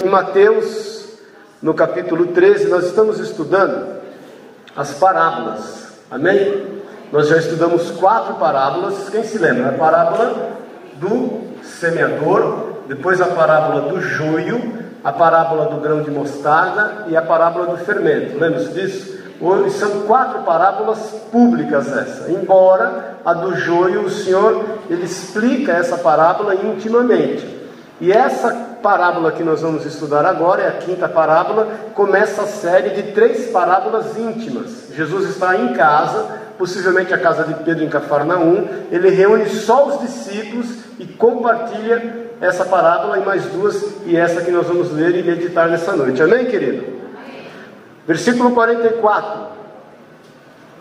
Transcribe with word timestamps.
Em 0.00 0.08
Mateus, 0.08 1.08
no 1.60 1.74
capítulo 1.74 2.28
13, 2.28 2.68
nós 2.68 2.86
estamos 2.86 3.18
estudando 3.18 4.00
as 4.74 4.94
parábolas. 4.94 5.92
Amém? 6.10 6.80
Nós 7.12 7.28
já 7.28 7.36
estudamos 7.36 7.90
quatro 7.90 8.34
parábolas. 8.34 9.10
Quem 9.10 9.22
se 9.22 9.36
lembra? 9.36 9.68
A 9.68 9.72
parábola 9.72 10.52
do 10.94 11.42
semeador, 11.62 12.76
depois 12.88 13.20
a 13.20 13.26
parábola 13.26 13.90
do 13.90 14.00
joio, 14.00 14.78
a 15.04 15.12
parábola 15.12 15.66
do 15.66 15.80
grão 15.80 16.02
de 16.02 16.10
mostarda 16.10 17.04
e 17.08 17.16
a 17.16 17.20
parábola 17.20 17.66
do 17.66 17.84
fermento. 17.84 18.38
Lembra-se 18.38 18.72
disso? 18.72 19.22
Hoje 19.40 19.76
são 19.76 20.02
quatro 20.02 20.42
parábolas 20.42 21.00
públicas 21.30 21.94
essa. 21.94 22.30
Embora 22.30 23.16
a 23.24 23.34
do 23.34 23.56
joio, 23.56 24.04
o 24.04 24.10
Senhor 24.10 24.64
ele 24.88 25.04
explica 25.04 25.72
essa 25.72 25.98
parábola 25.98 26.54
intimamente. 26.54 27.60
E 28.00 28.10
essa 28.10 28.71
parábola 28.82 29.32
que 29.32 29.42
nós 29.42 29.62
vamos 29.62 29.86
estudar 29.86 30.26
agora, 30.26 30.62
é 30.62 30.68
a 30.68 30.72
quinta 30.72 31.08
parábola, 31.08 31.68
começa 31.94 32.42
a 32.42 32.46
série 32.46 32.90
de 32.90 33.12
três 33.12 33.50
parábolas 33.50 34.18
íntimas. 34.18 34.88
Jesus 34.94 35.30
está 35.30 35.56
em 35.56 35.72
casa, 35.72 36.40
possivelmente 36.58 37.14
a 37.14 37.18
casa 37.18 37.44
de 37.44 37.54
Pedro 37.62 37.84
em 37.84 37.88
Cafarnaum, 37.88 38.68
ele 38.90 39.08
reúne 39.08 39.48
só 39.48 39.86
os 39.86 40.00
discípulos 40.00 40.66
e 40.98 41.06
compartilha 41.06 42.30
essa 42.40 42.64
parábola 42.64 43.18
e 43.18 43.24
mais 43.24 43.44
duas, 43.46 43.82
e 44.04 44.16
essa 44.16 44.42
que 44.42 44.50
nós 44.50 44.66
vamos 44.66 44.92
ler 44.92 45.16
e 45.16 45.22
meditar 45.22 45.68
nessa 45.68 45.96
noite. 45.96 46.20
Amém, 46.20 46.46
querido? 46.46 47.00
Versículo 48.06 48.50
44. 48.50 49.52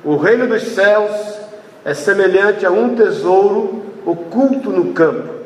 O 0.04 0.18
reino 0.18 0.48
dos 0.48 0.64
céus 0.64 1.12
é 1.86 1.94
semelhante 1.94 2.66
a 2.66 2.72
um 2.72 2.96
tesouro 2.96 3.86
oculto 4.04 4.72
no 4.72 4.92
campo 4.94 5.41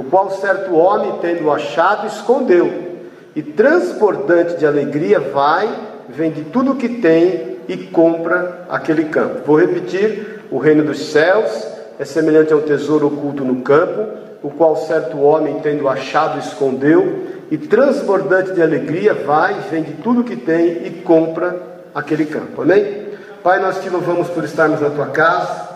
o 0.00 0.04
qual 0.04 0.30
certo 0.30 0.74
homem, 0.74 1.18
tendo 1.20 1.50
achado, 1.50 2.06
escondeu, 2.06 2.88
e 3.34 3.42
transbordante 3.42 4.56
de 4.56 4.66
alegria, 4.66 5.20
vai, 5.20 5.68
vende 6.08 6.42
tudo 6.44 6.72
o 6.72 6.76
que 6.76 6.88
tem 6.88 7.58
e 7.68 7.76
compra 7.76 8.66
aquele 8.68 9.04
campo. 9.04 9.42
Vou 9.46 9.58
repetir: 9.58 10.42
o 10.50 10.58
reino 10.58 10.84
dos 10.84 11.10
céus 11.10 11.66
é 11.98 12.04
semelhante 12.04 12.52
a 12.52 12.56
um 12.56 12.62
tesouro 12.62 13.08
oculto 13.08 13.44
no 13.44 13.62
campo, 13.62 14.06
o 14.42 14.50
qual 14.50 14.76
certo 14.76 15.20
homem, 15.20 15.60
tendo 15.60 15.88
achado, 15.88 16.38
escondeu, 16.38 17.26
e 17.50 17.58
transbordante 17.58 18.52
de 18.52 18.62
alegria, 18.62 19.14
vai, 19.14 19.54
vende 19.70 19.92
tudo 20.02 20.20
o 20.20 20.24
que 20.24 20.36
tem 20.36 20.86
e 20.86 21.02
compra 21.04 21.60
aquele 21.94 22.26
campo. 22.26 22.62
Amém? 22.62 23.08
Pai, 23.42 23.60
nós 23.60 23.80
te 23.82 23.88
louvamos 23.88 24.28
por 24.28 24.44
estarmos 24.44 24.80
na 24.80 24.90
tua 24.90 25.06
casa. 25.06 25.67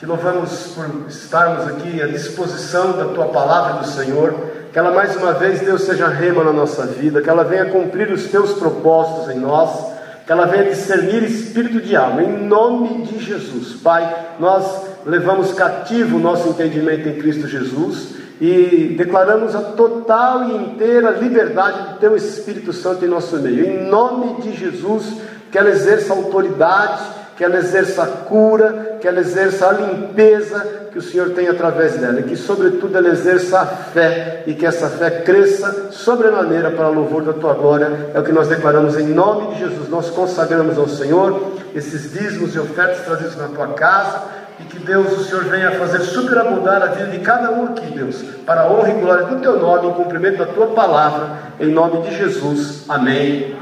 Te 0.00 0.06
louvamos 0.06 0.72
por 0.74 1.10
estarmos 1.10 1.68
aqui 1.68 2.00
à 2.00 2.06
disposição 2.06 2.92
da 2.92 3.04
tua 3.08 3.26
palavra 3.26 3.82
do 3.82 3.86
Senhor. 3.86 4.32
Que 4.72 4.78
ela 4.78 4.92
mais 4.92 5.14
uma 5.14 5.34
vez, 5.34 5.60
Deus, 5.60 5.82
seja 5.82 6.08
rema 6.08 6.42
na 6.42 6.54
nossa 6.54 6.86
vida, 6.86 7.20
que 7.20 7.28
ela 7.28 7.44
venha 7.44 7.66
cumprir 7.66 8.10
os 8.10 8.24
teus 8.28 8.54
propósitos 8.54 9.28
em 9.28 9.38
nós, 9.38 9.92
que 10.24 10.32
ela 10.32 10.46
venha 10.46 10.70
discernir 10.70 11.22
espírito 11.24 11.82
de 11.82 11.94
alma, 11.94 12.22
em 12.22 12.46
nome 12.46 13.02
de 13.02 13.22
Jesus. 13.22 13.74
Pai, 13.82 14.28
nós 14.38 14.86
levamos 15.04 15.52
cativo 15.52 16.16
o 16.16 16.20
nosso 16.20 16.48
entendimento 16.48 17.06
em 17.06 17.18
Cristo 17.18 17.46
Jesus 17.46 18.14
e 18.40 18.94
declaramos 18.96 19.54
a 19.54 19.60
total 19.60 20.48
e 20.48 20.56
inteira 20.56 21.10
liberdade 21.10 21.90
do 21.92 21.98
teu 21.98 22.16
Espírito 22.16 22.72
Santo 22.72 23.04
em 23.04 23.08
nosso 23.08 23.36
meio. 23.36 23.66
Em 23.66 23.86
nome 23.86 24.40
de 24.40 24.56
Jesus, 24.56 25.18
que 25.52 25.58
ela 25.58 25.68
exerça 25.68 26.14
autoridade 26.14 27.19
que 27.40 27.44
ela 27.44 27.56
exerça 27.56 28.02
a 28.02 28.06
cura, 28.06 28.98
que 29.00 29.08
ela 29.08 29.18
exerça 29.18 29.66
a 29.66 29.72
limpeza 29.72 30.58
que 30.92 30.98
o 30.98 31.00
Senhor 31.00 31.30
tem 31.30 31.48
através 31.48 31.96
dela, 31.96 32.20
e 32.20 32.24
que, 32.24 32.36
sobretudo, 32.36 32.98
ela 32.98 33.08
exerça 33.08 33.60
a 33.60 33.64
fé, 33.64 34.42
e 34.46 34.52
que 34.52 34.66
essa 34.66 34.90
fé 34.90 35.08
cresça 35.22 35.88
sobremaneira 35.90 36.70
para 36.70 36.88
louvor 36.88 37.22
da 37.22 37.32
tua 37.32 37.54
glória. 37.54 38.10
É 38.12 38.20
o 38.20 38.22
que 38.22 38.30
nós 38.30 38.46
declaramos 38.46 38.98
em 38.98 39.06
nome 39.06 39.54
de 39.54 39.60
Jesus. 39.60 39.88
Nós 39.88 40.10
consagramos 40.10 40.76
ao 40.76 40.86
Senhor 40.86 41.54
esses 41.74 42.12
dízimos 42.12 42.54
e 42.54 42.58
ofertas 42.58 43.06
trazidos 43.06 43.36
na 43.38 43.48
tua 43.48 43.68
casa, 43.68 44.20
e 44.60 44.64
que 44.64 44.78
Deus, 44.78 45.10
o 45.18 45.24
Senhor, 45.24 45.44
venha 45.44 45.70
fazer 45.78 46.00
superabundar 46.00 46.82
a 46.82 46.88
vida 46.88 47.08
de 47.08 47.20
cada 47.20 47.52
um 47.52 47.68
aqui, 47.68 47.86
Deus, 47.86 48.22
para 48.44 48.64
a 48.64 48.70
honra 48.70 48.90
e 48.90 49.00
glória 49.00 49.24
do 49.24 49.40
teu 49.40 49.58
nome, 49.58 49.88
em 49.88 49.94
cumprimento 49.94 50.36
da 50.36 50.46
tua 50.46 50.66
palavra, 50.66 51.38
em 51.58 51.72
nome 51.72 52.02
de 52.02 52.18
Jesus. 52.18 52.84
Amém 52.86 53.56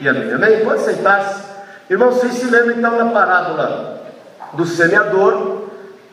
e 0.00 0.08
amém. 0.08 0.32
Amém? 0.32 0.64
Pode 0.64 0.82
sentar-se. 0.82 1.45
Irmãos, 1.88 2.16
vocês 2.16 2.34
se 2.34 2.46
lembram 2.46 2.78
então 2.78 2.98
da 2.98 3.06
parábola 3.06 4.02
do 4.54 4.66
semeador? 4.66 5.66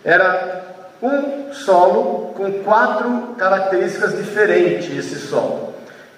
Era 0.04 0.62
um 1.02 1.52
solo 1.52 2.34
com 2.36 2.64
quatro 2.64 3.36
características 3.40 4.16
diferentes, 4.16 4.96
esse 4.96 5.16
solo. 5.28 5.74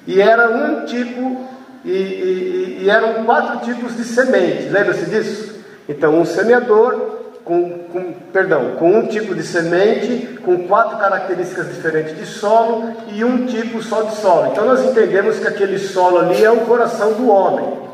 E 0.06 0.22
era 0.22 0.50
um 0.50 0.86
tipo, 0.86 1.48
e, 1.86 1.90
e, 1.90 2.80
e 2.82 2.90
eram 2.90 3.24
quatro 3.24 3.60
tipos 3.60 3.96
de 3.96 4.04
semente, 4.04 4.68
lembra-se 4.68 5.06
disso? 5.06 5.56
Então, 5.88 6.20
um 6.20 6.26
semeador 6.26 7.16
com, 7.46 7.70
com, 7.94 8.14
perdão, 8.34 8.72
com 8.78 8.90
um 8.90 9.08
tipo 9.08 9.34
de 9.34 9.44
semente, 9.44 10.38
com 10.44 10.68
quatro 10.68 10.98
características 10.98 11.70
diferentes 11.70 12.18
de 12.18 12.26
solo 12.26 12.92
e 13.14 13.24
um 13.24 13.46
tipo 13.46 13.82
só 13.82 14.02
de 14.02 14.16
solo. 14.16 14.52
Então 14.52 14.66
nós 14.66 14.84
entendemos 14.84 15.40
que 15.40 15.48
aquele 15.48 15.78
solo 15.78 16.20
ali 16.20 16.44
é 16.44 16.52
o 16.52 16.62
coração 16.62 17.14
do 17.14 17.30
homem. 17.30 17.85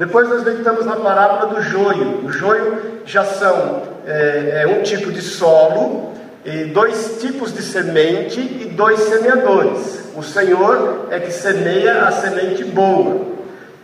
Depois 0.00 0.30
nós 0.30 0.42
meditamos 0.42 0.86
na 0.86 0.96
parábola 0.96 1.54
do 1.54 1.60
joio. 1.60 2.24
O 2.24 2.32
joio 2.32 3.02
já 3.04 3.22
são 3.22 3.82
é, 4.06 4.62
é 4.62 4.66
um 4.66 4.82
tipo 4.82 5.12
de 5.12 5.20
solo, 5.20 6.14
e 6.42 6.64
dois 6.64 7.18
tipos 7.20 7.52
de 7.52 7.60
semente 7.60 8.40
e 8.40 8.64
dois 8.74 8.98
semeadores. 8.98 10.04
O 10.16 10.22
Senhor 10.22 11.08
é 11.10 11.20
que 11.20 11.30
semeia 11.30 12.04
a 12.04 12.12
semente 12.12 12.64
boa. 12.64 13.26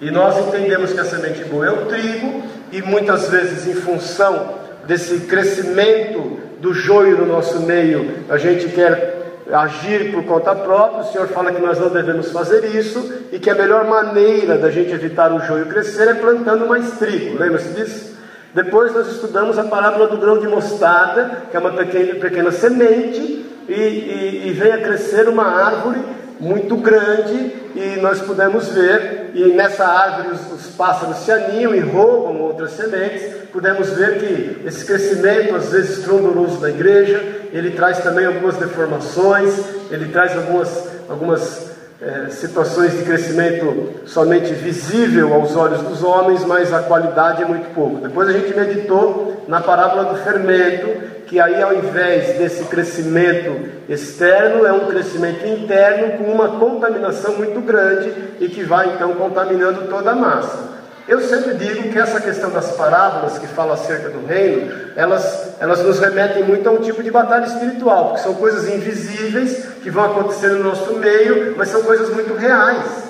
E 0.00 0.10
nós 0.10 0.38
entendemos 0.38 0.91
que 0.94 1.00
a 1.00 1.04
semente 1.04 1.44
boa 1.44 1.66
é 1.66 1.71
o 1.71 1.84
trigo, 1.84 2.43
e 2.72 2.81
muitas 2.81 3.28
vezes, 3.28 3.66
em 3.66 3.75
função 3.75 4.54
desse 4.87 5.21
crescimento 5.27 6.38
do 6.60 6.72
joio 6.72 7.19
no 7.19 7.27
nosso 7.27 7.60
meio, 7.60 8.25
a 8.31 8.38
gente 8.38 8.69
quer 8.69 9.16
agir 9.53 10.12
por 10.12 10.25
conta 10.25 10.55
própria, 10.55 11.03
o 11.03 11.12
Senhor 11.12 11.29
fala 11.29 11.53
que 11.53 11.61
nós 11.61 11.79
não 11.79 11.89
devemos 11.89 12.33
fazer 12.33 12.65
isso 12.77 13.12
e 13.31 13.39
que 13.39 13.51
a 13.51 13.55
melhor 13.55 13.87
maneira 13.87 14.59
da 14.59 14.71
gente 14.71 14.93
evitar 14.93 15.33
o 15.33 15.41
joio 15.41 15.67
crescer 15.67 16.09
é 16.09 16.15
plantando 16.15 16.67
mais 16.67 16.93
trigo. 16.99 17.39
Lembra-se 17.39 17.69
disso? 17.69 18.17
Depois 18.55 18.95
nós 18.95 19.09
estudamos 19.09 19.59
a 19.59 19.65
parábola 19.65 20.09
do 20.09 20.17
grão 20.17 20.39
de 20.39 20.49
mostarda, 20.49 21.43
que 21.51 21.57
é 21.57 21.61
uma 21.61 21.73
pequena, 21.73 22.15
pequena 22.15 22.51
semente, 22.51 23.45
e, 23.69 23.73
e, 23.73 24.43
e 24.47 24.53
vem 24.53 24.73
a 24.73 24.79
crescer 24.79 25.29
uma 25.29 25.45
árvore 25.45 26.01
muito 26.41 26.77
grande, 26.77 27.53
e 27.75 27.99
nós 28.01 28.21
pudemos 28.21 28.69
ver, 28.69 29.31
e 29.34 29.53
nessa 29.53 29.84
árvore 29.84 30.34
os, 30.34 30.53
os 30.53 30.75
pássaros 30.75 31.19
se 31.19 31.31
aninham 31.31 31.75
e 31.75 31.81
roubam 31.81 32.41
outras 32.41 32.73
sementes, 32.73 33.47
pudemos 33.53 33.91
ver 33.91 34.19
que 34.19 34.67
esse 34.67 34.84
crescimento, 34.84 35.55
às 35.55 35.71
vezes 35.71 36.05
trondoroso 36.05 36.59
da 36.59 36.71
igreja, 36.71 37.23
ele 37.53 37.71
traz 37.71 37.99
também 37.99 38.27
algumas 38.27 38.57
deformações, 38.57 39.59
ele 39.91 40.09
traz 40.09 40.37
algumas, 40.37 40.89
algumas 41.09 41.71
é, 42.01 42.29
situações 42.31 42.93
de 42.93 43.05
crescimento 43.05 43.95
somente 44.05 44.53
visível 44.53 45.33
aos 45.33 45.57
olhos 45.57 45.81
dos 45.83 46.03
homens, 46.03 46.45
mas 46.45 46.73
a 46.73 46.83
qualidade 46.83 47.43
é 47.43 47.47
muito 47.47 47.73
pouco. 47.75 48.07
Depois 48.07 48.29
a 48.29 48.33
gente 48.33 48.55
meditou 48.55 49.45
na 49.49 49.61
parábola 49.61 50.05
do 50.05 50.17
fermento, 50.23 51.17
que 51.27 51.41
aí 51.41 51.61
ao 51.61 51.75
invés 51.75 52.39
desse 52.39 52.65
crescimento 52.65 53.69
externo, 53.89 54.67
é 54.67 54.73
um 54.73 54.87
crescimento 54.87 55.47
interno 55.47 56.19
com 56.19 56.31
uma 56.31 56.59
contaminação 56.59 57.34
muito 57.37 57.61
grande 57.61 58.13
e 58.41 58.49
que 58.49 58.63
vai 58.63 58.95
então 58.95 59.15
contaminando 59.15 59.89
toda 59.89 60.11
a 60.11 60.15
massa. 60.15 60.75
Eu 61.09 61.21
sempre 61.21 61.55
digo 61.55 61.91
que 61.93 61.99
essa 61.99 62.21
questão 62.21 62.50
das 62.50 62.72
parábolas 62.72 63.39
que 63.39 63.47
falam 63.47 63.75
acerca 63.75 64.09
do 64.09 64.27
reino, 64.27 64.91
elas, 64.97 65.55
elas 65.61 65.81
nos 65.83 66.00
remetem 66.00 66.43
muito 66.43 66.69
a 66.69 66.72
um 66.72 66.80
tipo 66.80 67.01
de 67.01 67.13
batalha 67.13 67.47
espiritual, 67.47 68.07
porque 68.07 68.22
são 68.22 68.34
coisas 68.34 68.69
invisíveis 68.69 69.66
que 69.83 69.91
vão 69.91 70.04
acontecer 70.04 70.48
no 70.48 70.65
nosso 70.65 70.95
meio, 70.95 71.54
mas 71.57 71.69
são 71.69 71.83
coisas 71.83 72.10
muito 72.10 72.34
reais. 72.34 73.04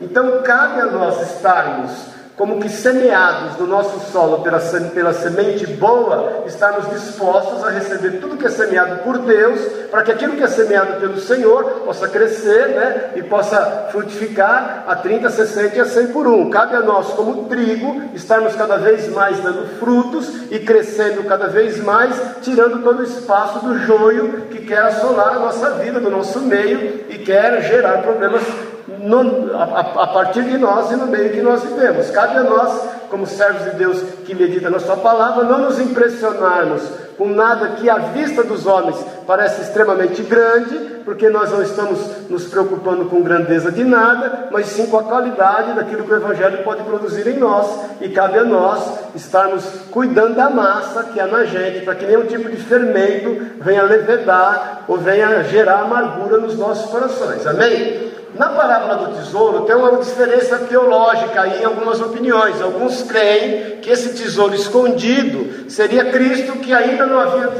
Então 0.00 0.40
cabe 0.42 0.80
a 0.80 0.86
nós 0.86 1.20
estarmos 1.32 2.15
como 2.36 2.60
que 2.60 2.68
semeados 2.68 3.58
no 3.58 3.66
nosso 3.66 3.98
solo 4.12 4.42
pela, 4.42 4.60
pela 4.94 5.12
semente 5.14 5.66
boa, 5.66 6.44
estarmos 6.46 6.90
dispostos 6.90 7.64
a 7.64 7.70
receber 7.70 8.20
tudo 8.20 8.36
que 8.36 8.46
é 8.46 8.50
semeado 8.50 9.02
por 9.02 9.18
Deus, 9.18 9.58
para 9.90 10.02
que 10.02 10.12
aquilo 10.12 10.36
que 10.36 10.42
é 10.42 10.46
semeado 10.46 11.00
pelo 11.00 11.18
Senhor 11.18 11.64
possa 11.86 12.06
crescer 12.08 12.68
né, 12.68 13.10
e 13.16 13.22
possa 13.22 13.88
frutificar 13.90 14.84
a 14.86 14.94
30, 14.96 15.30
60 15.30 15.76
e 15.76 15.80
a 15.80 15.86
100 15.86 16.08
por 16.08 16.26
um. 16.26 16.50
Cabe 16.50 16.76
a 16.76 16.80
nós, 16.80 17.08
como 17.14 17.44
trigo, 17.44 18.02
estarmos 18.12 18.54
cada 18.54 18.76
vez 18.76 19.08
mais 19.08 19.40
dando 19.40 19.78
frutos 19.78 20.30
e 20.50 20.58
crescendo 20.58 21.24
cada 21.24 21.46
vez 21.46 21.82
mais, 21.82 22.14
tirando 22.42 22.82
todo 22.82 23.00
o 23.00 23.04
espaço 23.04 23.64
do 23.64 23.78
joio 23.78 24.42
que 24.50 24.58
quer 24.66 24.82
assolar 24.82 25.36
a 25.36 25.38
nossa 25.38 25.70
vida, 25.70 25.98
do 25.98 26.10
nosso 26.10 26.40
meio 26.40 27.06
e 27.08 27.18
quer 27.18 27.62
gerar 27.62 28.02
problemas 28.02 28.42
no, 28.88 29.54
a, 29.54 29.80
a, 30.02 30.06
partir 30.06 30.42
de 30.44 30.58
nós 30.58 30.90
e 30.90 30.96
no 30.96 31.06
meio 31.06 31.30
que 31.30 31.40
nós 31.40 31.62
vivemos. 31.62 32.10
Cabe 32.10 32.38
a 32.38 32.42
nós, 32.42 32.88
como 33.10 33.26
servos 33.26 33.64
de 33.64 33.70
Deus 33.76 34.00
que 34.24 34.34
medita 34.34 34.70
na 34.70 34.78
Sua 34.78 34.96
palavra, 34.96 35.44
não 35.44 35.58
nos 35.58 35.80
impressionarmos 35.80 36.82
com 37.16 37.28
nada 37.28 37.70
que 37.70 37.88
à 37.88 37.96
vista 37.96 38.42
dos 38.42 38.66
homens 38.66 38.96
parece 39.26 39.62
extremamente 39.62 40.22
grande, 40.22 40.76
porque 41.04 41.28
nós 41.28 41.50
não 41.50 41.62
estamos 41.62 41.98
nos 42.28 42.44
preocupando 42.44 43.06
com 43.06 43.22
grandeza 43.22 43.72
de 43.72 43.84
nada, 43.84 44.48
mas 44.50 44.66
sim 44.66 44.86
com 44.86 44.98
a 44.98 45.02
qualidade 45.02 45.72
daquilo 45.72 46.04
que 46.04 46.12
o 46.12 46.16
Evangelho 46.16 46.62
pode 46.62 46.82
produzir 46.82 47.26
em 47.26 47.38
nós, 47.38 47.66
e 48.00 48.10
cabe 48.10 48.38
a 48.38 48.44
nós 48.44 48.82
estarmos 49.14 49.64
cuidando 49.90 50.34
da 50.34 50.50
massa 50.50 51.04
que 51.04 51.18
há 51.18 51.26
na 51.26 51.44
gente, 51.44 51.84
para 51.84 51.94
que 51.94 52.04
nenhum 52.04 52.26
tipo 52.26 52.50
de 52.50 52.56
fermento 52.56 53.56
venha 53.60 53.82
levedar 53.82 54.84
ou 54.86 54.98
venha 54.98 55.42
gerar 55.44 55.80
amargura 55.80 56.38
nos 56.38 56.56
nossos 56.56 56.90
corações. 56.90 57.46
Amém? 57.46 58.05
Na 58.38 58.50
parábola 58.50 59.06
do 59.06 59.16
tesouro 59.16 59.64
tem 59.64 59.74
uma 59.74 59.96
diferença 59.96 60.58
teológica 60.58 61.40
aí 61.40 61.62
em 61.62 61.64
algumas 61.64 62.00
opiniões. 62.00 62.60
Alguns 62.60 63.02
creem 63.02 63.78
que 63.80 63.90
esse 63.90 64.10
tesouro 64.10 64.54
escondido 64.54 65.70
seria 65.70 66.04
Cristo 66.06 66.52
que 66.58 66.72
ainda 66.74 67.06
não 67.06 67.18
havia, 67.18 67.50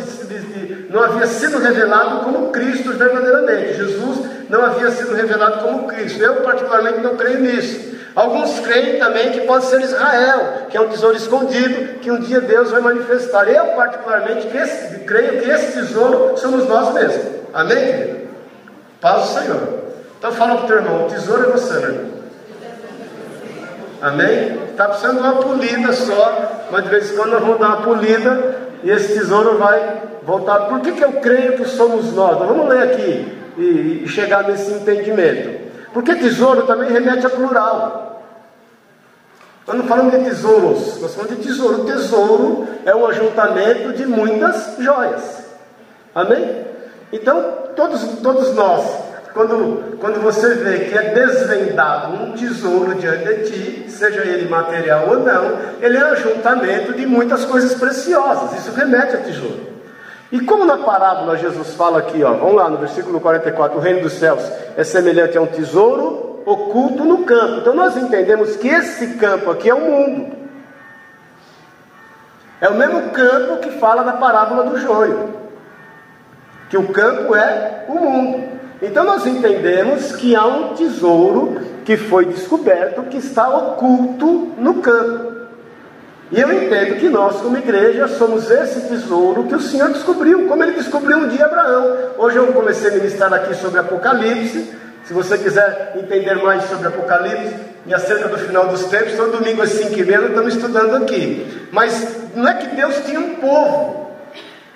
não 0.91 1.03
havia 1.03 1.27
sido 1.27 1.59
revelado 1.59 2.25
como 2.25 2.51
Cristo 2.51 2.93
verdadeiramente. 2.93 3.75
Jesus 3.75 4.27
não 4.51 4.63
havia 4.63 4.91
sido 4.91 5.15
revelado 5.15 5.65
como 5.65 5.87
Cristo. 5.87 6.23
Eu, 6.23 6.37
particularmente, 6.43 7.01
não 7.01 7.17
creio 7.17 7.41
nisso. 7.41 7.97
Alguns 8.15 8.61
creem 8.61 8.99
também 8.99 9.31
que 9.31 9.41
pode 9.43 9.65
ser 9.67 9.81
Israel, 9.81 10.67
que 10.71 10.77
é 10.77 10.81
um 10.81 10.89
tesouro 10.89 11.17
escondido, 11.17 12.01
que 12.01 12.11
um 12.11 12.21
dia 12.21 12.41
Deus 12.41 12.71
vai 12.71 12.81
manifestar. 12.81 13.49
Eu, 13.49 13.67
particularmente, 13.69 14.47
creio 15.07 15.41
que 15.41 15.51
esse 15.51 15.73
tesouro 15.73 16.37
somos 16.37 16.67
nós 16.69 16.93
mesmos. 16.93 17.27
Amém? 17.53 18.27
Paz 19.01 19.23
do 19.23 19.41
Senhor. 19.41 19.87
Então 20.19 20.33
fala 20.33 20.57
para 20.57 20.65
o 20.65 20.67
teu 20.67 20.77
irmão, 20.77 21.07
o 21.07 21.09
tesouro 21.09 21.45
é 21.45 21.53
você, 21.53 21.75
meu 21.75 21.89
irmão. 21.91 22.17
Amém? 24.01 24.59
Está 24.71 24.89
precisando 24.89 25.17
de 25.17 25.23
uma 25.23 25.37
polida 25.37 25.93
só, 25.93 26.67
mas 26.71 26.85
de 26.85 26.91
vez 26.91 27.11
em 27.11 27.17
quando 27.17 27.31
nós 27.31 27.41
vamos 27.41 27.59
dar 27.59 27.69
uma 27.69 27.83
polida 27.83 28.57
e 28.83 28.91
esse 28.91 29.15
tesouro 29.15 29.59
vai 29.59 30.03
voltar. 30.23 30.61
Por 30.67 30.81
que, 30.81 30.93
que 30.93 31.05
eu 31.05 31.15
creio 31.15 31.57
que 31.57 31.65
somos 31.65 32.13
nós? 32.13 32.37
Então, 32.37 32.47
vamos 32.47 32.69
ler 32.69 32.83
aqui 32.83 33.39
e, 33.57 34.03
e 34.05 34.09
chegar 34.09 34.45
nesse 34.45 34.71
entendimento. 34.73 35.67
Porque 35.93 36.15
tesouro 36.15 36.63
também 36.67 36.91
remete 36.91 37.27
a 37.27 37.31
plural. 37.31 38.23
Nós 39.67 39.77
não 39.77 39.87
falamos 39.87 40.13
de 40.13 40.25
tesouros, 40.25 41.01
nós 41.01 41.15
falamos 41.15 41.37
de 41.37 41.43
tesouro. 41.43 41.83
O 41.83 41.85
tesouro 41.87 42.69
é 42.85 42.95
um 42.95 43.07
ajuntamento 43.07 43.93
de 43.95 44.07
muitas 44.07 44.77
joias. 44.79 45.47
Amém? 46.15 46.65
Então, 47.13 47.43
todos, 47.75 48.03
todos 48.21 48.55
nós 48.55 49.06
quando, 49.37 49.99
quando 49.99 50.19
você 50.23 50.55
vê 50.55 50.87
que 50.87 50.97
é 50.97 51.11
desvendado 51.13 52.15
um 52.15 52.33
tesouro 52.33 52.95
diante 52.95 53.23
de 53.23 53.51
ti, 53.51 53.91
seja 53.91 54.23
ele 54.23 54.49
material 54.49 55.11
ou 55.11 55.21
não, 55.21 55.59
ele 55.83 55.99
é 55.99 56.05
um 56.07 56.13
ajuntamento 56.13 56.95
de 56.95 57.05
muitas 57.05 57.45
coisas 57.45 57.75
preciosas. 57.75 58.59
Isso 58.59 58.73
remete 58.73 59.15
a 59.15 59.19
tesouro. 59.19 59.61
E 60.33 60.41
como 60.41 60.65
na 60.65 60.79
parábola 60.79 61.37
Jesus 61.37 61.75
fala 61.75 61.99
aqui, 61.99 62.25
ó, 62.25 62.33
vamos 62.33 62.55
lá 62.55 62.71
no 62.71 62.79
versículo 62.79 63.21
44, 63.21 63.77
o 63.77 63.81
reino 63.81 64.01
dos 64.01 64.15
céus 64.15 64.43
é 64.75 64.83
semelhante 64.83 65.37
a 65.37 65.43
um 65.43 65.47
tesouro 65.47 66.43
oculto 66.47 67.05
no 67.05 67.19
campo. 67.25 67.61
Então 67.61 67.75
nós 67.75 67.95
entendemos 67.95 68.57
que 68.57 68.69
esse 68.69 69.19
campo 69.19 69.51
aqui 69.51 69.69
é 69.69 69.75
o 69.75 69.81
mundo. 69.81 70.35
É 72.59 72.71
o 72.71 72.75
mesmo 72.75 73.11
campo 73.11 73.59
que 73.59 73.73
fala 73.73 74.03
na 74.03 74.15
parábola 74.15 74.65
do 74.65 74.79
joio. 74.79 75.29
Que 76.71 76.79
o 76.79 76.89
campo 76.89 77.37
é 77.37 77.85
o 77.87 77.95
mundo. 77.97 78.46
Então 78.81 79.05
nós 79.05 79.27
entendemos 79.27 80.13
que 80.17 80.37
há 80.37 80.45
um 80.45 80.75
tesouro 80.75 81.61
que 81.85 81.97
foi 81.97 82.27
descoberto 82.27 83.03
que 83.05 83.17
está 83.17 83.49
oculto 83.49 84.53
no 84.59 84.75
campo. 84.75 85.35
E 86.31 86.41
eu 86.41 86.53
entendo 86.53 86.99
que 86.99 87.09
nós, 87.09 87.37
como 87.41 87.57
igreja, 87.57 88.09
somos 88.09 88.51
esse 88.51 88.89
tesouro 88.89 89.45
que 89.45 89.55
o 89.55 89.61
Senhor 89.61 89.91
descobriu, 89.91 90.49
como 90.49 90.63
ele 90.63 90.73
descobriu 90.73 91.19
um 91.19 91.29
dia 91.29 91.47
Abraão. 91.47 91.97
Hoje 92.19 92.37
eu 92.37 92.53
comecei 92.53 92.91
a 92.91 92.95
ministrar 92.95 93.33
aqui 93.33 93.55
sobre 93.55 93.79
Apocalipse. 93.79 94.75
Se 95.05 95.15
você 95.15 95.39
quiser 95.39 95.93
entender 95.95 96.35
mais 96.43 96.65
sobre 96.65 96.89
Apocalipse 96.89 97.55
e 97.87 97.95
acerca 97.95 98.29
do 98.29 98.37
final 98.37 98.67
dos 98.67 98.85
tempos, 98.87 99.15
todo 99.15 99.39
domingo 99.39 99.63
às 99.63 99.71
5 99.71 99.97
e 99.97 100.05
meia 100.05 100.27
estamos 100.27 100.57
estudando 100.57 100.97
aqui. 100.97 101.69
Mas 101.71 102.17
não 102.35 102.49
é 102.49 102.55
que 102.55 102.75
Deus 102.75 102.97
tinha 103.07 103.21
um 103.21 103.37
povo. 103.37 104.11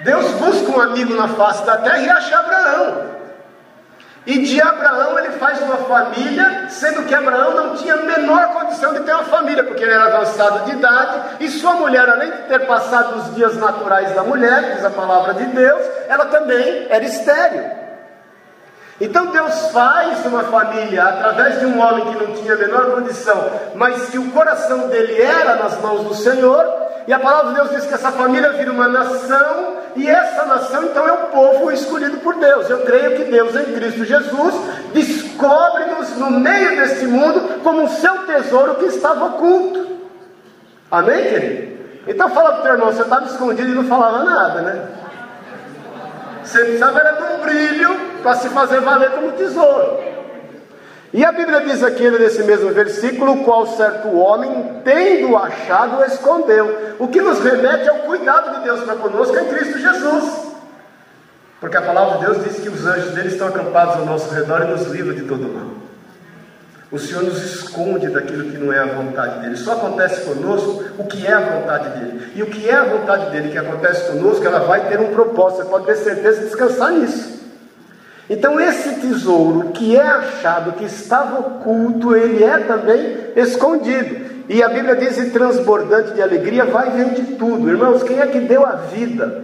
Deus 0.04 0.30
busca 0.34 0.70
um 0.70 0.80
amigo 0.80 1.14
na 1.14 1.26
face 1.26 1.66
da 1.66 1.78
terra 1.78 1.98
e 1.98 2.08
acha 2.08 2.38
Abraão. 2.38 3.19
E 4.26 4.38
de 4.42 4.60
Abraão 4.60 5.18
ele 5.18 5.30
faz 5.38 5.60
uma 5.62 5.78
família, 5.78 6.66
sendo 6.68 7.04
que 7.06 7.14
Abraão 7.14 7.54
não 7.54 7.76
tinha 7.76 7.94
a 7.94 8.02
menor 8.02 8.48
condição 8.48 8.92
de 8.92 9.00
ter 9.00 9.12
uma 9.12 9.24
família, 9.24 9.64
porque 9.64 9.82
ele 9.82 9.92
era 9.92 10.14
avançado 10.14 10.66
de 10.66 10.72
idade, 10.72 11.20
e 11.40 11.48
sua 11.48 11.72
mulher, 11.72 12.08
além 12.08 12.30
de 12.30 12.38
ter 12.42 12.66
passado 12.66 13.16
os 13.16 13.34
dias 13.34 13.56
naturais 13.56 14.14
da 14.14 14.22
mulher, 14.22 14.74
diz 14.74 14.84
a 14.84 14.90
palavra 14.90 15.34
de 15.34 15.44
Deus, 15.46 15.80
ela 16.06 16.26
também 16.26 16.86
era 16.90 17.04
estéril. 17.04 17.80
Então 19.00 19.26
Deus 19.26 19.70
faz 19.70 20.26
uma 20.26 20.44
família 20.44 21.02
através 21.04 21.58
de 21.58 21.64
um 21.64 21.80
homem 21.80 22.04
que 22.04 22.22
não 22.22 22.34
tinha 22.34 22.52
a 22.52 22.58
menor 22.58 22.90
condição, 22.90 23.50
mas 23.74 24.10
que 24.10 24.18
o 24.18 24.30
coração 24.30 24.88
dele 24.88 25.22
era 25.22 25.54
nas 25.54 25.80
mãos 25.80 26.04
do 26.04 26.14
Senhor, 26.14 26.66
e 27.06 27.12
a 27.12 27.18
palavra 27.18 27.48
de 27.48 27.54
Deus 27.54 27.70
diz 27.70 27.86
que 27.86 27.94
essa 27.94 28.12
família 28.12 28.52
vira 28.52 28.70
uma 28.70 28.86
nação, 28.86 29.79
e 29.96 30.08
essa 30.08 30.44
nação 30.44 30.84
então 30.84 31.06
é 31.06 31.12
o 31.12 31.28
povo 31.28 31.70
escolhido 31.70 32.18
por 32.18 32.34
Deus. 32.36 32.68
Eu 32.68 32.82
creio 32.82 33.16
que 33.16 33.24
Deus 33.24 33.54
em 33.56 33.72
Cristo 33.72 34.04
Jesus 34.04 34.54
descobre-nos 34.92 36.16
no 36.16 36.30
meio 36.30 36.76
deste 36.76 37.06
mundo 37.06 37.60
como 37.62 37.84
o 37.84 37.88
seu 37.88 38.26
tesouro 38.26 38.76
que 38.76 38.86
estava 38.86 39.26
oculto. 39.26 39.98
Amém, 40.90 41.24
querido? 41.24 41.80
Então 42.06 42.30
fala 42.30 42.52
para 42.52 42.60
o 42.60 42.62
teu 42.62 42.72
irmão, 42.72 42.92
você 42.92 43.02
estava 43.02 43.26
escondido 43.26 43.70
e 43.70 43.74
não 43.74 43.84
falava 43.84 44.24
nada, 44.24 44.62
né? 44.62 44.88
Você 46.42 46.58
precisava 46.60 46.98
era 46.98 47.12
de 47.12 47.22
um 47.34 47.38
brilho 47.38 47.96
para 48.22 48.34
se 48.34 48.48
fazer 48.48 48.80
valer 48.80 49.10
como 49.10 49.32
tesouro. 49.32 50.09
E 51.12 51.24
a 51.24 51.32
Bíblia 51.32 51.60
diz 51.62 51.82
aqui 51.82 52.08
nesse 52.08 52.44
mesmo 52.44 52.70
versículo, 52.70 53.42
qual 53.42 53.66
certo 53.66 54.16
homem, 54.16 54.80
tendo 54.84 55.36
achado, 55.36 56.04
escondeu. 56.04 56.94
O 57.00 57.08
que 57.08 57.20
nos 57.20 57.40
remete 57.40 57.88
ao 57.88 57.96
cuidado 58.00 58.58
de 58.58 58.64
Deus 58.64 58.84
para 58.84 58.94
conosco 58.94 59.36
em 59.36 59.46
Cristo 59.46 59.78
Jesus. 59.78 60.50
Porque 61.60 61.76
a 61.76 61.82
palavra 61.82 62.18
de 62.18 62.26
Deus 62.26 62.44
diz 62.44 62.60
que 62.60 62.68
os 62.68 62.86
anjos 62.86 63.12
dele 63.12 63.28
estão 63.28 63.48
acampados 63.48 63.96
ao 63.96 64.06
nosso 64.06 64.32
redor 64.32 64.62
e 64.62 64.68
nos 64.68 64.86
livram 64.86 65.14
de 65.14 65.22
todo 65.22 65.48
mal. 65.48 65.80
O 66.92 66.98
Senhor 66.98 67.24
nos 67.24 67.38
esconde 67.38 68.08
daquilo 68.08 68.50
que 68.50 68.58
não 68.58 68.72
é 68.72 68.78
a 68.78 68.86
vontade 68.86 69.40
dele. 69.40 69.56
Só 69.56 69.72
acontece 69.72 70.22
conosco 70.22 70.84
o 70.96 71.04
que 71.04 71.26
é 71.26 71.32
a 71.32 71.40
vontade 71.40 71.88
dele. 71.98 72.32
E 72.36 72.42
o 72.42 72.46
que 72.46 72.68
é 72.68 72.74
a 72.74 72.84
vontade 72.84 73.30
dele 73.30 73.50
que 73.50 73.58
acontece 73.58 74.10
conosco, 74.10 74.44
ela 74.44 74.60
vai 74.60 74.88
ter 74.88 75.00
um 75.00 75.12
propósito. 75.12 75.62
Você 75.62 75.68
pode 75.68 75.86
ter 75.86 75.96
certeza 75.96 76.40
de 76.40 76.46
descansar 76.46 76.92
nisso. 76.92 77.39
Então, 78.30 78.60
esse 78.60 79.00
tesouro 79.00 79.70
que 79.70 79.96
é 79.96 80.06
achado, 80.06 80.74
que 80.74 80.84
estava 80.84 81.40
oculto, 81.40 82.14
ele 82.14 82.44
é 82.44 82.58
também 82.58 83.16
escondido. 83.34 84.30
E 84.48 84.62
a 84.62 84.68
Bíblia 84.68 84.94
diz: 84.94 85.18
e 85.18 85.30
transbordante 85.30 86.12
de 86.12 86.22
alegria, 86.22 86.64
vai 86.64 86.88
e 86.88 86.90
vem 86.92 87.08
de 87.08 87.34
tudo. 87.34 87.68
Irmãos, 87.68 88.04
quem 88.04 88.20
é 88.20 88.26
que 88.28 88.38
deu 88.38 88.64
a 88.64 88.76
vida 88.76 89.42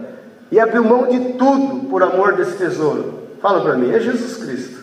e 0.49 0.57
abriu 0.57 0.85
mão 0.85 1.05
de 1.05 1.33
tudo 1.33 1.89
por 1.89 2.01
amor 2.01 2.37
desse 2.37 2.55
tesouro? 2.57 3.23
Fala 3.41 3.59
para 3.59 3.75
mim, 3.75 3.93
é 3.93 3.99
Jesus 3.99 4.37
Cristo. 4.37 4.77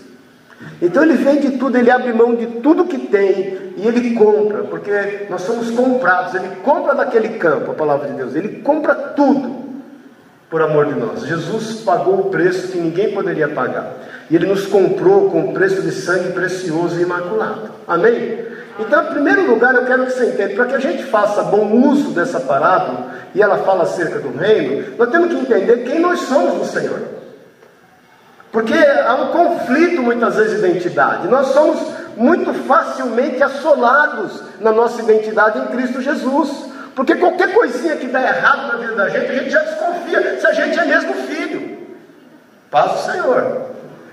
Então 0.83 1.03
ele 1.03 1.15
vende 1.15 1.53
tudo, 1.53 1.79
ele 1.79 1.91
abre 1.91 2.13
mão 2.13 2.35
de 2.35 2.47
tudo 2.61 2.85
que 2.85 2.99
tem 2.99 3.73
e 3.75 3.87
ele 3.87 4.15
compra, 4.15 4.65
porque 4.65 5.27
nós 5.31 5.41
somos 5.41 5.71
comprados. 5.71 6.35
Ele 6.35 6.57
compra 6.63 6.95
daquele 6.95 7.39
campo, 7.39 7.71
a 7.71 7.75
palavra 7.75 8.09
de 8.09 8.15
Deus, 8.15 8.35
ele 8.35 8.61
compra 8.61 8.95
tudo 8.95 9.64
por 10.55 10.63
amor 10.63 10.87
de 10.87 10.95
nós. 10.95 11.23
Jesus 11.23 11.81
pagou 11.81 12.21
o 12.21 12.31
preço 12.31 12.69
que 12.69 12.79
ninguém 12.79 13.13
poderia 13.13 13.49
pagar. 13.49 13.95
E 14.31 14.37
ele 14.37 14.47
nos 14.47 14.67
comprou 14.67 15.29
com 15.29 15.47
o 15.47 15.53
preço 15.53 15.83
de 15.83 15.91
sangue 15.91 16.31
precioso 16.31 16.97
e 16.97 17.03
imaculado. 17.03 17.71
Amém? 17.89 18.39
Então, 18.79 19.03
em 19.03 19.15
primeiro 19.15 19.51
lugar, 19.51 19.75
eu 19.75 19.85
quero 19.85 20.07
que 20.07 20.13
você 20.13 20.27
entenda, 20.27 20.55
para 20.55 20.67
que 20.67 20.75
a 20.77 20.79
gente 20.79 21.03
faça 21.07 21.43
bom 21.43 21.73
uso 21.73 22.11
dessa 22.11 22.39
parábola, 22.39 23.15
e 23.35 23.43
ela 23.43 23.59
fala 23.65 23.83
acerca 23.83 24.21
do 24.21 24.31
reino, 24.39 24.95
nós 24.97 25.11
temos 25.11 25.27
que 25.31 25.41
entender 25.41 25.79
quem 25.79 25.99
nós 25.99 26.21
somos 26.21 26.55
no 26.55 26.65
Senhor. 26.65 27.01
Porque 28.53 28.75
há 28.75 29.15
um 29.17 29.33
conflito 29.33 30.03
muitas 30.03 30.37
vezes 30.37 30.61
de 30.61 30.69
identidade. 30.69 31.27
Nós 31.27 31.49
somos 31.49 31.81
muito 32.17 32.55
facilmente 32.55 33.43
assolados 33.43 34.41
na 34.61 34.71
nossa 34.71 35.03
identidade 35.03 35.59
em 35.59 35.67
Cristo 35.77 36.01
Jesus. 36.01 36.73
Porque 36.95 37.17
qualquer 37.17 37.53
coisinha 37.53 37.97
que 37.97 38.07
dá 38.07 38.23
errado 38.23 38.69
na 38.69 38.77
vida 38.79 38.95
da 38.95 39.09
gente, 39.09 39.31
a 39.31 39.35
gente 39.35 39.51
já 39.51 39.61
desconfia 39.61 40.41
se 40.41 40.47
a 40.47 40.53
gente 40.53 40.79
é 40.79 40.85
mesmo 40.85 41.15
filho. 41.15 41.79
Paz 42.71 42.93
do 42.93 43.13
Senhor. 43.13 43.71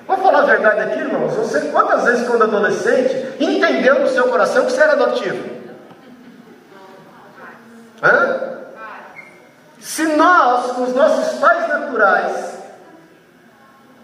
Vamos 0.08 0.24
falar 0.24 0.40
a 0.40 0.46
verdade 0.46 0.80
aqui, 0.82 1.00
irmãos. 1.00 1.34
Você, 1.36 1.60
quantas 1.70 2.04
vezes, 2.04 2.28
quando 2.28 2.44
adolescente, 2.44 3.36
entendeu 3.40 4.00
no 4.00 4.08
seu 4.08 4.28
coração 4.28 4.66
que 4.66 4.72
você 4.72 4.82
era 4.82 4.94
adotivo? 4.94 5.62
Hã? 8.04 8.52
Se 9.80 10.06
nós, 10.16 10.72
com 10.72 10.84
os 10.84 10.96
nossos 10.96 11.40
pais 11.40 11.68
naturais, 11.68 12.52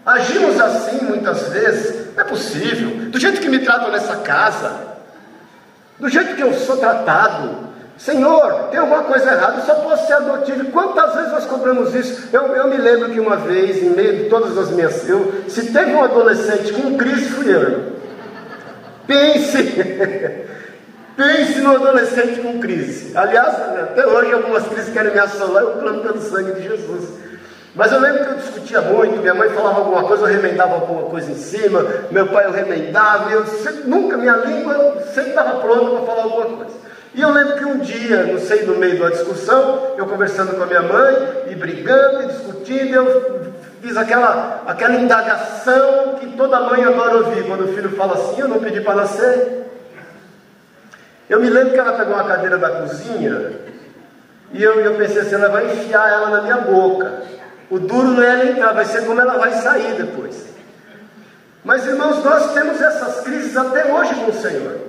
Agimos 0.08 0.58
assim 0.58 1.04
muitas 1.04 1.48
vezes, 1.48 2.14
não 2.14 2.22
é 2.22 2.26
possível. 2.26 3.10
Do 3.10 3.20
jeito 3.20 3.42
que 3.42 3.48
me 3.50 3.58
tratam 3.58 3.90
nessa 3.90 4.16
casa, 4.16 4.72
do 5.98 6.08
jeito 6.08 6.34
que 6.34 6.42
eu 6.42 6.54
sou 6.54 6.78
tratado, 6.78 7.67
Senhor, 7.98 8.68
tem 8.70 8.78
alguma 8.78 9.02
coisa 9.02 9.32
errada, 9.32 9.60
só 9.62 9.74
posso 9.74 10.06
ser 10.06 10.12
adotivo. 10.12 10.70
Quantas 10.70 11.14
vezes 11.16 11.32
nós 11.32 11.44
cobramos 11.46 11.92
isso? 11.96 12.28
Eu, 12.32 12.42
eu 12.54 12.68
me 12.68 12.76
lembro 12.76 13.10
que 13.10 13.18
uma 13.18 13.36
vez, 13.36 13.82
em 13.82 13.90
meio 13.90 14.18
de 14.18 14.30
todas 14.30 14.56
as 14.56 14.70
minhas. 14.70 15.08
Eu, 15.08 15.42
se 15.48 15.72
teve 15.72 15.92
um 15.92 16.04
adolescente 16.04 16.72
com 16.72 16.96
crise, 16.96 17.28
fui 17.30 17.52
eu. 17.52 17.98
Pense, 19.04 19.58
pense 21.16 21.58
no 21.60 21.74
adolescente 21.74 22.40
com 22.40 22.60
crise. 22.60 23.16
Aliás, 23.16 23.52
até 23.82 24.06
hoje 24.06 24.32
algumas 24.32 24.68
crises 24.68 24.92
querem 24.92 25.12
me 25.12 25.18
assolar, 25.18 25.64
eu 25.64 25.72
clamo 25.72 26.00
pelo 26.02 26.20
sangue 26.20 26.52
de 26.52 26.68
Jesus. 26.68 27.18
Mas 27.74 27.90
eu 27.90 28.00
lembro 28.00 28.24
que 28.24 28.30
eu 28.30 28.36
discutia 28.36 28.80
muito, 28.80 29.20
minha 29.20 29.34
mãe 29.34 29.48
falava 29.50 29.80
alguma 29.80 30.04
coisa, 30.04 30.24
eu 30.24 30.32
remendava 30.40 30.74
alguma 30.74 31.02
coisa 31.10 31.30
em 31.30 31.36
cima, 31.36 31.84
meu 32.10 32.26
pai 32.28 32.46
eu 32.46 32.52
remendava, 32.52 33.30
eu 33.30 33.44
sempre, 33.46 33.88
nunca, 33.88 34.16
minha 34.16 34.36
língua 34.36 35.02
sempre 35.14 35.30
estava 35.30 35.60
pronta 35.60 35.96
para 35.96 36.06
falar 36.06 36.22
alguma 36.22 36.56
coisa. 36.58 36.88
E 37.14 37.22
eu 37.22 37.30
lembro 37.30 37.56
que 37.56 37.64
um 37.64 37.78
dia, 37.78 38.24
não 38.24 38.38
sei, 38.38 38.64
no 38.64 38.76
meio 38.76 38.96
de 38.96 39.00
uma 39.00 39.10
discussão, 39.10 39.94
eu 39.96 40.06
conversando 40.06 40.54
com 40.54 40.62
a 40.62 40.66
minha 40.66 40.82
mãe, 40.82 41.44
e 41.50 41.54
brigando, 41.54 42.24
e 42.24 42.26
discutindo, 42.26 42.94
eu 42.94 43.52
fiz 43.80 43.96
aquela, 43.96 44.62
aquela 44.66 44.94
indagação 44.94 46.16
que 46.20 46.36
toda 46.36 46.60
mãe 46.60 46.84
adora 46.84 47.16
ouvir, 47.16 47.44
quando 47.44 47.64
o 47.64 47.74
filho 47.74 47.90
fala 47.96 48.14
assim, 48.14 48.40
eu 48.40 48.48
não 48.48 48.60
pedi 48.60 48.80
para 48.80 48.96
nascer. 48.96 49.66
Eu 51.28 51.40
me 51.40 51.50
lembro 51.50 51.72
que 51.72 51.78
ela 51.78 51.92
pegou 51.92 52.14
uma 52.14 52.24
cadeira 52.24 52.58
da 52.58 52.70
cozinha, 52.70 53.52
e 54.52 54.62
eu, 54.62 54.80
eu 54.80 54.94
pensei 54.94 55.22
assim, 55.22 55.34
ela 55.34 55.48
vai 55.48 55.66
enfiar 55.66 56.08
ela 56.10 56.30
na 56.30 56.42
minha 56.42 56.58
boca. 56.58 57.22
O 57.70 57.78
duro 57.78 58.08
não 58.08 58.22
é 58.22 58.30
ela 58.30 58.46
entrar, 58.46 58.72
vai 58.72 58.84
ser 58.84 59.04
como 59.04 59.20
ela 59.20 59.36
vai 59.36 59.52
sair 59.52 59.94
depois. 59.94 60.46
Mas 61.64 61.86
irmãos, 61.86 62.24
nós 62.24 62.54
temos 62.54 62.80
essas 62.80 63.20
crises 63.20 63.56
até 63.56 63.92
hoje 63.92 64.14
com 64.14 64.30
o 64.30 64.34
Senhor. 64.34 64.87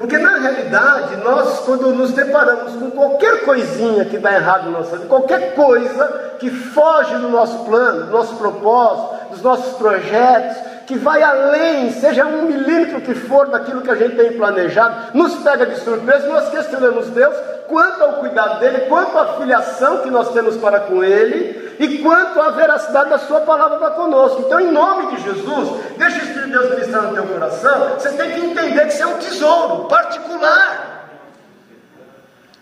Porque 0.00 0.16
na 0.16 0.38
realidade, 0.38 1.16
nós, 1.16 1.60
quando 1.60 1.94
nos 1.94 2.12
deparamos 2.12 2.72
com 2.72 2.90
qualquer 2.90 3.44
coisinha 3.44 4.02
que 4.06 4.16
dá 4.16 4.32
errado 4.32 4.70
na 4.70 4.78
nossa 4.78 4.96
vida, 4.96 5.06
qualquer 5.06 5.54
coisa 5.54 6.36
que 6.38 6.48
foge 6.48 7.16
do 7.16 7.28
nosso 7.28 7.66
plano, 7.66 8.06
do 8.06 8.10
nosso 8.10 8.34
propósito, 8.36 9.28
dos 9.30 9.42
nossos 9.42 9.76
projetos, 9.76 10.56
que 10.86 10.96
vai 10.96 11.22
além, 11.22 11.92
seja 11.92 12.24
um 12.24 12.46
milímetro 12.46 13.02
que 13.02 13.14
for 13.14 13.48
daquilo 13.48 13.82
que 13.82 13.90
a 13.90 13.94
gente 13.94 14.16
tem 14.16 14.32
planejado, 14.38 15.18
nos 15.18 15.34
pega 15.34 15.66
de 15.66 15.78
surpresa, 15.80 16.26
nós 16.28 16.48
questionamos 16.48 17.08
Deus 17.08 17.36
quanto 17.68 18.02
ao 18.02 18.12
cuidado 18.14 18.58
dele, 18.58 18.86
quanto 18.88 19.18
à 19.18 19.34
filiação 19.34 19.98
que 19.98 20.10
nós 20.10 20.32
temos 20.32 20.56
para 20.56 20.80
com 20.80 21.04
ele 21.04 21.69
e 21.80 21.98
quanto 22.02 22.38
à 22.38 22.50
veracidade 22.50 23.08
da 23.08 23.18
sua 23.20 23.40
palavra 23.40 23.78
para 23.78 23.92
conosco. 23.92 24.42
Então, 24.42 24.60
em 24.60 24.70
nome 24.70 25.16
de 25.16 25.22
Jesus, 25.22 25.80
deixa 25.96 26.16
o 26.16 26.18
Espírito 26.18 26.44
de 26.44 26.52
Deus 26.52 26.70
ministrar 26.72 27.02
no 27.04 27.14
teu 27.14 27.26
coração, 27.26 27.94
você 27.98 28.12
tem 28.12 28.32
que 28.32 28.40
entender 28.40 28.86
que 28.86 28.92
isso 28.92 29.02
é 29.02 29.06
um 29.06 29.18
tesouro 29.18 29.88
particular. 29.88 31.08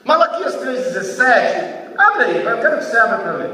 Malaquias 0.05 0.55
3,17, 0.55 1.99
abre 1.99 2.25
aí, 2.27 2.45
eu 2.45 2.59
quero 2.59 2.79
que 2.79 2.85
você 2.85 2.97
abra 2.97 3.19
para 3.19 3.33
ler. 3.33 3.51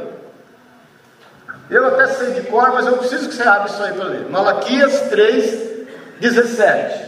Eu 1.70 1.86
até 1.86 2.08
sei 2.08 2.32
de 2.32 2.42
cor, 2.42 2.70
mas 2.74 2.86
eu 2.86 2.98
preciso 2.98 3.30
que 3.30 3.34
você 3.34 3.42
abra 3.42 3.70
isso 3.70 3.82
aí 3.82 3.94
para 3.94 4.04
ler. 4.04 4.28
Malaquias 4.28 5.00
3, 5.08 5.86
17. 6.20 7.04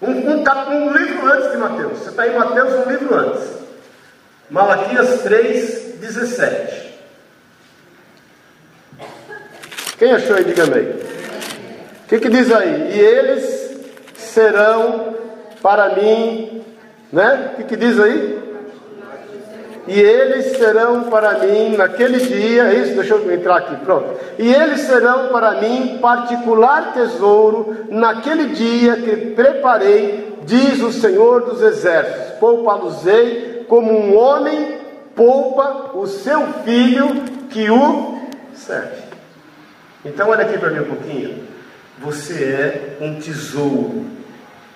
Um, 0.00 0.10
um, 0.10 0.44
um, 0.70 0.92
livro 0.92 1.32
antes 1.32 1.50
de 1.50 1.56
Mateus. 1.56 1.98
Você 1.98 2.10
está 2.10 2.28
em 2.28 2.38
Mateus, 2.38 2.86
um 2.86 2.88
livro 2.88 3.12
antes. 3.12 3.50
Malaquias 4.48 5.22
3, 5.22 5.94
17. 5.98 6.81
Quem 10.02 10.10
achou 10.10 10.34
aí, 10.34 10.42
diga 10.42 10.64
amém. 10.64 10.82
O 10.82 12.08
que, 12.08 12.18
que 12.18 12.28
diz 12.28 12.50
aí? 12.50 12.90
E 12.92 12.98
eles 12.98 13.78
serão 14.16 15.14
para 15.62 15.90
mim, 15.90 16.60
né? 17.12 17.52
O 17.52 17.56
que, 17.58 17.62
que 17.62 17.76
diz 17.76 18.00
aí? 18.00 18.42
e 19.86 20.00
eles 20.00 20.56
serão 20.56 21.04
para 21.04 21.38
mim 21.38 21.76
naquele 21.76 22.18
dia, 22.18 22.64
é 22.64 22.74
isso, 22.74 22.94
deixa 22.96 23.14
eu 23.14 23.32
entrar 23.32 23.58
aqui, 23.58 23.76
pronto. 23.84 24.16
E 24.40 24.52
eles 24.52 24.80
serão 24.80 25.28
para 25.28 25.60
mim 25.60 25.98
particular 26.02 26.92
tesouro 26.92 27.86
naquele 27.88 28.46
dia 28.46 28.96
que 28.96 29.16
preparei, 29.36 30.36
diz 30.44 30.82
o 30.82 30.90
Senhor 30.90 31.42
dos 31.42 31.62
Exércitos. 31.62 32.38
Poupa-los-ei 32.40 33.66
como 33.68 33.92
um 33.92 34.16
homem 34.16 34.78
poupa 35.14 35.92
o 35.94 36.08
seu 36.08 36.44
filho 36.64 37.22
que 37.50 37.70
o 37.70 38.18
serve. 38.52 39.01
Então, 40.04 40.28
olha 40.28 40.44
aqui 40.44 40.58
para 40.58 40.70
mim 40.70 40.80
um 40.80 40.96
pouquinho. 40.96 41.48
Você 42.00 42.44
é 42.44 42.98
um 43.00 43.20
tesouro 43.20 44.06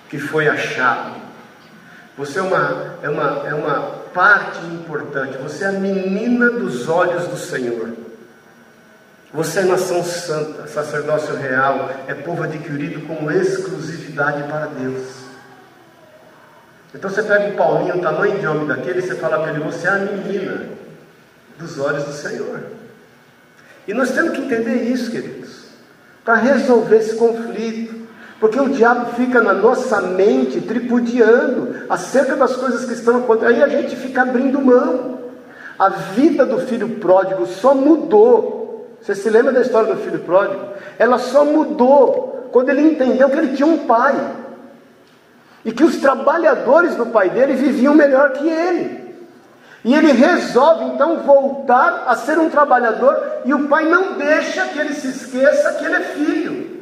que 0.09 0.17
foi 0.17 0.47
achado. 0.47 1.21
Você 2.17 2.39
é 2.39 2.41
uma, 2.41 2.97
é 3.03 3.09
uma, 3.09 3.47
é 3.47 3.53
uma 3.53 3.81
parte 4.13 4.59
importante. 4.65 5.37
Você 5.37 5.65
é 5.65 5.67
a 5.67 5.73
menina 5.73 6.49
dos 6.49 6.87
olhos 6.87 7.27
do 7.27 7.37
Senhor. 7.37 7.93
Você 9.33 9.59
é 9.59 9.63
nação 9.63 10.03
santa, 10.03 10.67
sacerdócio 10.67 11.35
real, 11.35 11.91
é 12.07 12.13
povo 12.13 12.43
adquirido 12.43 13.05
com 13.05 13.29
exclusividade 13.29 14.43
para 14.43 14.67
Deus. 14.67 15.27
Então 16.95 17.09
você 17.09 17.21
pega 17.21 17.49
um 17.49 17.55
Paulinho, 17.55 17.97
o 17.97 18.01
tamanho 18.01 18.39
de 18.39 18.47
homem 18.47 18.65
daquele, 18.65 18.99
e 18.99 19.01
você 19.01 19.15
fala 19.15 19.39
para 19.39 19.51
ele: 19.51 19.63
Você 19.63 19.85
é 19.85 19.91
a 19.91 19.97
menina 19.97 20.69
dos 21.59 21.77
olhos 21.77 22.05
do 22.05 22.13
Senhor. 22.13 22.76
E 23.87 23.93
nós 23.93 24.11
temos 24.11 24.33
que 24.33 24.41
entender 24.41 24.83
isso, 24.83 25.09
queridos, 25.09 25.67
para 26.25 26.35
resolver 26.35 26.97
esse 26.97 27.15
conflito. 27.15 27.95
Porque 28.39 28.59
o 28.59 28.69
diabo 28.69 29.13
fica 29.13 29.41
na 29.41 29.53
nossa 29.53 29.99
mente 30.01 30.61
tripudiando 30.61 31.87
acerca 31.89 32.35
das 32.35 32.55
coisas 32.55 32.85
que 32.85 32.93
estão 32.93 33.17
acontecendo. 33.17 33.55
Aí 33.55 33.63
a 33.63 33.67
gente 33.67 33.95
fica 33.95 34.21
abrindo 34.21 34.61
mão. 34.61 35.17
A 35.79 35.89
vida 35.89 36.45
do 36.45 36.59
filho 36.59 36.89
pródigo 36.99 37.47
só 37.47 37.73
mudou. 37.73 38.97
Você 39.01 39.15
se 39.15 39.29
lembra 39.29 39.51
da 39.51 39.61
história 39.61 39.93
do 39.93 40.01
filho 40.01 40.19
pródigo? 40.19 40.61
Ela 40.99 41.17
só 41.17 41.45
mudou 41.45 42.49
quando 42.51 42.69
ele 42.69 42.81
entendeu 42.81 43.29
que 43.29 43.37
ele 43.37 43.55
tinha 43.55 43.67
um 43.67 43.85
pai. 43.85 44.15
E 45.65 45.71
que 45.71 45.83
os 45.83 45.97
trabalhadores 45.97 46.95
do 46.95 47.07
pai 47.07 47.29
dele 47.29 47.53
viviam 47.53 47.95
melhor 47.95 48.33
que 48.33 48.47
ele. 48.47 48.96
E 49.87 49.93
ele 49.93 50.11
resolve 50.11 50.83
então 50.83 51.19
voltar 51.19 52.03
a 52.07 52.15
ser 52.17 52.37
um 52.37 52.49
trabalhador, 52.49 53.39
e 53.45 53.53
o 53.53 53.69
pai 53.69 53.85
não 53.85 54.17
deixa 54.17 54.65
que 54.65 54.77
ele 54.77 54.93
se 54.93 55.07
esqueça 55.07 55.75
que 55.75 55.85
ele 55.85 55.95
é 55.95 56.01
filho. 56.01 56.77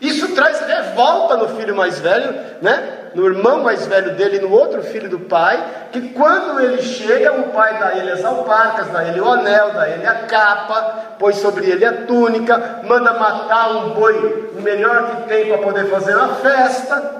Isso 0.00 0.34
traz 0.34 0.60
revolta 0.60 1.36
no 1.36 1.46
filho 1.50 1.76
mais 1.76 1.98
velho, 1.98 2.34
né? 2.62 3.10
no 3.14 3.26
irmão 3.26 3.62
mais 3.62 3.86
velho 3.86 4.14
dele, 4.14 4.38
no 4.38 4.50
outro 4.50 4.82
filho 4.82 5.10
do 5.10 5.18
pai, 5.18 5.62
que 5.92 6.08
quando 6.08 6.58
ele 6.58 6.80
chega, 6.80 7.32
o 7.32 7.50
pai 7.50 7.78
dá 7.78 7.98
ele 7.98 8.12
as 8.12 8.24
alparcas, 8.24 8.88
dá 8.88 9.06
ele 9.06 9.20
o 9.20 9.30
anel, 9.30 9.74
dá 9.74 9.90
ele 9.90 10.06
a 10.06 10.14
capa, 10.22 11.16
põe 11.18 11.34
sobre 11.34 11.68
ele 11.68 11.84
a 11.84 12.06
túnica, 12.06 12.80
manda 12.84 13.12
matar 13.12 13.72
um 13.72 13.90
boi, 13.90 14.52
o 14.56 14.62
melhor 14.62 15.10
que 15.10 15.28
tem 15.28 15.48
para 15.48 15.58
poder 15.58 15.84
fazer 15.90 16.16
uma 16.16 16.36
festa, 16.36 17.16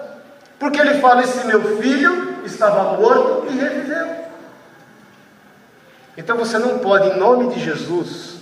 porque 0.58 0.80
ele 0.80 0.94
fala: 1.00 1.20
Esse 1.20 1.46
meu 1.46 1.76
filho 1.76 2.38
estava 2.46 2.96
morto 2.96 3.46
e 3.50 3.58
reviveu. 3.58 4.27
Então 6.18 6.36
você 6.36 6.58
não 6.58 6.80
pode, 6.80 7.10
em 7.10 7.16
nome 7.16 7.54
de 7.54 7.60
Jesus, 7.60 8.38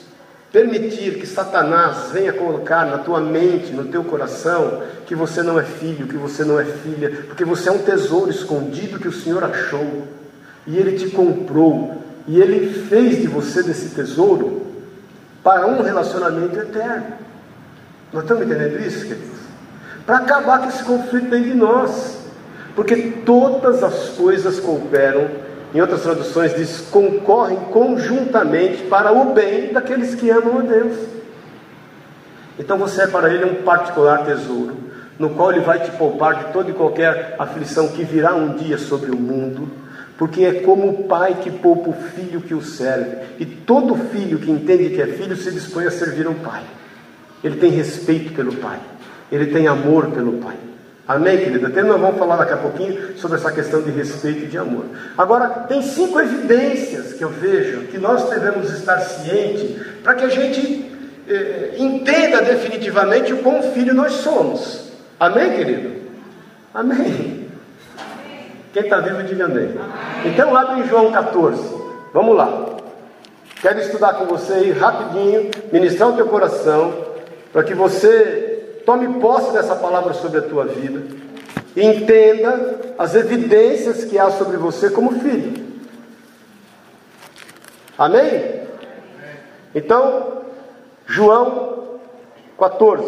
permitir 0.51 1.19
que 1.19 1.27
Satanás 1.27 2.11
venha 2.11 2.33
colocar 2.33 2.87
na 2.87 2.97
tua 2.97 3.21
mente, 3.21 3.71
no 3.71 3.85
teu 3.85 4.03
coração, 4.03 4.83
que 5.05 5.15
você 5.15 5.43
não 5.43 5.61
é 5.61 5.63
filho, 5.63 6.07
que 6.07 6.17
você 6.17 6.43
não 6.43 6.59
é 6.59 6.65
filha, 6.65 7.25
porque 7.27 7.45
você 7.45 7.69
é 7.69 7.73
um 7.73 7.83
tesouro 7.83 8.31
escondido 8.31 8.99
que 8.99 9.07
o 9.07 9.13
Senhor 9.13 9.45
achou, 9.45 10.09
e 10.67 10.79
Ele 10.79 10.97
te 10.97 11.11
comprou, 11.11 12.03
e 12.27 12.41
Ele 12.41 12.73
fez 12.89 13.21
de 13.21 13.29
você 13.29 13.63
desse 13.63 13.91
tesouro 13.95 14.69
para 15.45 15.67
um 15.67 15.83
relacionamento 15.83 16.59
eterno. 16.59 17.09
Nós 18.11 18.23
estamos 18.23 18.47
entendendo 18.47 18.81
isso, 18.81 19.07
queridos? 19.07 19.37
Para 20.07 20.17
acabar 20.17 20.61
com 20.61 20.69
esse 20.71 20.83
conflito 20.83 21.29
dentro 21.29 21.51
de 21.51 21.55
nós, 21.55 22.21
porque 22.75 22.97
todas 23.27 23.83
as 23.83 24.09
coisas 24.17 24.59
cooperam 24.59 25.29
em 25.77 25.81
outras 25.83 26.01
traduções 26.01 26.57
diz 26.57 26.81
concorrem 26.91 27.59
conjuntamente 27.71 28.85
para 28.85 29.13
o 29.13 29.35
bem 29.35 29.75
daqueles 29.75 30.15
que 30.15 30.31
amam 30.31 30.61
a 30.61 30.63
Deus. 30.63 30.97
Então 32.59 32.79
você 32.79 33.03
é 33.03 33.07
para 33.07 33.29
ele 33.29 33.45
um 33.45 33.63
particular 33.63 34.25
tesouro, 34.25 34.75
no 35.19 35.29
qual 35.29 35.53
ele 35.53 35.61
vai 35.61 35.79
te 35.81 35.91
poupar 35.91 36.37
de 36.37 36.51
toda 36.51 36.71
e 36.71 36.73
qualquer 36.73 37.37
aflição 37.39 37.89
que 37.89 38.05
virá 38.05 38.35
um 38.35 38.57
dia 38.57 38.79
sobre 38.79 39.11
o 39.11 39.19
mundo, 39.19 39.69
porque 40.17 40.47
é 40.47 40.63
como 40.63 40.89
o 40.89 41.05
pai 41.05 41.37
que 41.43 41.51
poupa 41.51 41.91
o 41.91 41.93
filho 41.93 42.41
que 42.41 42.55
o 42.55 42.63
serve, 42.63 43.19
e 43.39 43.45
todo 43.45 43.95
filho 43.97 44.39
que 44.39 44.51
entende 44.51 44.95
que 44.95 45.03
é 45.03 45.07
filho 45.09 45.37
se 45.37 45.51
dispõe 45.51 45.85
a 45.85 45.91
servir 45.91 46.27
ao 46.27 46.33
pai. 46.37 46.63
Ele 47.45 47.57
tem 47.57 47.71
respeito 47.71 48.33
pelo 48.33 48.55
pai, 48.55 48.81
ele 49.31 49.53
tem 49.53 49.69
amor 49.69 50.07
pelo 50.07 50.39
pai. 50.39 50.57
Amém, 51.09 51.39
querida? 51.39 51.69
Até 51.69 51.85
nós 51.85 52.01
vamos 52.01 52.19
falar 52.19 52.37
daqui 52.37 52.53
a 52.53 52.57
pouquinho 52.57 53.17
sobre 53.17 53.37
essa 53.37 53.53
questão 53.53 53.81
de 53.81 53.93
respeito 53.93 54.45
e 54.45 54.47
de 54.47 54.59
amor. 54.59 54.87
Agora, 55.17 55.49
tem 55.69 55.81
cinco 55.81 56.19
evidências 56.19 57.13
que 57.13 57.23
eu 57.23 57.29
vejo 57.29 57.83
que 57.87 57.99
nós 57.99 58.29
devemos 58.29 58.73
estar 58.73 58.99
cientes 58.99 59.77
para 60.03 60.15
que 60.15 60.25
a 60.25 60.29
gente 60.29 60.91
eh, 61.29 61.75
entenda 61.79 62.43
definitivamente 62.43 63.33
o 63.33 63.39
quão 63.39 63.63
filho 63.73 63.95
nós 63.95 64.15
somos. 64.15 64.91
Amém, 65.21 65.53
querido? 65.53 65.95
Amém. 66.75 67.47
Quem 68.73 68.83
está 68.83 68.99
vivo, 68.99 69.23
diga 69.23 69.45
amém. 69.45 69.75
Então, 70.25 70.57
abre 70.57 70.81
em 70.81 70.89
João 70.89 71.13
14. 71.13 71.63
Vamos 72.13 72.37
lá. 72.37 72.67
Quero 73.63 73.79
estudar 73.79 74.15
com 74.15 74.27
você 74.27 74.55
aí 74.55 74.73
rapidinho, 74.73 75.51
ministrar 75.73 76.11
o 76.11 76.17
teu 76.17 76.27
coração, 76.27 76.93
para 77.53 77.63
que 77.63 77.75
você 77.75 78.46
tome 78.87 79.21
posse 79.21 79.53
dessa 79.53 79.77
palavra 79.77 80.15
sobre 80.15 80.39
a 80.39 80.43
tua 80.43 80.65
vida 80.65 81.27
entenda 81.77 82.95
as 82.99 83.15
evidências 83.15 84.05
que 84.05 84.19
há 84.19 84.31
sobre 84.31 84.57
você 84.57 84.89
como 84.89 85.21
filho. 85.21 85.67
Amém? 87.99 88.63
Então, 89.75 90.43
João 91.07 92.01
14, 92.59 93.07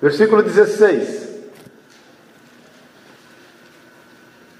versículo 0.00 0.42
16. 0.42 1.28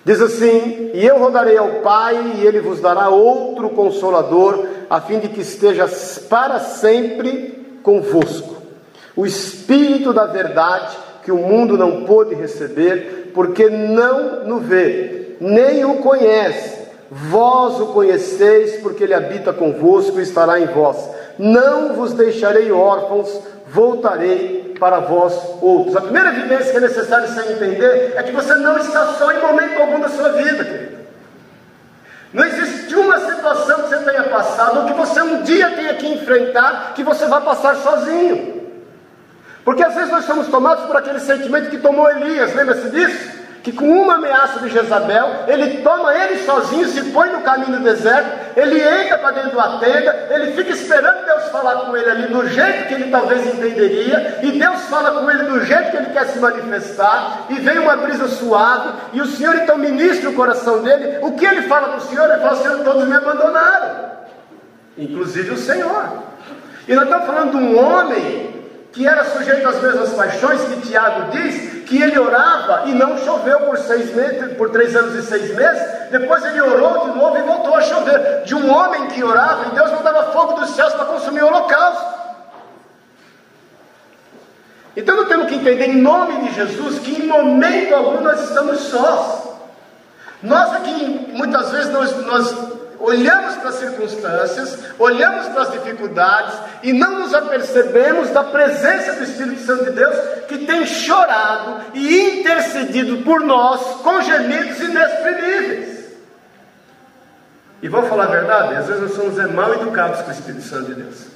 Diz 0.05 0.21
assim: 0.23 0.91
E 0.95 1.05
eu 1.05 1.19
rogarei 1.19 1.57
ao 1.57 1.81
Pai, 1.81 2.37
e 2.37 2.47
ele 2.47 2.61
vos 2.61 2.81
dará 2.81 3.09
outro 3.09 3.71
consolador, 3.71 4.67
a 4.89 5.01
fim 5.01 5.19
de 5.19 5.29
que 5.29 5.41
esteja 5.41 5.87
para 6.29 6.61
sempre 6.61 7.79
convosco. 7.83 8.58
O 9.19 9.27
Espírito 9.27 10.13
da 10.13 10.27
Verdade, 10.27 10.97
que 11.25 11.33
o 11.33 11.39
mundo 11.39 11.77
não 11.77 12.05
pôde 12.05 12.37
receber, 12.37 13.33
porque 13.35 13.69
não 13.69 14.45
no 14.45 14.61
vê, 14.61 15.35
nem 15.41 15.85
o 15.85 15.97
conhece. 15.97 16.87
Vós 17.11 17.81
o 17.81 17.87
conheceis, 17.87 18.81
porque 18.81 19.03
ele 19.03 19.15
habita 19.15 19.53
convosco 19.53 20.21
e 20.21 20.23
estará 20.23 20.61
em 20.61 20.67
vós. 20.67 21.11
Não 21.37 21.95
vos 21.95 22.13
deixarei 22.13 22.71
órfãos, 22.71 23.43
voltarei 23.67 24.77
para 24.79 25.01
vós 25.01 25.35
outros. 25.61 25.97
A 25.97 26.01
primeira 26.01 26.29
evidência 26.29 26.71
que 26.71 26.77
é 26.77 26.81
necessário 26.83 27.27
você 27.27 27.55
entender 27.55 28.13
é 28.15 28.23
que 28.23 28.31
você 28.31 28.55
não 28.55 28.79
está 28.79 29.05
só 29.15 29.33
em 29.33 29.41
momento 29.41 29.81
algum 29.81 29.99
da 29.99 30.11
sua 30.11 30.29
vida, 30.29 30.65
querido. 30.65 30.99
Não 32.33 32.45
existe 32.45 32.95
uma 32.95 33.19
situação 33.19 33.83
que 33.83 33.89
você 33.89 33.99
tenha 33.99 34.23
passado 34.23 34.79
ou 34.79 34.87
que 34.87 34.93
você 34.93 35.21
um 35.21 35.43
dia 35.43 35.71
tenha 35.71 35.95
que 35.95 36.07
enfrentar 36.07 36.93
que 36.95 37.03
você 37.03 37.27
vai 37.27 37.41
passar 37.41 37.75
sozinho. 37.75 38.58
Porque 39.69 39.83
às 39.83 39.95
vezes 39.95 40.11
nós 40.11 40.25
somos 40.25 40.47
tomados 40.49 40.87
por 40.87 40.97
aquele 40.97 41.21
sentimento 41.21 41.69
que 41.69 41.77
tomou 41.77 42.11
Elias, 42.11 42.55
lembra-se 42.55 42.89
disso? 42.89 43.39
que 43.63 43.71
com 43.71 43.85
uma 43.85 44.15
ameaça 44.15 44.61
de 44.61 44.71
Jezabel, 44.71 45.45
ele 45.47 45.83
toma 45.83 46.15
ele 46.15 46.39
sozinho, 46.39 46.89
se 46.89 47.03
põe 47.11 47.29
no 47.29 47.43
caminho 47.43 47.77
do 47.77 47.85
deserto, 47.85 48.31
ele 48.57 48.81
entra 48.81 49.19
para 49.19 49.33
dentro 49.33 49.55
da 49.55 49.79
tenda, 49.79 50.27
ele 50.31 50.53
fica 50.53 50.71
esperando 50.71 51.27
Deus 51.27 51.49
falar 51.51 51.85
com 51.85 51.95
ele 51.95 52.09
ali 52.09 52.29
do 52.29 52.49
jeito 52.49 52.89
que 52.89 52.95
ele 52.95 53.11
talvez 53.11 53.47
entenderia, 53.47 54.39
e 54.43 54.53
Deus 54.53 54.85
fala 54.85 55.21
com 55.21 55.31
ele 55.31 55.43
do 55.43 55.63
jeito 55.63 55.91
que 55.91 55.97
ele 55.99 56.11
quer 56.15 56.29
se 56.29 56.39
manifestar, 56.39 57.41
e 57.51 57.55
vem 57.57 57.79
uma 57.79 57.97
brisa 57.97 58.27
suave, 58.27 58.89
e 59.13 59.21
o 59.21 59.27
Senhor 59.27 59.55
então 59.57 59.77
ministra 59.77 60.31
o 60.31 60.35
coração 60.35 60.83
dele. 60.83 61.19
O 61.21 61.33
que 61.33 61.45
ele 61.45 61.63
fala 61.69 61.89
para 61.89 61.99
o 61.99 62.09
Senhor? 62.09 62.31
Ele 62.31 62.41
fala: 62.41 62.57
Senhor, 62.57 62.79
todos 62.85 63.07
me 63.07 63.17
abandonaram, 63.17 64.13
inclusive 64.97 65.51
o 65.51 65.59
Senhor. 65.59 66.05
E 66.87 66.95
nós 66.95 67.05
estamos 67.05 67.27
falando 67.27 67.51
de 67.51 67.57
um 67.59 67.79
homem 67.79 68.58
que 68.93 69.07
era 69.07 69.25
sujeito 69.25 69.69
às 69.69 69.81
mesmas 69.81 70.13
paixões 70.15 70.63
que 70.63 70.81
Tiago 70.89 71.31
diz, 71.31 71.85
que 71.85 72.03
ele 72.03 72.19
orava 72.19 72.85
e 72.87 72.93
não 72.93 73.17
choveu 73.19 73.61
por 73.61 73.79
seis 73.79 74.15
meses, 74.15 74.57
por 74.57 74.71
três 74.71 74.95
anos 74.97 75.15
e 75.15 75.23
seis 75.23 75.55
meses, 75.55 76.11
depois 76.11 76.45
ele 76.45 76.61
orou 76.61 77.11
de 77.11 77.19
novo 77.19 77.39
e 77.39 77.43
voltou 77.43 77.75
a 77.75 77.81
chover. 77.83 78.43
De 78.45 78.55
um 78.55 78.71
homem 78.71 79.09
que 79.09 79.23
orava 79.23 79.67
e 79.67 79.75
Deus 79.75 79.91
mandava 79.93 80.33
fogo 80.33 80.55
dos 80.55 80.71
céus 80.71 80.95
para 80.95 81.07
consumir 81.07 81.43
o 81.43 81.47
holocausto. 81.47 82.19
Então 84.97 85.17
nós 85.17 85.29
temos 85.29 85.49
que 85.49 85.55
entender 85.55 85.91
em 85.91 86.03
nome 86.03 86.49
de 86.49 86.55
Jesus 86.55 86.99
que 86.99 87.23
em 87.23 87.27
momento 87.27 87.95
algum 87.95 88.21
nós 88.21 88.41
estamos 88.41 88.81
sós. 88.81 89.49
Nós 90.43 90.73
aqui 90.75 91.31
muitas 91.33 91.71
vezes 91.71 91.93
nós, 91.93 92.17
nós 92.27 92.78
olhamos 92.99 93.57
para 93.57 93.69
as 93.69 93.77
circunstâncias, 93.77 94.79
olhamos 94.99 95.47
para 95.49 95.63
as 95.63 95.73
dificuldades 95.73 96.55
e 96.83 96.93
não 96.93 97.21
nos 97.21 97.35
apercebemos 97.35 98.31
da 98.31 98.45
presença 98.45 99.13
do 99.15 99.25
Espírito 99.25 99.63
Santo 99.63 99.85
de 99.85 99.91
Deus 99.93 100.17
que 100.49 100.59
tem 100.67 100.85
chorado 100.87 101.83
e 101.95 102.41
intercedido 102.41 103.19
por 103.19 103.41
nós 103.41 103.81
com 104.03 104.21
gemidos 104.23 104.81
inexprimíveis. 104.81 105.99
E 107.81 107.89
vou 107.89 108.03
falar 108.03 108.25
a 108.25 108.29
verdade, 108.29 108.75
às 108.75 108.87
vezes 108.87 109.03
nós 109.03 109.15
somos 109.15 109.39
é, 109.39 109.47
mal 109.47 109.73
educados 109.75 110.21
com 110.23 110.31
o 110.31 110.33
Espírito 110.35 110.65
Santo 110.65 110.87
de 110.87 110.95
Deus. 111.03 111.27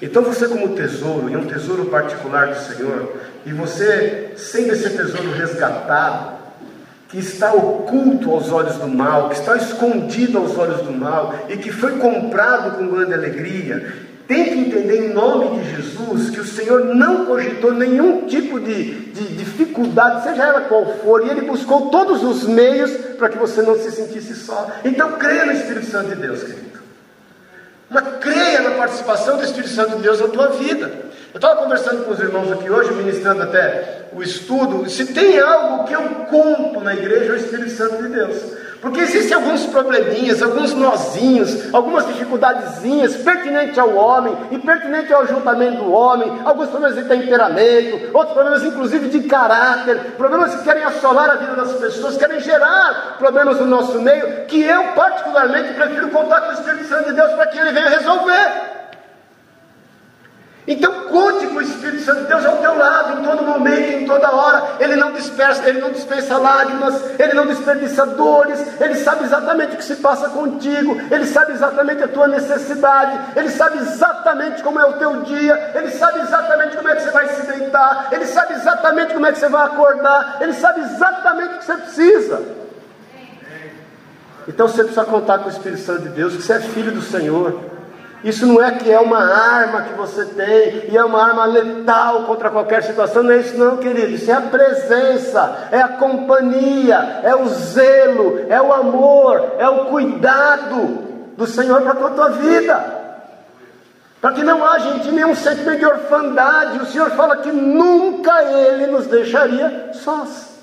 Então 0.00 0.22
você 0.22 0.46
como 0.46 0.76
tesouro, 0.76 1.28
e 1.28 1.36
um 1.36 1.46
tesouro 1.46 1.86
particular 1.86 2.46
do 2.48 2.60
Senhor, 2.60 3.16
e 3.44 3.52
você 3.52 4.32
sendo 4.36 4.72
esse 4.72 4.90
tesouro 4.90 5.32
resgatado, 5.32 6.37
que 7.08 7.18
está 7.18 7.52
oculto 7.54 8.30
aos 8.30 8.52
olhos 8.52 8.76
do 8.76 8.86
mal, 8.86 9.30
que 9.30 9.36
está 9.36 9.56
escondido 9.56 10.38
aos 10.38 10.56
olhos 10.58 10.82
do 10.82 10.92
mal 10.92 11.34
e 11.48 11.56
que 11.56 11.72
foi 11.72 11.92
comprado 11.92 12.76
com 12.76 12.86
grande 12.88 13.14
alegria. 13.14 14.08
Tem 14.26 14.44
que 14.44 14.58
entender 14.58 15.06
em 15.06 15.14
nome 15.14 15.58
de 15.58 15.74
Jesus 15.74 16.28
que 16.28 16.40
o 16.40 16.46
Senhor 16.46 16.84
não 16.94 17.24
cogitou 17.24 17.72
nenhum 17.72 18.26
tipo 18.26 18.60
de, 18.60 19.06
de 19.06 19.36
dificuldade, 19.38 20.22
seja 20.22 20.44
ela 20.44 20.60
qual 20.62 20.84
for, 20.98 21.26
e 21.26 21.30
Ele 21.30 21.40
buscou 21.42 21.88
todos 21.88 22.22
os 22.22 22.44
meios 22.44 22.90
para 23.16 23.30
que 23.30 23.38
você 23.38 23.62
não 23.62 23.74
se 23.78 23.90
sentisse 23.90 24.34
só. 24.34 24.70
Então 24.84 25.12
creia 25.12 25.46
no 25.46 25.52
Espírito 25.52 25.86
Santo 25.86 26.10
de 26.10 26.16
Deus, 26.16 26.42
querido. 26.42 26.78
Mas 27.88 28.04
creia 28.20 28.60
na 28.60 28.72
participação 28.72 29.38
do 29.38 29.44
Espírito 29.44 29.70
Santo 29.70 29.96
de 29.96 30.02
Deus 30.02 30.20
na 30.20 30.28
tua 30.28 30.48
vida. 30.48 31.07
Eu 31.32 31.36
estava 31.36 31.56
conversando 31.62 32.04
com 32.04 32.12
os 32.12 32.20
irmãos 32.20 32.50
aqui 32.50 32.70
hoje, 32.70 32.90
ministrando 32.94 33.42
até 33.42 34.06
o 34.14 34.22
estudo. 34.22 34.88
Se 34.88 35.12
tem 35.12 35.38
algo 35.38 35.84
que 35.84 35.92
eu 35.92 36.02
conto 36.30 36.80
na 36.80 36.94
igreja, 36.94 37.32
é 37.32 37.32
o 37.32 37.36
Espírito 37.36 37.70
Santo 37.70 38.02
de 38.02 38.08
Deus. 38.08 38.36
Porque 38.80 39.00
existem 39.00 39.34
alguns 39.34 39.66
probleminhas, 39.66 40.40
alguns 40.40 40.72
nozinhos, 40.72 41.74
algumas 41.74 42.06
dificuldadezinhas 42.06 43.16
pertinentes 43.16 43.76
ao 43.76 43.94
homem 43.94 44.34
e 44.52 44.58
pertinente 44.58 45.12
ao 45.12 45.22
ajuntamento 45.22 45.82
do 45.82 45.92
homem, 45.92 46.40
alguns 46.44 46.68
problemas 46.68 46.96
de 46.96 47.04
temperamento, 47.04 48.16
outros 48.16 48.34
problemas 48.34 48.62
inclusive 48.62 49.08
de 49.08 49.28
caráter, 49.28 49.98
problemas 50.16 50.54
que 50.54 50.62
querem 50.62 50.84
assolar 50.84 51.28
a 51.28 51.34
vida 51.34 51.56
das 51.56 51.72
pessoas, 51.72 52.16
querem 52.16 52.40
gerar 52.40 53.16
problemas 53.18 53.58
no 53.58 53.66
nosso 53.66 54.00
meio, 54.00 54.46
que 54.46 54.62
eu 54.62 54.92
particularmente 54.94 55.74
prefiro 55.74 56.08
contar 56.08 56.42
com 56.42 56.50
o 56.50 56.54
Espírito 56.54 56.84
Santo 56.84 57.08
de 57.08 57.14
Deus 57.14 57.32
para 57.32 57.48
que 57.48 57.58
ele 57.58 57.72
venha 57.72 57.90
resolver. 57.90 58.77
Então 60.68 60.92
conte 61.04 61.46
com 61.46 61.54
o 61.54 61.62
Espírito 61.62 62.04
Santo 62.04 62.20
de 62.20 62.26
Deus 62.26 62.44
ao 62.44 62.58
teu 62.58 62.76
lado, 62.76 63.18
em 63.18 63.24
todo 63.24 63.42
momento, 63.42 63.90
em 63.90 64.04
toda 64.04 64.30
hora. 64.30 64.76
Ele 64.78 64.96
não 64.96 65.12
dispersa, 65.12 65.66
ele 65.66 65.80
não 65.80 65.90
dispensa 65.90 66.36
lágrimas, 66.36 67.18
ele 67.18 67.32
não 67.32 67.46
desperdiça 67.46 68.04
dores, 68.04 68.62
ele 68.78 68.94
sabe 68.96 69.24
exatamente 69.24 69.74
o 69.74 69.78
que 69.78 69.84
se 69.84 69.96
passa 69.96 70.28
contigo, 70.28 71.00
ele 71.10 71.24
sabe 71.24 71.52
exatamente 71.52 72.04
a 72.04 72.08
tua 72.08 72.28
necessidade, 72.28 73.18
ele 73.34 73.48
sabe 73.48 73.78
exatamente 73.78 74.62
como 74.62 74.78
é 74.78 74.84
o 74.84 74.92
teu 74.98 75.22
dia, 75.22 75.72
ele 75.74 75.90
sabe 75.90 76.20
exatamente 76.20 76.76
como 76.76 76.88
é 76.90 76.96
que 76.96 77.02
você 77.02 77.10
vai 77.12 77.28
se 77.28 77.46
deitar, 77.46 78.08
ele 78.12 78.26
sabe 78.26 78.52
exatamente 78.52 79.14
como 79.14 79.24
é 79.24 79.32
que 79.32 79.38
você 79.38 79.48
vai 79.48 79.66
acordar, 79.66 80.36
ele 80.42 80.52
sabe 80.52 80.82
exatamente 80.82 81.54
o 81.54 81.58
que 81.60 81.64
você 81.64 81.76
precisa. 81.78 82.42
Então 84.46 84.68
você 84.68 84.82
precisa 84.82 85.04
contar 85.06 85.38
com 85.38 85.46
o 85.46 85.50
Espírito 85.50 85.80
Santo 85.80 86.02
de 86.02 86.08
Deus, 86.10 86.36
que 86.36 86.42
você 86.42 86.52
é 86.52 86.60
filho 86.60 86.92
do 86.92 87.00
Senhor. 87.00 87.77
Isso 88.24 88.46
não 88.46 88.62
é 88.62 88.72
que 88.72 88.90
é 88.90 88.98
uma 88.98 89.18
arma 89.18 89.82
que 89.82 89.94
você 89.94 90.24
tem 90.24 90.90
e 90.90 90.96
é 90.96 91.04
uma 91.04 91.22
arma 91.22 91.44
letal 91.44 92.24
contra 92.24 92.50
qualquer 92.50 92.82
situação, 92.82 93.22
não 93.22 93.30
é 93.30 93.38
isso 93.38 93.56
não, 93.56 93.76
querido. 93.76 94.08
Isso 94.08 94.30
é 94.30 94.34
a 94.34 94.40
presença, 94.40 95.68
é 95.70 95.80
a 95.80 95.88
companhia, 95.88 97.20
é 97.22 97.34
o 97.36 97.48
zelo, 97.48 98.44
é 98.48 98.60
o 98.60 98.72
amor, 98.72 99.54
é 99.58 99.68
o 99.68 99.84
cuidado 99.86 101.06
do 101.36 101.46
Senhor 101.46 101.80
para 101.82 101.94
com 101.94 102.06
a 102.06 102.10
tua 102.10 102.28
vida. 102.30 102.98
Para 104.20 104.32
que 104.32 104.42
não 104.42 104.64
haja 104.64 104.96
em 104.96 104.98
ti 104.98 105.12
nenhum 105.12 105.36
sentimento 105.36 105.78
de 105.78 105.86
orfandade. 105.86 106.78
O 106.80 106.86
Senhor 106.86 107.10
fala 107.10 107.36
que 107.36 107.52
nunca 107.52 108.42
Ele 108.42 108.88
nos 108.88 109.06
deixaria 109.06 109.90
sós. 109.92 110.57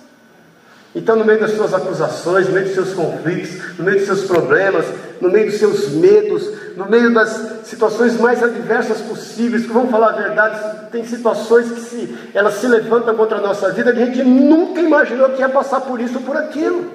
Então, 0.95 1.17
no 1.17 1.25
meio 1.25 1.41
das 1.41 1.51
suas 1.51 1.73
acusações, 1.73 2.47
no 2.47 2.53
meio 2.53 2.67
dos 2.67 2.73
seus 2.73 2.93
conflitos, 2.93 3.77
no 3.77 3.83
meio 3.83 3.97
dos 3.97 4.07
seus 4.07 4.23
problemas, 4.23 4.85
no 5.19 5.29
meio 5.29 5.47
dos 5.47 5.59
seus 5.59 5.89
medos, 5.89 6.49
no 6.77 6.89
meio 6.89 7.13
das 7.13 7.65
situações 7.65 8.17
mais 8.17 8.41
adversas 8.41 9.01
possíveis, 9.01 9.65
que 9.65 9.73
vamos 9.73 9.91
falar 9.91 10.11
a 10.11 10.21
verdade, 10.21 10.89
tem 10.91 11.05
situações 11.05 11.69
que 11.69 11.81
se, 11.81 12.17
elas 12.33 12.53
se 12.55 12.67
levantam 12.67 13.13
contra 13.13 13.39
a 13.39 13.41
nossa 13.41 13.71
vida, 13.73 13.91
que 13.91 14.01
a 14.01 14.05
gente 14.05 14.23
nunca 14.23 14.79
imaginou 14.79 15.29
que 15.31 15.41
ia 15.41 15.49
passar 15.49 15.81
por 15.81 15.99
isso 15.99 16.15
ou 16.15 16.21
por 16.21 16.37
aquilo. 16.37 16.89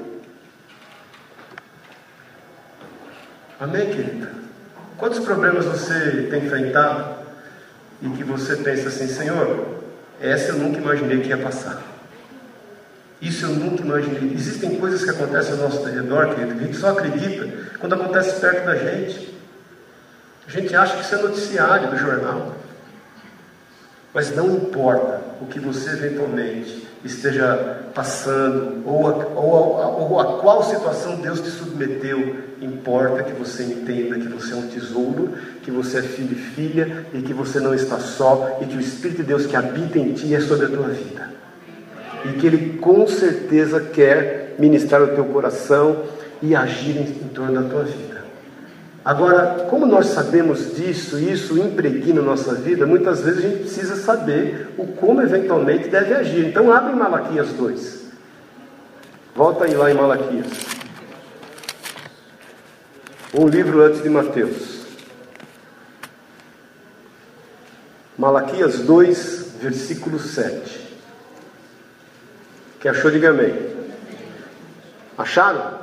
Amém, 3.61 3.87
querida? 3.91 4.31
Quantos 4.97 5.19
problemas 5.19 5.67
você 5.67 6.27
tem 6.31 6.47
enfrentado 6.47 7.17
e 8.01 8.09
que 8.09 8.25
você 8.25 8.57
pensa 8.57 8.89
assim, 8.89 9.07
Senhor, 9.07 9.83
essa 10.19 10.53
eu 10.53 10.57
nunca 10.57 10.79
imaginei 10.79 11.21
que 11.21 11.29
ia 11.29 11.37
passar. 11.37 11.90
Isso 13.21 13.45
eu 13.45 13.51
nunca 13.51 13.83
imaginei. 13.83 14.33
Existem 14.35 14.77
coisas 14.77 15.05
que 15.05 15.11
acontecem 15.11 15.53
ao 15.53 15.59
nosso 15.59 15.85
redor, 15.85 16.35
querido, 16.35 16.55
que 16.55 16.65
a 16.65 16.67
gente 16.67 16.79
só 16.79 16.91
acredita 16.91 17.49
quando 17.79 17.95
acontece 17.95 18.41
perto 18.41 18.65
da 18.65 18.77
gente. 18.77 19.35
A 20.47 20.51
gente 20.51 20.75
acha 20.75 20.97
que 20.97 21.03
isso 21.03 21.15
é 21.15 21.19
noticiário 21.19 21.91
do 21.91 21.97
jornal. 21.99 22.57
Mas 24.13 24.35
não 24.35 24.57
importa 24.57 25.21
o 25.41 25.47
que 25.47 25.61
você 25.61 25.91
eventualmente 25.91 26.89
esteja 27.05 27.81
passando, 27.95 28.83
ou 28.85 29.07
a, 29.07 29.27
ou, 29.27 29.83
a, 29.83 29.89
ou 29.89 30.21
a 30.21 30.41
qual 30.41 30.63
situação 30.63 31.17
Deus 31.17 31.41
te 31.41 31.51
submeteu, 31.51 32.37
importa 32.61 33.23
que 33.23 33.33
você 33.33 33.63
entenda 33.63 34.19
que 34.19 34.29
você 34.29 34.53
é 34.53 34.57
um 34.57 34.69
tesouro, 34.69 35.35
que 35.63 35.71
você 35.71 35.99
é 35.99 36.03
filho 36.03 36.33
e 36.33 36.35
filha, 36.35 37.07
e 37.15 37.23
que 37.23 37.33
você 37.33 37.61
não 37.61 37.75
está 37.75 37.99
só, 37.99 38.59
e 38.61 38.67
que 38.67 38.77
o 38.77 38.81
Espírito 38.81 39.19
de 39.19 39.29
Deus 39.29 39.47
que 39.47 39.57
habita 39.57 39.99
em 39.99 40.13
ti 40.13 40.35
é 40.35 40.41
sobre 40.41 40.67
a 40.67 40.69
tua 40.69 40.89
vida. 40.89 41.40
E 42.25 42.33
que 42.35 42.47
Ele 42.47 42.79
com 42.79 43.07
certeza 43.07 43.81
quer 43.81 44.55
ministrar 44.59 45.03
o 45.03 45.09
teu 45.09 45.25
coração 45.27 46.05
e 46.43 46.55
agir 46.55 46.97
em, 46.97 47.25
em 47.25 47.29
torno 47.29 47.63
da 47.63 47.69
tua 47.69 47.85
vida. 47.85 48.21
Agora, 49.05 49.67
como 49.71 49.87
nós 49.87 50.07
sabemos 50.09 50.77
disso, 50.77 51.19
isso 51.19 51.59
impregna 51.59 52.21
nossa 52.21 52.55
vida, 52.55 52.87
muitas 52.87 53.23
vezes 53.23 53.45
a 53.45 53.49
gente 53.49 53.61
precisa 53.61 53.97
saber 53.97 54.69
o 54.77 54.87
como 54.87 55.23
eventualmente 55.23 55.89
deve 55.89 56.13
agir. 56.13 56.47
Então, 56.47 56.71
abre 56.71 56.95
Malaquias 56.95 57.49
2. 57.55 58.01
Volta 59.35 59.65
aí 59.65 59.75
lá 59.75 59.91
em 59.91 59.95
Malaquias. 59.95 60.47
Um 63.33 63.49
livro 63.49 63.83
antes 63.83 64.03
de 64.03 64.11
Mateus. 64.11 64.81
Malaquias 68.19 68.81
2, 68.81 69.55
versículo 69.63 70.19
7. 70.19 70.80
Que 72.81 72.89
achou, 72.89 73.11
diga 73.11 73.31
amém. 73.31 73.55
Acharam? 75.17 75.79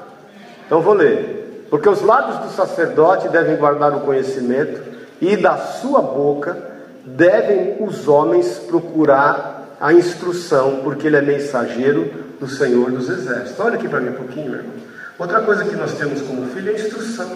Então 0.66 0.82
vou 0.82 0.94
ler. 0.94 1.68
Porque 1.70 1.88
os 1.88 2.02
lábios 2.02 2.38
do 2.40 2.50
sacerdote 2.50 3.30
devem 3.30 3.56
guardar 3.56 3.94
o 3.94 4.02
conhecimento, 4.02 4.82
e 5.22 5.36
da 5.36 5.58
sua 5.58 6.02
boca 6.02 6.58
devem 7.06 7.78
os 7.80 8.08
homens 8.08 8.60
procurar 8.60 9.76
a 9.80 9.94
instrução, 9.94 10.82
porque 10.84 11.08
ele 11.08 11.18
é 11.18 11.22
mensageiro 11.22 12.12
do 12.40 12.48
Senhor 12.48 12.92
dos 12.92 13.10
Exércitos. 13.10 13.60
Olha 13.60 13.76
aqui 13.76 13.88
para 13.88 14.00
mim 14.00 14.10
um 14.10 14.14
pouquinho, 14.14 14.52
meu 14.52 14.60
irmão. 14.60 14.74
Outra 15.18 15.42
coisa 15.42 15.66
que 15.66 15.76
nós 15.76 15.94
temos 15.94 16.22
como 16.22 16.48
filho 16.48 16.70
é 16.70 16.74
a 16.74 16.76
instrução. 16.76 17.32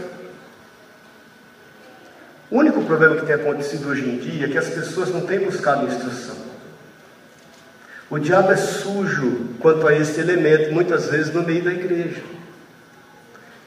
O 2.50 2.58
único 2.58 2.82
problema 2.84 3.16
que 3.16 3.26
tem 3.26 3.36
acontecido 3.36 3.90
hoje 3.90 4.08
em 4.08 4.18
dia 4.18 4.46
é 4.46 4.50
que 4.50 4.58
as 4.58 4.70
pessoas 4.70 5.10
não 5.10 5.22
têm 5.22 5.40
buscado 5.40 5.88
instrução. 5.88 6.51
O 8.12 8.20
diabo 8.20 8.52
é 8.52 8.58
sujo 8.58 9.38
quanto 9.62 9.88
a 9.88 9.96
esse 9.96 10.20
elemento, 10.20 10.74
muitas 10.74 11.06
vezes 11.06 11.34
no 11.34 11.44
meio 11.44 11.64
da 11.64 11.72
igreja. 11.72 12.22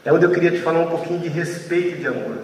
É 0.05 0.13
onde 0.13 0.27
eu 0.27 0.31
queria 0.31 0.51
te 0.51 0.61
falar 0.61 0.81
um 0.81 0.91
pouquinho 0.91 1.19
de 1.19 1.29
respeito 1.29 1.97
e 1.97 2.01
de 2.01 2.07
amor. 2.07 2.37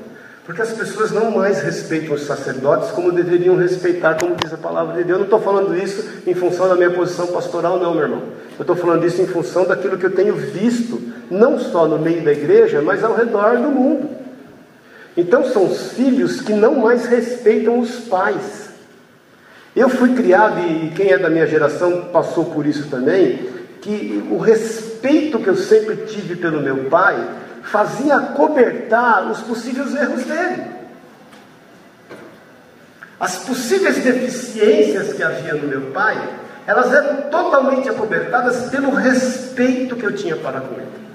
Porque 0.47 0.63
as 0.63 0.73
pessoas 0.73 1.11
não 1.11 1.31
mais 1.31 1.61
respeitam 1.61 2.15
os 2.15 2.23
sacerdotes 2.23 2.91
como 2.93 3.13
deveriam 3.13 3.55
respeitar, 3.55 4.15
como 4.15 4.35
diz 4.35 4.51
a 4.51 4.57
palavra 4.57 4.97
de 4.97 5.05
Deus. 5.05 5.11
Eu 5.11 5.19
não 5.19 5.25
estou 5.25 5.43
falando 5.43 5.77
isso 5.77 6.03
em 6.27 6.35
função 6.35 6.71
da 6.71 6.75
minha 6.75 6.91
posição 6.91 7.27
pastoral, 7.27 7.79
não, 7.79 7.93
meu 7.93 8.05
irmão. 8.05 8.23
Eu 8.59 8.63
estou 8.63 8.77
falando 8.77 9.05
isso 9.05 9.21
em 9.21 9.27
função 9.27 9.67
daquilo 9.67 9.99
que 9.99 10.07
eu 10.07 10.15
tenho 10.15 10.35
visto, 10.35 11.03
não 11.31 11.59
só 11.59 11.87
no 11.87 11.99
meio 11.99 12.25
da 12.25 12.33
igreja, 12.33 12.81
mas 12.81 13.05
ao 13.05 13.15
redor 13.15 13.59
do 13.59 13.71
mundo. 13.71 14.09
Então 15.15 15.45
são 15.45 15.67
os 15.67 15.93
filhos 15.93 16.41
que 16.41 16.55
não 16.55 16.77
mais 16.77 17.05
respeitam 17.05 17.79
os 17.79 17.91
pais. 18.09 18.70
Eu 19.75 19.89
fui 19.89 20.15
criado, 20.15 20.59
e 20.61 20.91
quem 20.97 21.11
é 21.11 21.19
da 21.19 21.31
minha 21.31 21.47
geração 21.47 22.07
passou 22.13 22.47
por 22.47 22.67
isso 22.67 22.89
também, 22.89 23.49
que 23.81 24.27
o 24.31 24.39
respeito 24.39 25.39
que 25.39 25.49
eu 25.49 25.57
sempre 25.57 25.97
tive 26.07 26.37
pelo 26.37 26.61
meu 26.61 26.91
pai 26.91 27.17
fazia 27.63 28.19
cobertar 28.19 29.31
os 29.31 29.41
possíveis 29.41 29.95
erros 29.95 30.25
dele. 30.25 30.65
As 33.19 33.37
possíveis 33.37 33.99
deficiências 34.03 35.13
que 35.13 35.23
havia 35.23 35.55
no 35.55 35.69
meu 35.69 35.93
pai, 35.93 36.17
elas 36.67 36.93
eram 36.93 37.31
totalmente 37.31 37.89
acobertadas 37.89 38.71
pelo 38.71 38.91
respeito 38.91 39.95
que 39.95 40.05
eu 40.05 40.15
tinha 40.15 40.37
para 40.37 40.61
com 40.61 40.75
ele. 40.75 41.11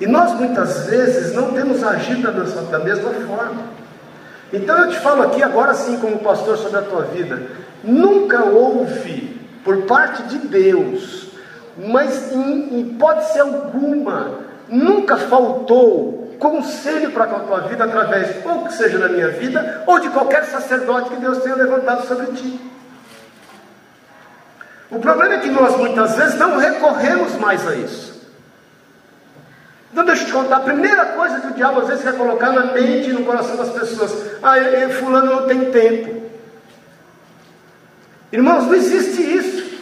E 0.00 0.06
nós 0.06 0.32
muitas 0.34 0.86
vezes 0.86 1.34
não 1.34 1.52
temos 1.52 1.82
agido 1.82 2.30
da 2.70 2.78
mesma 2.78 3.10
forma. 3.10 3.77
Então 4.52 4.78
eu 4.78 4.90
te 4.90 4.98
falo 4.98 5.22
aqui 5.22 5.42
agora 5.42 5.74
sim 5.74 5.98
como 5.98 6.18
pastor 6.18 6.56
sobre 6.56 6.78
a 6.78 6.82
tua 6.82 7.02
vida. 7.02 7.42
Nunca 7.82 8.44
houve 8.44 9.38
por 9.64 9.82
parte 9.82 10.22
de 10.24 10.38
Deus 10.38 11.28
mas 11.78 12.32
em 12.32 12.80
hipótese 12.80 13.38
alguma, 13.38 14.40
nunca 14.68 15.16
faltou 15.16 16.36
conselho 16.38 17.12
para 17.12 17.24
a 17.24 17.40
tua 17.40 17.60
vida 17.62 17.84
através, 17.84 18.44
ou 18.44 18.64
que 18.64 18.72
seja 18.72 18.98
na 18.98 19.08
minha 19.08 19.28
vida, 19.28 19.84
ou 19.86 19.98
de 19.98 20.08
qualquer 20.10 20.44
sacerdote 20.44 21.10
que 21.10 21.16
Deus 21.16 21.38
tenha 21.38 21.54
levantado 21.54 22.06
sobre 22.06 22.26
ti. 22.32 22.60
O 24.90 24.98
problema 24.98 25.34
é 25.34 25.38
que 25.38 25.50
nós 25.50 25.76
muitas 25.76 26.16
vezes 26.16 26.36
não 26.36 26.56
recorremos 26.56 27.34
mais 27.36 27.66
a 27.66 27.74
isso. 27.74 28.17
Então 29.92 30.04
deixa 30.04 30.22
eu 30.22 30.26
te 30.26 30.32
contar, 30.32 30.56
a 30.56 30.60
primeira 30.60 31.06
coisa 31.06 31.40
que 31.40 31.46
o 31.48 31.54
diabo 31.54 31.80
às 31.80 31.88
vezes 31.88 32.04
quer 32.04 32.16
colocar 32.16 32.52
na 32.52 32.72
mente 32.72 33.10
e 33.10 33.12
no 33.12 33.24
coração 33.24 33.56
das 33.56 33.70
pessoas, 33.70 34.12
ah, 34.42 34.54
fulano 34.98 35.34
não 35.34 35.46
tem 35.46 35.70
tempo. 35.70 36.22
Irmãos, 38.30 38.66
não 38.66 38.74
existe 38.74 39.22
isso. 39.22 39.78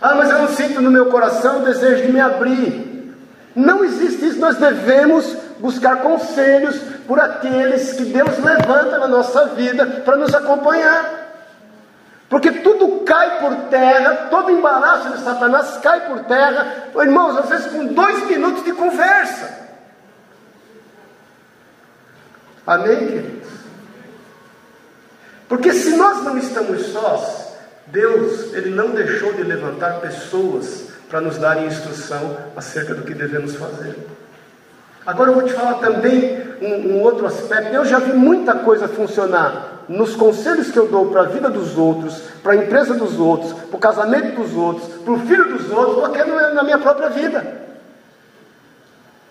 Ah, 0.00 0.14
mas 0.14 0.30
eu 0.30 0.38
não 0.38 0.48
sinto 0.48 0.80
no 0.80 0.90
meu 0.90 1.06
coração 1.06 1.60
o 1.60 1.64
desejo 1.64 2.06
de 2.06 2.12
me 2.12 2.20
abrir. 2.20 3.16
Não 3.56 3.84
existe 3.84 4.26
isso, 4.26 4.38
nós 4.38 4.56
devemos 4.56 5.34
buscar 5.58 5.96
conselhos 5.96 6.76
por 7.06 7.18
aqueles 7.18 7.94
que 7.94 8.04
Deus 8.04 8.38
levanta 8.38 8.98
na 8.98 9.08
nossa 9.08 9.46
vida 9.46 9.84
para 10.04 10.16
nos 10.16 10.32
acompanhar. 10.34 11.27
Porque 12.28 12.50
tudo 12.52 13.04
cai 13.04 13.40
por 13.40 13.54
terra, 13.70 14.28
todo 14.30 14.50
embaraço 14.50 15.10
de 15.10 15.20
Satanás 15.20 15.78
cai 15.82 16.06
por 16.06 16.20
terra, 16.24 16.88
irmãos, 16.96 17.38
às 17.38 17.48
vezes 17.48 17.72
com 17.72 17.86
dois 17.86 18.26
minutos 18.26 18.64
de 18.64 18.72
conversa. 18.72 19.68
Amém, 22.66 22.98
queridos? 22.98 23.48
Porque 25.48 25.72
se 25.72 25.96
nós 25.96 26.22
não 26.22 26.36
estamos 26.36 26.86
sós, 26.88 27.48
Deus, 27.86 28.52
Ele 28.52 28.70
não 28.70 28.90
deixou 28.90 29.32
de 29.32 29.42
levantar 29.42 30.00
pessoas 30.00 30.88
para 31.08 31.22
nos 31.22 31.38
darem 31.38 31.66
instrução 31.66 32.36
acerca 32.54 32.94
do 32.94 33.02
que 33.02 33.14
devemos 33.14 33.56
fazer. 33.56 33.96
Agora 35.06 35.30
eu 35.30 35.34
vou 35.34 35.44
te 35.44 35.54
falar 35.54 35.74
também 35.74 36.38
um, 36.60 36.92
um, 36.92 37.02
outro 37.02 37.26
aspecto. 37.26 37.74
Eu 37.74 37.86
já 37.86 37.98
vi 37.98 38.12
muita 38.12 38.56
coisa 38.56 38.86
funcionar 38.86 39.77
nos 39.88 40.14
conselhos 40.14 40.70
que 40.70 40.78
eu 40.78 40.86
dou 40.88 41.06
para 41.06 41.22
a 41.22 41.24
vida 41.24 41.48
dos 41.48 41.76
outros, 41.78 42.20
para 42.42 42.52
a 42.52 42.56
empresa 42.56 42.94
dos 42.94 43.18
outros, 43.18 43.52
para 43.52 43.76
o 43.76 43.80
casamento 43.80 44.40
dos 44.40 44.54
outros, 44.54 44.86
para 45.02 45.12
o 45.12 45.18
filho 45.20 45.44
dos 45.44 45.70
outros, 45.70 46.02
do 46.02 46.12
que 46.12 46.24
na 46.24 46.62
minha 46.62 46.78
própria 46.78 47.08
vida. 47.08 47.68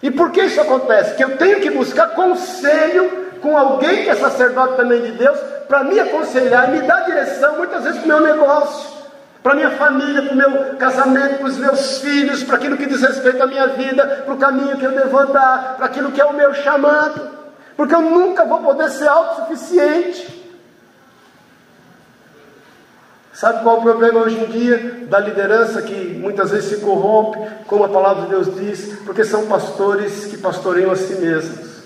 E 0.01 0.11
por 0.11 0.31
que 0.31 0.41
isso 0.41 0.61
acontece? 0.61 1.15
Que 1.15 1.23
eu 1.23 1.37
tenho 1.37 1.59
que 1.59 1.69
buscar 1.69 2.07
conselho 2.15 3.27
com 3.41 3.57
alguém 3.57 4.03
que 4.03 4.09
é 4.09 4.15
sacerdote 4.15 4.75
também 4.75 5.01
de 5.01 5.11
Deus, 5.11 5.37
para 5.67 5.83
me 5.83 5.99
aconselhar 5.99 6.69
me 6.69 6.81
dar 6.81 7.01
direção, 7.01 7.57
muitas 7.57 7.83
vezes, 7.83 7.99
para 8.01 8.05
o 8.05 8.07
meu 8.07 8.19
negócio, 8.19 8.89
para 9.43 9.53
a 9.53 9.55
minha 9.55 9.71
família, 9.71 10.21
para 10.23 10.33
o 10.33 10.35
meu 10.35 10.75
casamento, 10.77 11.37
para 11.37 11.47
os 11.47 11.57
meus 11.57 11.99
filhos, 11.99 12.43
para 12.43 12.55
aquilo 12.55 12.77
que 12.77 12.85
diz 12.85 13.01
respeito 13.01 13.41
à 13.41 13.47
minha 13.47 13.67
vida, 13.67 14.23
para 14.25 14.33
o 14.33 14.37
caminho 14.37 14.77
que 14.77 14.85
eu 14.85 14.91
devo 14.91 15.17
andar, 15.17 15.75
para 15.77 15.85
aquilo 15.85 16.11
que 16.11 16.21
é 16.21 16.25
o 16.25 16.33
meu 16.33 16.53
chamado, 16.53 17.29
porque 17.75 17.93
eu 17.93 18.01
nunca 18.01 18.43
vou 18.43 18.59
poder 18.59 18.89
ser 18.89 19.07
autossuficiente. 19.07 20.46
Sabe 23.37 23.61
qual 23.61 23.75
é 23.75 23.79
o 23.79 23.83
problema 23.83 24.21
hoje 24.21 24.35
em 24.35 24.45
dia 24.47 25.05
da 25.07 25.19
liderança 25.19 25.79
que 25.83 25.93
muitas 25.93 26.49
vezes 26.49 26.71
se 26.71 26.77
corrompe, 26.77 27.37
como 27.67 27.83
a 27.83 27.87
palavra 27.87 28.23
de 28.23 28.29
Deus 28.29 28.55
diz, 28.55 28.97
porque 29.05 29.23
são 29.23 29.45
pastores 29.45 30.25
que 30.25 30.37
pastoreiam 30.37 30.89
a 30.89 30.95
si 30.95 31.13
mesmos. 31.17 31.83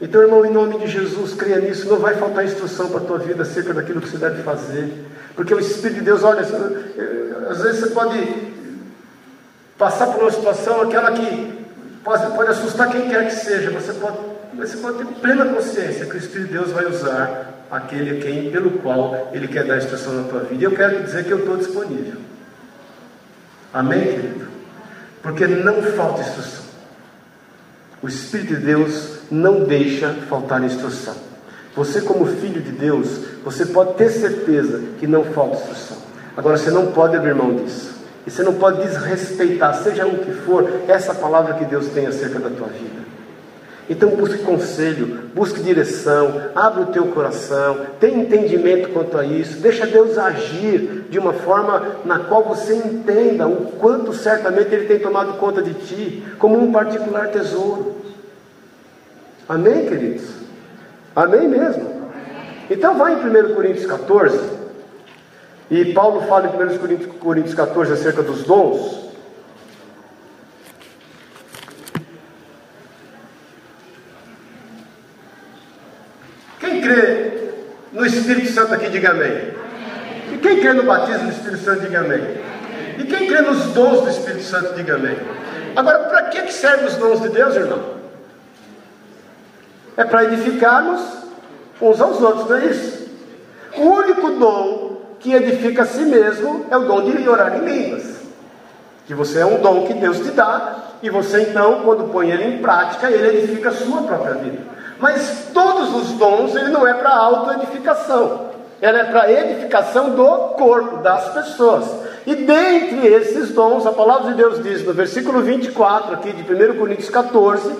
Então, 0.00 0.22
irmão, 0.22 0.46
em 0.46 0.52
nome 0.52 0.78
de 0.78 0.86
Jesus, 0.86 1.34
creia 1.34 1.58
nisso. 1.58 1.88
Não 1.88 1.96
vai 1.96 2.14
faltar 2.14 2.44
instrução 2.44 2.88
para 2.90 3.00
a 3.00 3.04
tua 3.04 3.18
vida 3.18 3.42
acerca 3.42 3.74
daquilo 3.74 4.00
que 4.00 4.08
você 4.08 4.18
deve 4.18 4.40
fazer. 4.44 5.04
Porque 5.34 5.52
o 5.52 5.58
Espírito 5.58 5.98
de 5.98 6.04
Deus, 6.04 6.22
olha, 6.22 6.42
às 7.50 7.60
vezes 7.60 7.80
você 7.80 7.90
pode 7.90 8.52
passar 9.76 10.12
por 10.12 10.22
uma 10.22 10.30
situação, 10.30 10.80
aquela 10.82 11.10
que 11.10 11.66
pode, 12.04 12.36
pode 12.36 12.50
assustar 12.50 12.88
quem 12.88 13.08
quer 13.08 13.24
que 13.24 13.34
seja. 13.34 13.72
Você 13.72 13.94
pode, 13.94 14.16
você 14.54 14.76
pode 14.76 14.98
ter 14.98 15.06
plena 15.20 15.46
consciência 15.46 16.06
que 16.06 16.14
o 16.14 16.18
Espírito 16.18 16.46
de 16.46 16.52
Deus 16.52 16.70
vai 16.70 16.86
usar 16.86 17.53
aquele 17.70 18.20
quem, 18.20 18.50
pelo 18.50 18.72
qual 18.78 19.30
Ele 19.32 19.48
quer 19.48 19.64
dar 19.64 19.78
instrução 19.78 20.14
na 20.14 20.28
tua 20.28 20.40
vida. 20.40 20.60
E 20.60 20.64
eu 20.64 20.72
quero 20.72 20.96
te 20.96 21.02
dizer 21.04 21.24
que 21.24 21.30
eu 21.30 21.40
estou 21.40 21.56
disponível. 21.56 22.20
Amém, 23.72 24.02
querido? 24.02 24.46
Porque 25.22 25.46
não 25.46 25.82
falta 25.82 26.20
instrução. 26.20 26.64
O 28.02 28.08
Espírito 28.08 28.54
de 28.56 28.60
Deus 28.60 29.18
não 29.30 29.64
deixa 29.64 30.12
faltar 30.28 30.62
instrução. 30.62 31.14
Você, 31.74 32.00
como 32.00 32.26
filho 32.26 32.60
de 32.60 32.70
Deus, 32.70 33.20
você 33.42 33.66
pode 33.66 33.94
ter 33.94 34.10
certeza 34.10 34.82
que 35.00 35.06
não 35.06 35.24
falta 35.24 35.56
instrução. 35.56 35.96
Agora, 36.36 36.56
você 36.56 36.70
não 36.70 36.92
pode 36.92 37.16
abrir 37.16 37.34
mão 37.34 37.56
disso. 37.56 37.94
E 38.26 38.30
você 38.30 38.42
não 38.42 38.54
pode 38.54 38.82
desrespeitar, 38.82 39.74
seja 39.82 40.06
o 40.06 40.18
que 40.18 40.32
for, 40.32 40.70
essa 40.88 41.14
palavra 41.14 41.54
que 41.54 41.64
Deus 41.64 41.88
tem 41.88 42.06
acerca 42.06 42.38
da 42.38 42.48
tua 42.48 42.68
vida. 42.68 43.03
Então 43.88 44.08
busque 44.10 44.38
conselho, 44.38 45.28
busque 45.34 45.60
direção, 45.60 46.40
abre 46.54 46.84
o 46.84 46.86
teu 46.86 47.06
coração, 47.08 47.80
tenha 48.00 48.22
entendimento 48.22 48.88
quanto 48.90 49.18
a 49.18 49.24
isso, 49.24 49.60
deixa 49.60 49.86
Deus 49.86 50.16
agir 50.16 51.04
de 51.10 51.18
uma 51.18 51.34
forma 51.34 51.96
na 52.04 52.20
qual 52.20 52.44
você 52.44 52.74
entenda 52.74 53.46
o 53.46 53.72
quanto 53.72 54.14
certamente 54.14 54.72
Ele 54.74 54.86
tem 54.86 54.98
tomado 54.98 55.34
conta 55.34 55.60
de 55.60 55.74
ti, 55.74 56.24
como 56.38 56.58
um 56.58 56.72
particular 56.72 57.28
tesouro. 57.28 57.96
Amém, 59.46 59.84
queridos? 59.86 60.30
Amém 61.14 61.46
mesmo? 61.46 62.10
Então 62.70 62.96
vai 62.96 63.12
em 63.12 63.16
1 63.16 63.54
Coríntios 63.54 63.84
14, 63.84 64.40
e 65.70 65.92
Paulo 65.92 66.22
fala 66.22 66.46
em 66.46 66.96
1 66.96 67.18
Coríntios 67.18 67.54
14 67.54 67.92
acerca 67.92 68.22
dos 68.22 68.44
dons. 68.44 69.03
Crê 76.80 77.34
no 77.92 78.04
Espírito 78.04 78.52
Santo 78.52 78.74
aqui, 78.74 78.90
diga 78.90 79.10
amém. 79.10 79.52
E 80.32 80.38
quem 80.38 80.60
crê 80.60 80.72
no 80.72 80.82
batismo 80.82 81.24
do 81.24 81.30
Espírito 81.30 81.64
Santo, 81.64 81.80
diga 81.80 82.00
amém. 82.00 82.22
E 82.98 83.04
quem 83.04 83.26
crê 83.26 83.40
nos 83.40 83.72
dons 83.72 84.02
do 84.02 84.10
Espírito 84.10 84.44
Santo, 84.44 84.74
diga 84.74 84.94
amém. 84.96 85.16
Agora, 85.76 85.98
para 86.00 86.22
que, 86.24 86.42
que 86.42 86.52
servem 86.52 86.86
os 86.86 86.94
dons 86.94 87.20
de 87.20 87.28
Deus, 87.28 87.54
irmão? 87.54 87.94
É 89.96 90.04
para 90.04 90.24
edificarmos 90.24 91.00
uns 91.80 92.00
aos 92.00 92.20
outros, 92.20 92.48
não 92.48 92.56
é 92.56 92.66
isso? 92.66 93.08
O 93.76 93.82
único 93.82 94.30
dom 94.32 95.16
que 95.20 95.32
edifica 95.32 95.82
a 95.82 95.86
si 95.86 96.02
mesmo 96.02 96.66
é 96.70 96.76
o 96.76 96.84
dom 96.84 97.02
de 97.02 97.28
orar 97.28 97.56
em 97.56 97.64
línguas. 97.64 98.14
Que 99.06 99.14
você 99.14 99.40
é 99.40 99.46
um 99.46 99.60
dom 99.60 99.86
que 99.86 99.94
Deus 99.94 100.18
te 100.18 100.30
dá, 100.30 100.78
e 101.02 101.10
você 101.10 101.42
então, 101.42 101.82
quando 101.84 102.10
põe 102.10 102.30
ele 102.30 102.44
em 102.44 102.58
prática, 102.58 103.10
ele 103.10 103.38
edifica 103.38 103.68
a 103.68 103.72
sua 103.72 104.02
própria 104.02 104.34
vida. 104.34 104.73
Mas 105.04 105.48
todos 105.52 105.94
os 105.94 106.12
dons, 106.12 106.56
ele 106.56 106.70
não 106.70 106.86
é 106.86 106.94
para 106.94 107.10
autoedificação, 107.10 108.46
ela 108.80 109.00
é 109.00 109.04
para 109.04 109.30
edificação 109.30 110.16
do 110.16 110.26
corpo, 110.54 111.02
das 111.02 111.28
pessoas. 111.28 111.84
E 112.26 112.34
dentre 112.34 113.06
esses 113.08 113.50
dons, 113.50 113.84
a 113.84 113.92
palavra 113.92 114.30
de 114.30 114.38
Deus 114.38 114.62
diz 114.62 114.82
no 114.82 114.94
versículo 114.94 115.42
24 115.42 116.14
aqui 116.14 116.32
de 116.32 116.50
1 116.50 116.78
Coríntios 116.78 117.10
14: 117.10 117.70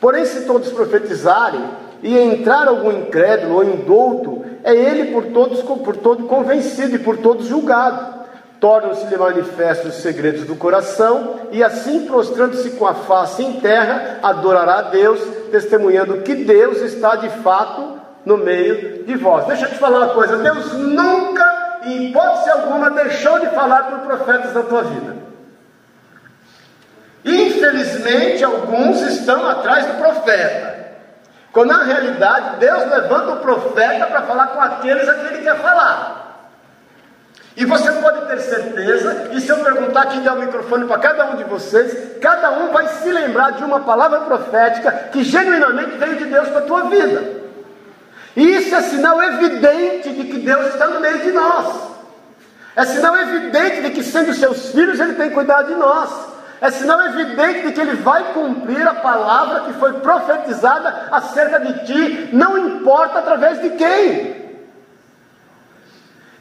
Porém, 0.00 0.24
se 0.24 0.46
todos 0.46 0.72
profetizarem, 0.72 1.60
e 2.02 2.16
entrar 2.16 2.66
algum 2.66 2.92
incrédulo 2.92 3.56
ou 3.56 3.64
indouto, 3.64 4.42
é 4.64 4.74
ele 4.74 5.12
por 5.12 5.26
todos 5.34 5.60
por 5.60 5.98
todo 5.98 6.24
convencido 6.24 6.96
e 6.96 6.98
por 6.98 7.18
todos 7.18 7.46
julgado 7.46 8.23
tornam-se-lhe 8.60 9.16
manifestos 9.16 9.96
os 9.96 10.02
segredos 10.02 10.44
do 10.44 10.56
coração, 10.56 11.40
e 11.50 11.62
assim, 11.62 12.06
prostrando-se 12.06 12.70
com 12.70 12.86
a 12.86 12.94
face 12.94 13.42
em 13.42 13.60
terra, 13.60 14.18
adorará 14.22 14.78
a 14.78 14.82
Deus, 14.82 15.20
testemunhando 15.50 16.22
que 16.22 16.34
Deus 16.34 16.78
está 16.78 17.16
de 17.16 17.28
fato 17.42 18.00
no 18.24 18.38
meio 18.38 19.04
de 19.04 19.16
vós. 19.16 19.46
Deixa 19.46 19.66
eu 19.66 19.70
te 19.70 19.76
falar 19.76 19.98
uma 19.98 20.14
coisa: 20.14 20.38
Deus 20.38 20.72
nunca, 20.72 21.80
em 21.84 22.06
hipótese 22.06 22.50
alguma, 22.50 22.90
deixou 22.90 23.38
de 23.38 23.46
falar 23.48 23.84
por 23.84 23.98
profetas 24.00 24.52
da 24.52 24.62
tua 24.62 24.82
vida. 24.82 25.14
Infelizmente, 27.24 28.44
alguns 28.44 29.00
estão 29.00 29.48
atrás 29.48 29.86
do 29.86 29.94
profeta. 29.94 30.84
Quando 31.52 31.68
na 31.68 31.84
realidade 31.84 32.56
Deus 32.58 32.90
levanta 32.90 33.32
o 33.32 33.36
profeta 33.36 34.06
para 34.06 34.22
falar 34.22 34.48
com 34.48 34.60
aqueles 34.60 35.08
a 35.08 35.14
quem 35.14 35.26
ele 35.26 35.42
quer 35.42 35.56
falar. 35.56 36.33
E 37.56 37.64
você 37.64 37.90
pode 37.92 38.26
ter 38.26 38.40
certeza, 38.40 39.28
e 39.32 39.40
se 39.40 39.48
eu 39.48 39.58
perguntar 39.58 40.02
aqui 40.02 40.18
der 40.18 40.32
o 40.32 40.40
microfone 40.40 40.86
para 40.86 40.98
cada 40.98 41.26
um 41.26 41.36
de 41.36 41.44
vocês, 41.44 42.18
cada 42.20 42.50
um 42.50 42.72
vai 42.72 42.88
se 42.88 43.08
lembrar 43.10 43.52
de 43.52 43.62
uma 43.62 43.80
palavra 43.80 44.22
profética 44.22 44.90
que 45.12 45.22
genuinamente 45.22 45.96
veio 45.96 46.16
de 46.16 46.24
Deus 46.24 46.48
para 46.48 46.58
a 46.58 46.62
tua 46.62 46.82
vida. 46.84 47.44
E 48.36 48.56
isso 48.56 48.74
é 48.74 48.82
sinal 48.82 49.22
evidente 49.22 50.10
de 50.10 50.24
que 50.24 50.38
Deus 50.40 50.66
está 50.66 50.88
no 50.88 51.00
meio 51.00 51.18
de 51.20 51.30
nós. 51.30 51.94
É 52.74 52.84
sinal 52.84 53.16
evidente 53.16 53.82
de 53.82 53.90
que, 53.90 54.02
sendo 54.02 54.34
seus 54.34 54.70
filhos, 54.70 54.98
Ele 54.98 55.14
tem 55.14 55.30
cuidado 55.30 55.68
de 55.68 55.74
nós. 55.76 56.10
É 56.60 56.72
sinal 56.72 57.00
evidente 57.02 57.68
de 57.68 57.72
que 57.72 57.80
Ele 57.80 57.94
vai 57.94 58.32
cumprir 58.32 58.84
a 58.88 58.94
palavra 58.94 59.60
que 59.60 59.74
foi 59.74 59.92
profetizada 60.00 61.08
acerca 61.12 61.60
de 61.60 61.86
ti, 61.86 62.30
não 62.32 62.58
importa 62.58 63.20
através 63.20 63.62
de 63.62 63.70
quem. 63.70 64.43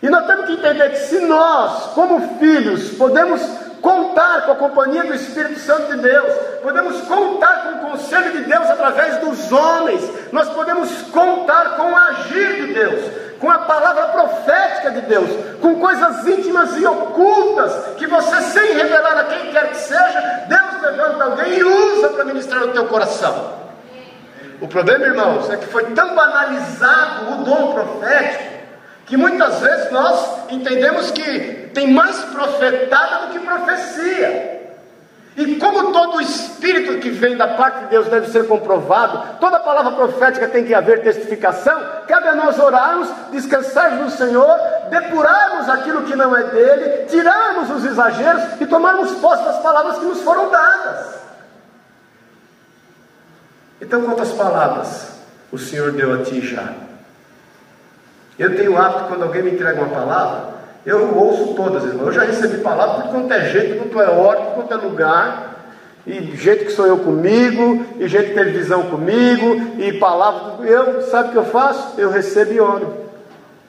E 0.03 0.09
nós 0.09 0.25
temos 0.25 0.47
que 0.47 0.51
entender 0.51 0.89
que 0.89 0.97
se 0.97 1.17
nós, 1.21 1.93
como 1.93 2.37
filhos, 2.37 2.89
podemos 2.97 3.41
contar 3.81 4.41
com 4.41 4.51
a 4.51 4.55
companhia 4.55 5.05
do 5.05 5.13
Espírito 5.13 5.61
Santo 5.61 5.95
de 5.95 6.01
Deus, 6.01 6.33
podemos 6.61 6.99
contar 7.03 7.63
com 7.63 7.69
o 7.87 7.91
conselho 7.91 8.33
de 8.33 8.43
Deus 8.43 8.69
através 8.69 9.19
dos 9.19 9.49
homens, 9.53 10.01
nós 10.33 10.49
podemos 10.49 10.91
contar 11.03 11.77
com 11.77 11.89
o 11.89 11.95
agir 11.95 12.65
de 12.65 12.73
Deus, 12.73 13.11
com 13.39 13.49
a 13.49 13.59
palavra 13.59 14.07
profética 14.07 14.91
de 14.91 15.01
Deus, 15.03 15.29
com 15.61 15.79
coisas 15.79 16.27
íntimas 16.27 16.75
e 16.75 16.85
ocultas 16.85 17.95
que 17.95 18.05
você, 18.05 18.41
sem 18.41 18.73
revelar 18.73 19.19
a 19.19 19.23
quem 19.23 19.51
quer 19.51 19.69
que 19.69 19.77
seja, 19.77 20.45
Deus 20.49 20.81
levanta 20.81 21.23
alguém 21.23 21.59
e 21.59 21.63
usa 21.63 22.09
para 22.09 22.25
ministrar 22.25 22.59
no 22.59 22.73
teu 22.73 22.87
coração. 22.87 23.53
O 24.59 24.67
problema, 24.67 25.05
irmãos, 25.05 25.49
é 25.49 25.55
que 25.55 25.67
foi 25.67 25.85
tão 25.91 26.13
banalizado 26.13 27.31
o 27.31 27.43
dom 27.45 27.73
profético 27.73 28.52
que 29.13 29.17
muitas 29.17 29.59
vezes 29.59 29.91
nós 29.91 30.49
entendemos 30.49 31.11
que 31.11 31.69
tem 31.71 31.93
mais 31.93 32.17
profetada 32.25 33.27
do 33.27 33.33
que 33.33 33.39
profecia. 33.45 34.59
E 35.37 35.55
como 35.57 35.91
todo 35.91 36.19
espírito 36.19 36.97
que 36.97 37.11
vem 37.11 37.37
da 37.37 37.49
parte 37.49 37.81
de 37.81 37.85
Deus 37.91 38.07
deve 38.07 38.31
ser 38.31 38.47
comprovado, 38.47 39.37
toda 39.39 39.59
palavra 39.59 39.91
profética 39.91 40.47
tem 40.47 40.65
que 40.65 40.73
haver 40.73 41.03
testificação, 41.03 41.79
cabe 42.07 42.27
a 42.29 42.33
nós 42.33 42.57
orarmos, 42.57 43.07
descansarmos 43.31 43.99
no 43.99 44.09
Senhor, 44.09 44.57
depurarmos 44.89 45.69
aquilo 45.69 46.01
que 46.05 46.15
não 46.15 46.35
é 46.35 46.45
dele, 46.45 47.05
tirarmos 47.05 47.69
os 47.69 47.85
exageros 47.85 48.59
e 48.59 48.65
tomarmos 48.65 49.11
posse 49.19 49.43
das 49.43 49.59
palavras 49.59 49.99
que 49.99 50.05
nos 50.05 50.21
foram 50.23 50.49
dadas. 50.49 51.19
Então, 53.79 54.01
quantas 54.01 54.31
palavras 54.31 55.11
o 55.51 55.59
Senhor 55.59 55.91
deu 55.91 56.15
a 56.15 56.23
ti 56.23 56.41
já? 56.41 56.92
Eu 58.37 58.55
tenho 58.55 58.73
o 58.73 58.77
hábito, 58.77 59.05
quando 59.09 59.23
alguém 59.23 59.43
me 59.43 59.51
entrega 59.51 59.81
uma 59.81 59.93
palavra, 59.93 60.53
eu 60.85 61.17
ouço 61.17 61.53
todas, 61.53 61.83
irmão. 61.83 62.07
Eu 62.07 62.11
já 62.11 62.23
recebi 62.23 62.57
palavra 62.57 63.03
por 63.03 63.11
quanto 63.11 63.31
é 63.31 63.49
jeito, 63.49 63.79
quanto 63.79 64.01
é 64.01 64.09
hora, 64.09 64.41
quanto 64.55 64.73
é 64.73 64.77
lugar. 64.77 65.53
E 66.05 66.35
gente 66.35 66.65
que 66.65 66.71
sou 66.71 66.85
eu 66.85 66.97
comigo, 66.97 67.85
e 67.97 68.07
gente 68.07 68.29
que 68.29 68.33
teve 68.33 68.51
visão 68.51 68.83
comigo, 68.83 69.79
e 69.79 69.93
palavra. 69.93 70.65
Eu, 70.65 71.03
sabe 71.03 71.29
o 71.29 71.31
que 71.31 71.37
eu 71.37 71.45
faço? 71.45 71.99
Eu 71.99 72.09
recebo 72.09 72.51
e 72.51 72.59
oro. 72.59 72.93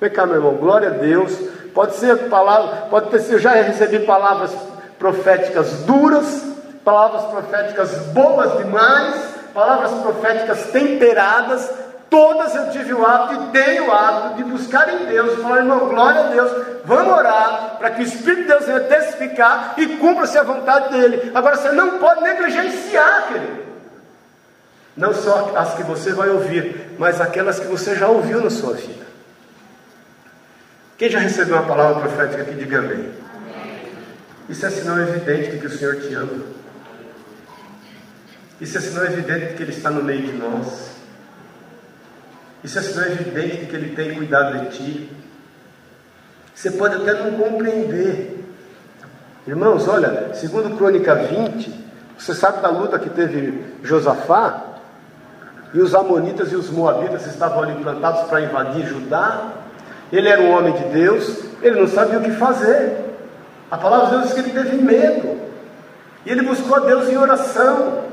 Vem 0.00 0.10
cá, 0.10 0.26
meu 0.26 0.36
irmão, 0.36 0.54
glória 0.54 0.88
a 0.88 0.92
Deus. 0.92 1.32
Pode 1.72 1.94
ser 1.96 2.28
palavra, 2.28 2.86
pode 2.88 3.10
ter 3.10 3.20
sido, 3.20 3.34
eu 3.34 3.38
já 3.38 3.52
recebi 3.52 4.00
palavras 4.00 4.52
proféticas 4.98 5.82
duras, 5.82 6.44
palavras 6.84 7.24
proféticas 7.24 7.90
boas 8.12 8.56
demais, 8.58 9.14
palavras 9.52 9.90
proféticas 10.00 10.66
temperadas, 10.66 11.68
Todas 12.14 12.54
eu 12.54 12.70
tive 12.70 12.94
o 12.94 13.04
hábito 13.04 13.42
e 13.42 13.50
tenho 13.50 13.88
o 13.88 13.92
hábito 13.92 14.36
de 14.36 14.44
buscar 14.44 14.88
em 14.88 15.04
Deus, 15.06 15.42
falar, 15.42 15.56
irmão, 15.56 15.88
glória 15.88 16.20
a 16.20 16.28
Deus, 16.28 16.64
vamos 16.84 17.12
orar 17.12 17.74
para 17.76 17.90
que 17.90 18.02
o 18.02 18.04
Espírito 18.04 18.42
de 18.42 18.48
Deus 18.50 18.66
venha 18.66 18.80
testificar 18.82 19.74
e 19.76 19.96
cumpra-se 19.96 20.38
a 20.38 20.44
vontade 20.44 20.96
dele. 20.96 21.32
Agora 21.34 21.56
você 21.56 21.72
não 21.72 21.98
pode 21.98 22.22
negligenciar, 22.22 23.26
querido. 23.26 23.64
Não 24.96 25.12
só 25.12 25.56
as 25.56 25.74
que 25.74 25.82
você 25.82 26.12
vai 26.12 26.28
ouvir, 26.28 26.94
mas 27.00 27.20
aquelas 27.20 27.58
que 27.58 27.66
você 27.66 27.96
já 27.96 28.06
ouviu 28.06 28.40
na 28.40 28.48
sua 28.48 28.74
vida. 28.74 29.04
Quem 30.96 31.10
já 31.10 31.18
recebeu 31.18 31.56
uma 31.56 31.66
palavra 31.66 32.00
profética 32.00 32.42
aqui, 32.42 32.54
diga 32.54 32.78
amém. 32.78 33.12
Isso 34.48 34.64
é 34.64 34.70
sinal 34.70 35.00
evidente 35.00 35.50
de 35.50 35.58
que 35.58 35.66
o 35.66 35.76
Senhor 35.76 35.96
te 35.96 36.14
ama. 36.14 36.44
Isso 38.60 38.78
é 38.78 38.80
sinal 38.80 39.04
evidente 39.04 39.46
de 39.46 39.54
que 39.54 39.64
Ele 39.64 39.72
está 39.72 39.90
no 39.90 40.04
meio 40.04 40.22
de 40.22 40.32
nós. 40.34 40.93
Isso 42.64 42.78
é 42.78 42.82
sinal 42.82 43.06
evidente 43.08 43.58
de 43.58 43.66
que 43.66 43.76
Ele 43.76 43.94
tem 43.94 44.14
cuidado 44.14 44.58
de 44.58 44.70
ti. 44.70 45.10
Você 46.54 46.70
pode 46.70 46.96
até 46.96 47.12
não 47.12 47.32
compreender. 47.32 48.42
Irmãos, 49.46 49.86
olha, 49.86 50.32
segundo 50.32 50.74
Crônica 50.74 51.14
20, 51.14 51.84
você 52.16 52.32
sabe 52.34 52.62
da 52.62 52.70
luta 52.70 52.98
que 52.98 53.10
teve 53.10 53.62
Josafá? 53.82 54.62
E 55.74 55.78
os 55.80 55.94
amonitas 55.94 56.52
e 56.52 56.56
os 56.56 56.70
moabitas 56.70 57.26
estavam 57.26 57.64
ali 57.64 57.74
plantados 57.82 58.22
para 58.28 58.40
invadir 58.40 58.86
Judá. 58.86 59.52
Ele 60.10 60.28
era 60.28 60.40
um 60.40 60.56
homem 60.56 60.72
de 60.72 60.84
Deus, 60.84 61.44
ele 61.60 61.80
não 61.80 61.88
sabia 61.88 62.18
o 62.18 62.22
que 62.22 62.30
fazer. 62.30 62.96
A 63.70 63.76
palavra 63.76 64.06
de 64.06 64.12
Deus 64.12 64.24
diz 64.24 64.32
que 64.32 64.40
ele 64.40 64.58
teve 64.58 64.76
medo. 64.76 65.38
E 66.24 66.30
ele 66.30 66.42
buscou 66.42 66.76
a 66.76 66.80
Deus 66.80 67.10
em 67.10 67.16
oração. 67.18 68.04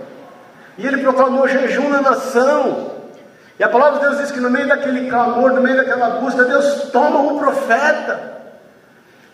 E 0.77 0.85
ele 0.85 0.97
proclamou 0.97 1.47
jejum 1.47 1.87
na 1.87 2.01
nação. 2.01 2.90
E 3.59 3.63
a 3.63 3.69
palavra 3.69 3.99
de 3.99 4.05
Deus 4.05 4.17
diz 4.19 4.31
que 4.31 4.39
no 4.39 4.49
meio 4.49 4.67
daquele 4.67 5.09
clamor, 5.09 5.53
no 5.53 5.61
meio 5.61 5.77
daquela 5.77 6.19
busca, 6.21 6.43
Deus 6.43 6.89
toma 6.91 7.19
o 7.19 7.39
profeta. 7.39 8.31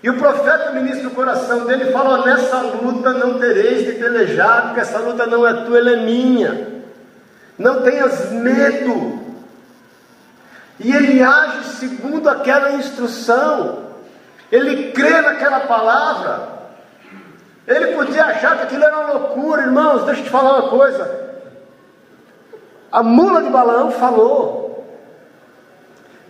E 0.03 0.09
o 0.09 0.17
profeta 0.17 0.71
ministra 0.71 1.07
o 1.07 1.11
coração 1.11 1.65
dele 1.65 1.89
e 1.89 1.91
fala: 1.91 2.25
Nessa 2.25 2.57
luta 2.57 3.13
não 3.13 3.39
tereis 3.39 3.85
de 3.85 3.93
pelejar, 3.93 4.63
porque 4.63 4.81
essa 4.81 4.99
luta 4.99 5.25
não 5.25 5.47
é 5.47 5.53
tua, 5.65 5.77
ela 5.77 5.91
é 5.91 5.95
minha. 5.95 6.67
Não 7.57 7.81
tenhas 7.81 8.31
medo. 8.31 9.25
E 10.79 10.93
ele 10.93 11.23
age 11.23 11.63
segundo 11.79 12.29
aquela 12.29 12.73
instrução. 12.73 13.87
Ele 14.51 14.91
crê 14.91 15.21
naquela 15.21 15.61
palavra. 15.61 16.57
Ele 17.67 17.87
podia 17.95 18.25
achar 18.25 18.57
que 18.57 18.63
aquilo 18.63 18.83
era 18.83 18.99
uma 18.99 19.13
loucura, 19.13 19.63
irmãos. 19.63 20.05
Deixa 20.05 20.21
eu 20.21 20.25
te 20.25 20.29
falar 20.29 20.59
uma 20.59 20.69
coisa. 20.69 21.26
A 22.97 23.03
mula 23.03 23.43
de 23.43 23.51
Balaão 23.51 23.91
falou. 23.91 24.83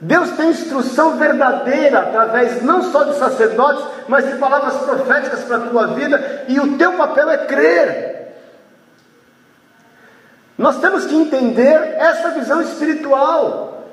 Deus 0.02 0.32
tem 0.32 0.50
instrução 0.50 1.18
verdadeira 1.18 2.00
através 2.00 2.62
não 2.62 2.92
só 2.92 3.06
de 3.06 3.18
sacerdotes, 3.18 3.86
mas 4.10 4.28
de 4.28 4.38
palavras 4.38 4.76
proféticas 4.84 5.46
para 5.46 5.56
a 5.56 5.62
tua 5.62 5.88
vida, 5.96 6.44
e 6.50 6.60
o 6.60 6.78
teu 6.78 6.92
papel 6.98 7.30
é 7.30 7.38
crer. 7.46 8.36
Nós 10.58 10.78
temos 10.82 11.06
que 11.06 11.16
entender 11.16 11.96
essa 12.00 12.32
visão 12.32 12.62
espiritual. 12.62 13.88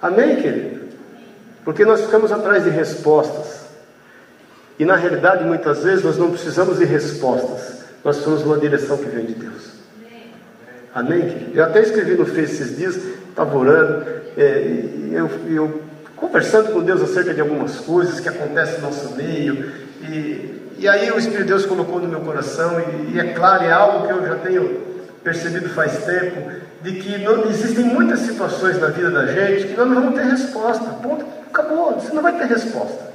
Amém, 0.00 0.36
querido? 0.36 0.90
Porque 1.64 1.84
nós 1.84 2.02
ficamos 2.02 2.30
atrás 2.30 2.62
de 2.62 2.70
respostas. 2.70 3.62
E 4.78 4.84
na 4.84 4.94
realidade, 4.94 5.42
muitas 5.42 5.82
vezes, 5.82 6.04
nós 6.04 6.16
não 6.16 6.30
precisamos 6.30 6.78
de 6.78 6.84
respostas, 6.84 7.82
nós 8.04 8.22
de 8.22 8.44
uma 8.44 8.58
direção 8.58 8.96
que 8.96 9.06
vem 9.06 9.26
de 9.26 9.34
Deus. 9.34 9.81
Amém? 10.94 11.50
Eu 11.54 11.64
até 11.64 11.80
escrevi 11.80 12.14
no 12.14 12.26
Face 12.26 12.40
esses 12.40 12.76
dias, 12.76 12.96
estava 13.28 13.56
orando, 13.56 14.04
é, 14.36 14.84
eu, 15.10 15.30
eu 15.48 15.82
conversando 16.16 16.72
com 16.72 16.82
Deus 16.82 17.02
acerca 17.02 17.32
de 17.32 17.40
algumas 17.40 17.76
coisas 17.80 18.20
que 18.20 18.28
acontecem 18.28 18.76
no 18.76 18.82
nosso 18.82 19.14
meio, 19.16 19.72
e, 20.02 20.72
e 20.78 20.88
aí 20.88 21.10
o 21.10 21.18
Espírito 21.18 21.44
de 21.44 21.48
Deus 21.48 21.64
colocou 21.64 21.98
no 21.98 22.08
meu 22.08 22.20
coração, 22.20 22.78
e, 22.78 23.14
e 23.14 23.20
é 23.20 23.32
claro, 23.32 23.64
é 23.64 23.72
algo 23.72 24.06
que 24.06 24.12
eu 24.12 24.26
já 24.26 24.36
tenho 24.36 24.92
percebido 25.24 25.68
faz 25.70 26.04
tempo, 26.04 26.50
de 26.82 26.92
que 26.92 27.18
não, 27.18 27.48
existem 27.48 27.84
muitas 27.84 28.20
situações 28.20 28.78
na 28.78 28.88
vida 28.88 29.10
da 29.10 29.26
gente 29.26 29.68
que 29.68 29.76
nós 29.76 29.88
não 29.88 29.94
vamos 29.94 30.14
ter 30.14 30.24
resposta. 30.24 30.84
Ponto, 31.02 31.24
acabou, 31.48 31.94
você 31.94 32.12
não 32.12 32.22
vai 32.22 32.36
ter 32.36 32.46
resposta. 32.46 33.12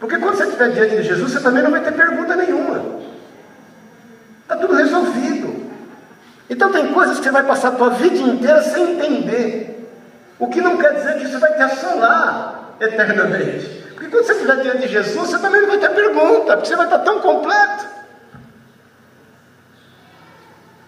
Porque 0.00 0.18
quando 0.18 0.36
você 0.36 0.44
estiver 0.44 0.70
diante 0.70 0.96
de 0.96 1.02
Jesus, 1.04 1.32
você 1.32 1.40
também 1.40 1.62
não 1.62 1.70
vai 1.70 1.82
ter 1.82 1.92
pergunta 1.92 2.34
nenhuma. 2.34 3.00
Está 4.42 4.56
tudo 4.56 4.74
resolvido. 4.74 5.19
Então 6.50 6.72
tem 6.72 6.92
coisas 6.92 7.18
que 7.18 7.24
você 7.24 7.30
vai 7.30 7.44
passar 7.44 7.68
a 7.68 7.76
tua 7.76 7.90
vida 7.90 8.18
inteira 8.18 8.60
sem 8.62 8.92
entender. 8.92 9.88
O 10.36 10.48
que 10.48 10.60
não 10.60 10.76
quer 10.76 10.94
dizer 10.94 11.18
que 11.18 11.28
você 11.28 11.38
vai 11.38 11.50
ação 11.62 12.00
lá 12.00 12.74
eternamente. 12.80 13.66
Porque 13.94 14.08
quando 14.08 14.24
você 14.24 14.32
estiver 14.32 14.56
diante 14.62 14.78
de 14.78 14.88
Jesus, 14.88 15.30
você 15.30 15.38
também 15.38 15.60
não 15.60 15.68
vai 15.68 15.78
ter 15.78 15.90
pergunta, 15.90 16.56
porque 16.56 16.68
você 16.68 16.76
vai 16.76 16.86
estar 16.86 16.98
tão 17.00 17.20
completo. 17.20 17.86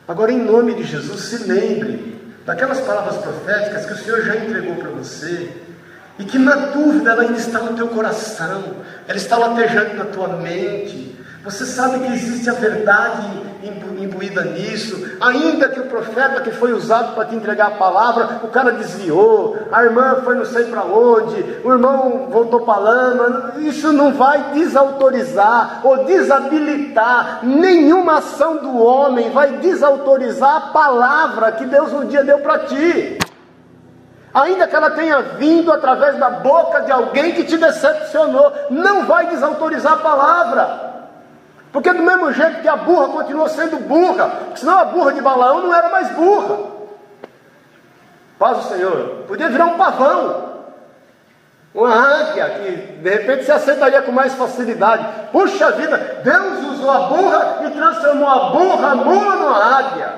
Agora, 0.09 0.33
em 0.33 0.42
nome 0.42 0.75
de 0.75 0.85
Jesus, 0.85 1.20
se 1.20 1.44
lembre 1.44 2.20
daquelas 2.44 2.81
palavras 2.81 3.18
proféticas 3.18 3.87
que 3.87 3.92
o 3.92 3.96
Senhor 3.96 4.22
já 4.22 4.37
entregou 4.37 4.77
para 4.77 4.90
você, 4.90 5.51
e 6.18 6.25
que 6.25 6.38
na 6.38 6.57
dúvida 6.57 7.12
ela 7.12 7.22
ainda 7.22 7.38
está 7.38 7.61
no 7.61 7.77
teu 7.77 7.88
coração, 7.88 8.77
ela 9.07 9.16
está 9.16 9.37
latejando 9.37 9.94
na 9.94 10.05
tua 10.07 10.29
mente. 10.29 11.16
Você 11.45 11.67
sabe 11.67 11.99
que 11.99 12.13
existe 12.13 12.49
a 12.49 12.53
verdade 12.53 13.53
imbuída 14.01 14.43
nisso, 14.45 15.17
ainda 15.21 15.69
que 15.69 15.81
o 15.81 15.87
profeta 15.87 16.41
que 16.41 16.53
foi 16.53 16.73
usado 16.73 17.15
para 17.15 17.25
te 17.25 17.35
entregar 17.35 17.67
a 17.67 17.71
palavra, 17.73 18.41
o 18.45 18.49
cara 18.49 18.73
desviou, 18.73 19.59
a 19.73 19.83
irmã 19.83 20.21
foi 20.25 20.37
não 20.37 20.45
sei 20.45 20.65
para 20.65 20.85
onde, 20.85 21.61
o 21.65 21.73
irmão 21.73 22.29
voltou 22.31 22.61
para 22.61 22.79
lama, 22.79 23.55
isso 23.59 23.93
não 23.93 24.13
vai 24.13 24.53
desautorizar 24.53 25.81
ou 25.83 26.05
desabilitar 26.05 27.41
nenhuma 27.43 28.19
ação 28.19 28.59
do 28.59 28.81
homem, 28.81 29.31
vai 29.31 29.59
desautorizar 29.59 30.57
a 30.57 30.73
palavra 30.73 31.53
que 31.53 31.67
Deus 31.67 31.93
um 31.93 32.07
dia 32.07 32.23
deu 32.23 32.39
para 32.39 32.61
ti. 32.61 33.19
Ainda 34.33 34.67
que 34.67 34.77
ela 34.77 34.91
tenha 34.91 35.21
vindo 35.39 35.73
através 35.73 36.17
da 36.19 36.31
boca 36.31 36.81
de 36.83 36.93
alguém 36.93 37.33
que 37.33 37.45
te 37.45 37.59
decepcionou, 37.59 38.53
não 38.71 39.05
vai 39.07 39.27
desautorizar 39.27 39.95
a 39.95 39.97
palavra. 39.97 40.92
Porque 41.73 41.93
do 41.93 42.03
mesmo 42.03 42.31
jeito 42.33 42.61
que 42.61 42.69
a 42.69 42.77
burra 42.77 43.09
continuou 43.09 43.49
sendo 43.49 43.79
burra, 43.79 44.31
senão 44.55 44.79
a 44.79 44.85
burra 44.85 45.13
de 45.13 45.23
Balaão 45.23 45.63
não 45.63 45.75
era 45.75 45.89
mais 45.89 46.11
burra. 46.11 46.59
Paz 48.39 48.59
o 48.59 48.69
Senhor. 48.69 49.25
Podia 49.27 49.49
virar 49.49 49.67
um 49.67 49.79
pavão. 49.79 50.53
Uma 51.75 51.91
águia 51.91 52.51
que 52.51 52.71
de 52.99 53.11
repente 53.11 53.45
se 53.45 53.53
aceitaria 53.53 54.03
com 54.03 54.13
mais 54.13 54.35
facilidade. 54.35 55.07
Puxa 55.33 55.71
vida, 55.73 56.21
Deus 56.23 56.73
usou 56.73 56.91
a 56.91 57.01
burra 57.09 57.61
e 57.65 57.71
transformou 57.71 58.29
a 58.29 58.51
burra 58.51 58.95
mula 58.95 59.37
numa 59.37 59.79
águia. 59.79 60.13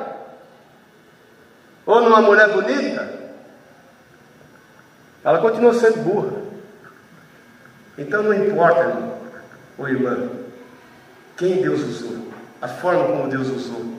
Ou 1.86 2.00
numa 2.00 2.20
mulher 2.20 2.48
bonita. 2.48 3.08
Ela 5.22 5.38
continua 5.38 5.72
sendo 5.74 5.98
burra. 5.98 6.32
Então 7.96 8.24
não 8.24 8.34
importa, 8.34 8.80
irmão, 8.80 9.12
ou 9.78 9.88
irmã, 9.88 10.28
quem 11.36 11.62
Deus 11.62 11.80
usou, 11.80 12.28
a 12.60 12.68
forma 12.68 13.04
como 13.04 13.28
Deus 13.28 13.48
usou. 13.48 13.94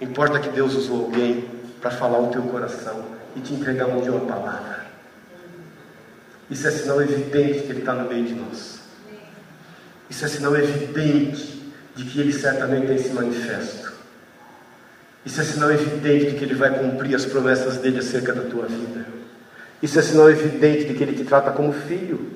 Importa 0.00 0.40
que 0.40 0.48
Deus 0.50 0.74
usou 0.74 1.04
alguém 1.04 1.48
para 1.80 1.90
falar 1.90 2.18
o 2.18 2.28
teu 2.28 2.42
coração 2.42 3.04
e 3.34 3.40
te 3.40 3.54
entregar 3.54 3.86
um 3.86 4.00
dia 4.00 4.12
uma 4.12 4.26
palavra. 4.26 4.86
Isso 6.50 6.66
é 6.66 6.70
sinal 6.70 7.00
evidente 7.00 7.60
que 7.60 7.70
Ele 7.70 7.80
está 7.80 7.94
no 7.94 8.08
meio 8.08 8.24
de 8.24 8.34
nós. 8.34 8.80
Isso 10.08 10.24
é 10.24 10.28
sinal 10.28 10.56
evidente 10.56 11.72
de 11.94 12.04
que 12.04 12.20
Ele 12.20 12.32
certamente 12.32 12.86
tem 12.86 12.96
esse 12.96 13.10
manifesto. 13.10 13.92
Isso 15.24 15.40
é 15.40 15.44
sinal 15.44 15.72
evidente 15.72 16.26
de 16.26 16.36
que 16.36 16.44
Ele 16.44 16.54
vai 16.54 16.78
cumprir 16.78 17.14
as 17.14 17.24
promessas 17.24 17.78
dele 17.78 17.98
acerca 17.98 18.32
da 18.32 18.42
tua 18.42 18.66
vida. 18.66 19.06
Isso 19.82 19.98
é 19.98 20.02
sinal 20.02 20.30
evidente 20.30 20.84
de 20.84 20.94
que 20.94 21.02
Ele 21.02 21.16
te 21.16 21.24
trata 21.24 21.50
como 21.50 21.72
filho. 21.72 22.32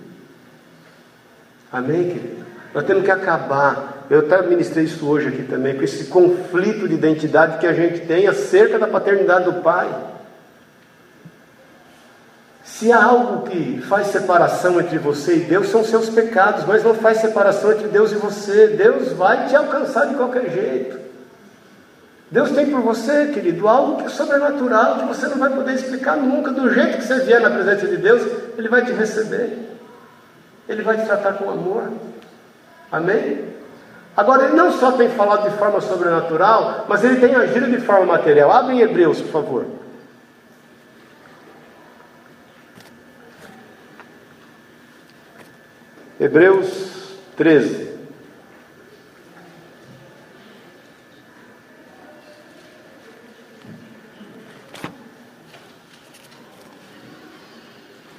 Amém, 1.71 2.09
querido? 2.09 2.40
Nós 2.75 2.85
temos 2.85 3.05
que 3.05 3.11
acabar. 3.11 4.07
Eu 4.09 4.21
até 4.21 4.43
ministrei 4.43 4.85
isso 4.85 5.09
hoje 5.09 5.29
aqui 5.29 5.43
também, 5.45 5.77
com 5.77 5.83
esse 5.83 6.05
conflito 6.05 6.89
de 6.89 6.95
identidade 6.95 7.59
que 7.59 7.67
a 7.67 7.73
gente 7.73 8.01
tem 8.07 8.27
acerca 8.27 8.79
da 8.79 8.87
paternidade 8.87 9.45
do 9.45 9.55
pai. 9.63 9.89
Se 12.65 12.93
há 12.93 13.05
algo 13.05 13.49
que 13.49 13.81
faz 13.83 14.09
separação 14.09 14.81
entre 14.81 14.99
você 14.99 15.37
e 15.37 15.41
Deus, 15.41 15.69
são 15.69 15.85
seus 15.85 16.09
pecados, 16.09 16.65
mas 16.65 16.85
não 16.85 16.95
faz 16.95 17.19
separação 17.19 17.73
entre 17.73 17.89
Deus 17.89 18.13
e 18.13 18.17
você. 18.17 18.69
Deus 18.69 19.13
vai 19.13 19.49
te 19.49 19.57
alcançar 19.57 20.07
de 20.07 20.15
qualquer 20.15 20.51
jeito. 20.51 20.99
Deus 22.31 22.51
tem 22.53 22.71
por 22.71 22.81
você, 22.81 23.27
querido, 23.27 23.67
algo 23.67 23.97
que 23.97 24.07
é 24.07 24.09
sobrenatural, 24.09 24.99
que 24.99 25.05
você 25.07 25.27
não 25.27 25.39
vai 25.39 25.51
poder 25.51 25.75
explicar 25.75 26.17
nunca. 26.17 26.53
Do 26.53 26.73
jeito 26.73 26.99
que 26.99 27.05
você 27.05 27.19
vier 27.21 27.41
na 27.41 27.51
presença 27.51 27.87
de 27.89 27.97
Deus, 27.97 28.23
Ele 28.57 28.69
vai 28.69 28.85
te 28.85 28.93
receber. 28.93 29.59
Ele 30.69 30.83
vai 30.83 30.97
te 30.97 31.07
tratar 31.07 31.33
com 31.33 31.51
amor. 31.51 31.91
Amém? 32.91 33.51
Agora, 34.17 34.45
ele 34.45 34.57
não 34.57 34.73
só 34.73 34.93
tem 34.93 35.09
falado 35.09 35.49
de 35.49 35.57
forma 35.57 35.81
sobrenatural, 35.81 36.87
mas 36.89 37.05
ele 37.05 37.21
tem 37.21 37.35
agido 37.35 37.71
de 37.71 37.81
forma 37.81 38.07
material. 38.07 38.51
Abre 38.51 38.75
em 38.75 38.81
Hebreus, 38.81 39.21
por 39.21 39.31
favor. 39.31 39.67
Hebreus 46.19 47.17
13. 47.37 47.91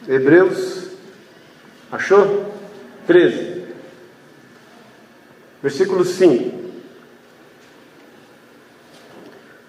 Hebreus, 0.07 0.89
achou? 1.91 2.51
13. 3.05 3.60
Versículo 5.61 6.03
5: 6.03 6.59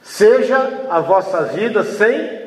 Seja 0.02 0.86
a 0.90 1.00
vossa 1.00 1.42
vida 1.44 1.84
sem 1.84 2.42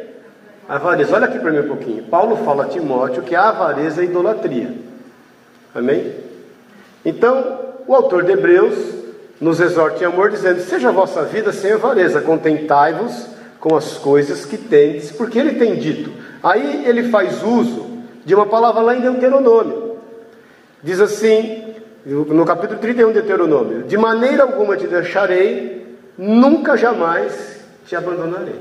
avareza. 0.67 1.15
Olha 1.15 1.25
aqui 1.25 1.39
para 1.39 1.51
mim 1.51 1.59
um 1.59 1.67
pouquinho. 1.67 2.03
Paulo 2.03 2.37
fala 2.37 2.65
a 2.65 2.67
Timóteo 2.67 3.23
que 3.23 3.35
a 3.35 3.49
avareza 3.49 4.01
é 4.01 4.05
idolatria. 4.05 4.73
Amém? 5.73 6.13
Então, 7.03 7.75
o 7.87 7.93
autor 7.93 8.23
de 8.23 8.31
Hebreus 8.31 8.77
nos 9.39 9.59
exorta 9.59 10.03
em 10.03 10.07
amor, 10.07 10.31
dizendo: 10.31 10.61
Seja 10.61 10.89
a 10.89 10.91
vossa 10.91 11.23
vida 11.23 11.51
sem 11.51 11.71
avareza, 11.71 12.21
contentai-vos 12.21 13.27
com 13.59 13.75
as 13.75 13.97
coisas 13.97 14.45
que 14.45 14.57
tendes, 14.57 15.11
porque 15.11 15.39
ele 15.39 15.53
tem 15.55 15.75
dito. 15.75 16.11
Aí 16.43 16.85
ele 16.85 17.09
faz 17.09 17.41
uso 17.43 17.95
de 18.23 18.35
uma 18.35 18.45
palavra 18.45 18.81
lá 18.81 18.95
em 18.95 19.01
Deuteronômio. 19.01 19.97
Diz 20.83 20.99
assim: 20.99 21.64
no 22.05 22.45
capítulo 22.45 22.79
31 22.79 23.07
de 23.07 23.13
Deuteronômio: 23.13 23.83
De 23.83 23.97
maneira 23.97 24.43
alguma 24.43 24.77
te 24.77 24.87
deixarei, 24.87 25.97
nunca 26.17 26.77
jamais 26.77 27.65
te 27.85 27.95
abandonarei. 27.95 28.59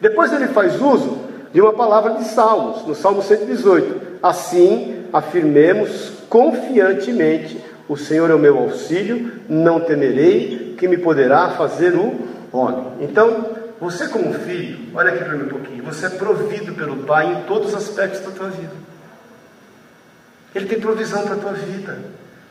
Depois 0.00 0.32
ele 0.32 0.48
faz 0.48 0.80
uso 0.80 1.18
de 1.52 1.60
uma 1.60 1.72
palavra 1.72 2.14
de 2.14 2.24
Salmos, 2.24 2.86
no 2.86 2.94
Salmo 2.94 3.22
118. 3.22 4.18
Assim, 4.22 5.04
afirmemos 5.12 6.12
confiantemente: 6.28 7.64
O 7.88 7.96
Senhor 7.96 8.30
é 8.30 8.34
o 8.34 8.38
meu 8.38 8.58
auxílio, 8.58 9.32
não 9.48 9.80
temerei, 9.80 10.74
que 10.78 10.86
me 10.86 10.98
poderá 10.98 11.50
fazer 11.50 11.94
o 11.94 12.14
homem. 12.52 12.86
Então, 13.00 13.46
você 13.80 14.08
como 14.08 14.34
filho, 14.34 14.78
olha 14.94 15.12
aqui 15.12 15.24
para 15.24 15.34
mim 15.34 15.44
um 15.44 15.48
pouquinho, 15.48 15.82
você 15.82 16.06
é 16.06 16.10
provido 16.10 16.74
pelo 16.74 17.04
Pai 17.04 17.32
em 17.32 17.42
todos 17.46 17.68
os 17.68 17.74
aspectos 17.74 18.20
da 18.20 18.30
tua 18.30 18.48
vida. 18.48 18.72
Ele 20.54 20.66
tem 20.66 20.80
provisão 20.80 21.22
para 21.22 21.34
a 21.34 21.38
tua 21.38 21.52
vida. 21.52 21.98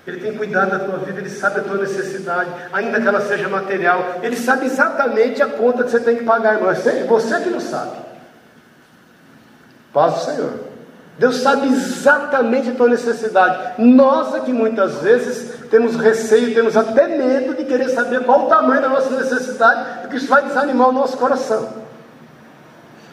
Ele 0.05 0.19
tem 0.19 0.37
cuidado 0.37 0.71
da 0.71 0.79
tua 0.79 0.97
vida, 0.99 1.19
Ele 1.19 1.29
sabe 1.29 1.61
a 1.61 1.63
tua 1.63 1.77
necessidade, 1.77 2.49
ainda 2.71 3.01
que 3.01 3.07
ela 3.07 3.21
seja 3.21 3.49
material. 3.49 4.19
Ele 4.21 4.35
sabe 4.35 4.67
exatamente 4.67 5.41
a 5.41 5.47
conta 5.47 5.83
que 5.83 5.89
você 5.89 5.99
tem 5.99 6.17
que 6.17 6.23
pagar, 6.23 6.55
irmão. 6.55 6.69
É 6.69 7.03
você 7.05 7.39
que 7.39 7.49
não 7.49 7.59
sabe. 7.59 7.97
Paz 9.91 10.13
do 10.13 10.19
Senhor. 10.19 10.53
Deus 11.17 11.37
sabe 11.37 11.67
exatamente 11.69 12.69
a 12.69 12.73
tua 12.73 12.89
necessidade. 12.89 13.81
Nós 13.81 14.35
é 14.35 14.41
que 14.41 14.51
muitas 14.51 14.95
vezes 14.95 15.55
temos 15.69 15.95
receio, 15.95 16.53
temos 16.53 16.75
até 16.75 17.07
medo 17.07 17.55
de 17.55 17.63
querer 17.63 17.89
saber 17.89 18.23
qual 18.25 18.45
o 18.45 18.49
tamanho 18.49 18.81
da 18.81 18.89
nossa 18.89 19.09
necessidade, 19.11 20.01
porque 20.01 20.17
isso 20.17 20.27
vai 20.27 20.43
desanimar 20.43 20.89
o 20.89 20.91
nosso 20.91 21.17
coração. 21.17 21.69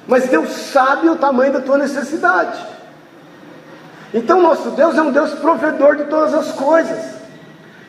Mas 0.06 0.28
Deus 0.28 0.50
sabe 0.50 1.08
o 1.08 1.16
tamanho 1.16 1.52
da 1.52 1.60
tua 1.60 1.78
necessidade. 1.78 2.58
Então, 4.12 4.42
nosso 4.42 4.70
Deus 4.70 4.96
é 4.96 5.02
um 5.02 5.10
Deus 5.10 5.32
provedor 5.34 5.96
de 5.96 6.04
todas 6.04 6.34
as 6.34 6.52
coisas. 6.52 7.22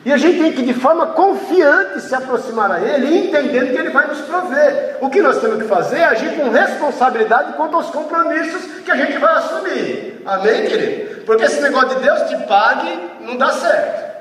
E 0.04 0.12
a 0.12 0.18
gente 0.18 0.38
tem 0.38 0.52
que, 0.52 0.62
de 0.62 0.74
forma 0.74 1.06
confiante, 1.08 2.02
se 2.02 2.14
aproximar 2.14 2.70
a 2.70 2.80
Ele, 2.80 3.26
entendendo 3.26 3.72
que 3.72 3.78
Ele 3.78 3.90
vai 3.90 4.06
nos 4.06 4.20
prover. 4.20 4.98
O 5.00 5.08
que 5.08 5.22
nós 5.22 5.40
temos 5.40 5.62
que 5.62 5.68
fazer 5.68 5.98
é 5.98 6.04
agir 6.04 6.36
com 6.36 6.50
responsabilidade 6.50 7.54
quanto 7.54 7.76
aos 7.76 7.88
compromissos 7.88 8.82
que 8.84 8.90
a 8.90 8.96
gente 8.96 9.16
vai 9.16 9.34
assumir. 9.34 10.22
Amém, 10.26 10.66
querido? 10.66 11.24
Porque 11.24 11.44
esse 11.44 11.60
negócio 11.62 11.88
de 11.90 12.04
Deus 12.04 12.20
te 12.28 12.36
pague 12.46 13.10
não 13.20 13.36
dá 13.38 13.50
certo. 13.52 14.14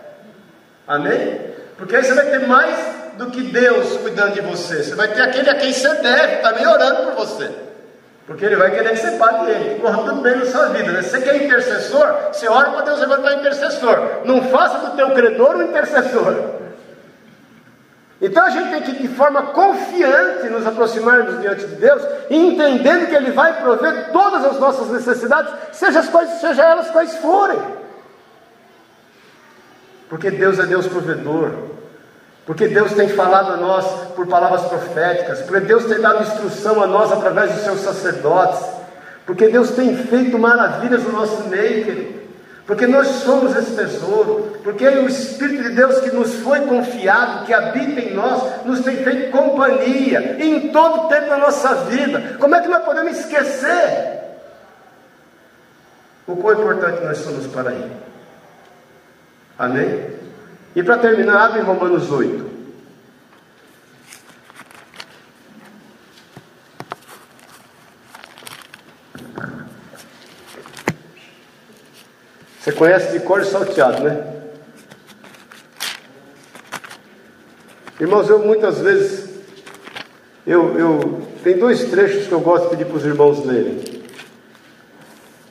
Amém? 0.87 1.53
Porque 1.77 1.97
aí 1.97 2.03
você 2.03 2.13
vai 2.13 2.25
ter 2.27 2.47
mais 2.47 2.77
do 3.17 3.27
que 3.27 3.41
Deus 3.41 3.97
cuidando 3.97 4.33
de 4.33 4.41
você. 4.41 4.83
Você 4.83 4.95
vai 4.95 5.09
ter 5.09 5.21
aquele 5.21 5.49
a 5.49 5.55
quem 5.55 5.73
você 5.73 5.93
deve, 5.95 6.37
também 6.37 6.65
orando 6.65 7.11
por 7.11 7.25
você. 7.25 7.51
Porque 8.25 8.45
ele 8.45 8.55
vai 8.55 8.71
querer 8.71 8.91
que 8.91 8.97
você 8.97 9.11
pague 9.11 9.51
ele, 9.51 9.79
corra 9.81 10.03
tudo 10.03 10.21
bem 10.21 10.37
na 10.37 10.45
sua 10.45 10.67
vida. 10.69 10.91
Né? 10.91 11.01
Você 11.01 11.19
quer 11.19 11.43
intercessor? 11.43 12.07
Você 12.31 12.47
ora 12.47 12.71
para 12.71 12.81
Deus 12.81 12.99
levantar 12.99 13.33
intercessor. 13.33 13.99
Não 14.23 14.43
faça 14.43 14.77
do 14.77 14.95
teu 14.95 15.11
credor 15.11 15.57
um 15.57 15.63
intercessor. 15.63 16.33
Então 18.21 18.45
a 18.45 18.49
gente 18.49 18.69
tem 18.69 18.81
que, 18.81 19.01
de 19.01 19.09
forma 19.09 19.47
confiante, 19.47 20.47
nos 20.47 20.65
aproximarmos 20.65 21.41
diante 21.41 21.67
de 21.67 21.75
Deus, 21.75 22.01
entendendo 22.29 23.07
que 23.07 23.15
Ele 23.15 23.31
vai 23.31 23.61
prover 23.61 24.13
todas 24.13 24.45
as 24.45 24.57
nossas 24.57 24.87
necessidades, 24.89 25.53
seja, 25.73 25.99
as 25.99 26.07
coisas, 26.07 26.39
seja 26.39 26.63
elas 26.63 26.89
quais 26.89 27.17
forem. 27.17 27.59
Porque 30.07 30.31
Deus 30.31 30.57
é 30.59 30.65
Deus 30.65 30.87
provedor. 30.87 31.51
Porque 32.45 32.67
Deus 32.67 32.91
tem 32.93 33.07
falado 33.09 33.53
a 33.53 33.57
nós 33.57 33.85
por 34.15 34.27
palavras 34.27 34.63
proféticas, 34.63 35.41
porque 35.41 35.61
Deus 35.61 35.85
tem 35.85 35.99
dado 36.01 36.23
instrução 36.23 36.83
a 36.83 36.87
nós 36.87 37.11
através 37.11 37.53
dos 37.53 37.63
seus 37.63 37.79
sacerdotes, 37.79 38.65
porque 39.25 39.47
Deus 39.47 39.71
tem 39.71 39.95
feito 39.95 40.37
maravilhas 40.37 41.03
no 41.03 41.13
nosso 41.13 41.43
meio, 41.47 41.85
querido. 41.85 42.23
Porque 42.65 42.87
nós 42.87 43.07
somos 43.07 43.55
esse 43.55 43.75
tesouro, 43.75 44.57
porque 44.63 44.87
o 44.87 45.07
Espírito 45.07 45.63
de 45.63 45.69
Deus 45.75 45.99
que 45.99 46.11
nos 46.11 46.35
foi 46.35 46.61
confiado, 46.61 47.45
que 47.45 47.53
habita 47.53 47.99
em 47.99 48.13
nós, 48.13 48.65
nos 48.65 48.81
tem 48.81 48.97
feito 48.97 49.31
companhia 49.31 50.37
em 50.39 50.69
todo 50.69 51.05
o 51.05 51.07
tempo 51.09 51.27
da 51.27 51.37
nossa 51.37 51.75
vida. 51.85 52.37
Como 52.39 52.55
é 52.55 52.61
que 52.61 52.69
nós 52.69 52.83
podemos 52.83 53.19
esquecer 53.19 54.21
o 56.25 56.37
quão 56.37 56.53
importante 56.53 57.03
nós 57.03 57.17
somos 57.17 57.47
para 57.47 57.71
Ele? 57.71 57.91
Amém? 59.59 60.12
E 60.75 60.81
para 60.81 60.97
terminar, 60.97 61.45
abre 61.45 61.61
Romanos 61.61 62.11
8. 62.11 62.53
Você 72.59 72.71
conhece 72.71 73.11
de 73.11 73.25
cor 73.25 73.41
e 73.41 73.45
salteado, 73.45 74.03
né? 74.03 74.41
Irmãos, 77.99 78.29
eu 78.29 78.39
muitas 78.39 78.79
vezes 78.79 79.29
eu, 80.45 80.77
eu 80.77 81.27
tem 81.43 81.57
dois 81.57 81.85
trechos 81.85 82.27
que 82.27 82.31
eu 82.31 82.41
gosto 82.41 82.63
de 82.63 82.69
pedir 82.71 82.85
para 82.85 82.97
os 82.97 83.05
irmãos 83.05 83.45
lerem. 83.45 83.81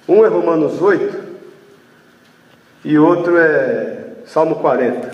Um 0.08 0.24
é 0.24 0.28
Romanos 0.28 0.80
8 0.80 1.22
e 2.84 2.98
outro 2.98 3.38
é 3.38 4.02
Salmo 4.26 4.56
40. 4.56 5.11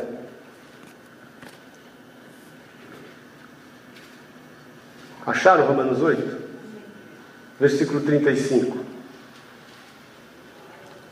Acharam 5.29 5.66
Romanos 5.66 6.03
8? 6.03 6.37
Versículo 7.61 8.01
35. 8.01 8.79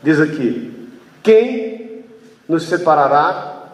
Diz 0.03 0.19
aqui: 0.19 0.89
Quem 1.23 2.05
nos 2.47 2.63
separará 2.63 3.69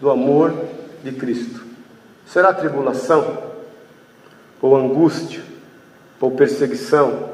do 0.00 0.10
amor 0.10 0.54
de 1.02 1.12
Cristo? 1.12 1.62
Será 2.26 2.52
tribulação, 2.52 3.52
ou 4.60 4.76
angústia, 4.76 5.42
ou 6.20 6.30
perseguição, 6.30 7.30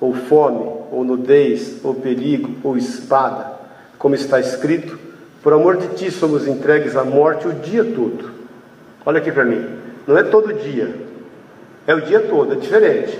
ou 0.00 0.14
fome, 0.14 0.64
ou 0.90 1.04
nudez, 1.04 1.80
ou 1.82 1.94
perigo, 1.94 2.56
ou 2.62 2.76
espada? 2.76 3.58
como 3.98 4.14
está 4.14 4.38
escrito: 4.40 4.98
Por 5.42 5.52
amor 5.52 5.76
de 5.76 5.88
ti 5.88 6.10
somos 6.10 6.46
entregues 6.46 6.96
à 6.96 7.04
morte 7.04 7.48
o 7.48 7.52
dia 7.52 7.84
todo. 7.84 8.30
Olha 9.04 9.18
aqui 9.18 9.32
para 9.32 9.44
mim, 9.44 9.66
não 10.06 10.16
é 10.16 10.22
todo 10.22 10.52
dia, 10.52 10.94
é 11.88 11.94
o 11.94 12.02
dia 12.02 12.20
todo, 12.20 12.52
é 12.52 12.56
diferente. 12.56 13.18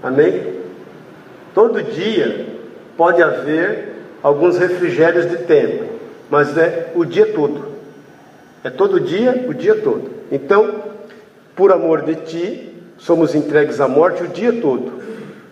Amém? 0.00 0.60
Todo 1.52 1.82
dia 1.82 2.46
pode 2.96 3.20
haver 3.20 3.94
alguns 4.22 4.56
refrigérios 4.56 5.28
de 5.28 5.38
tempo, 5.38 5.84
mas 6.30 6.56
é 6.56 6.92
o 6.94 7.04
dia 7.04 7.26
todo. 7.26 7.74
É 8.62 8.70
todo 8.70 9.00
dia, 9.00 9.44
o 9.48 9.52
dia 9.52 9.74
todo. 9.74 10.08
Então, 10.30 10.84
por 11.56 11.72
amor 11.72 12.02
de 12.02 12.14
ti, 12.14 12.72
somos 12.96 13.34
entregues 13.34 13.80
à 13.80 13.88
morte 13.88 14.22
o 14.22 14.28
dia 14.28 14.52
todo. 14.52 15.02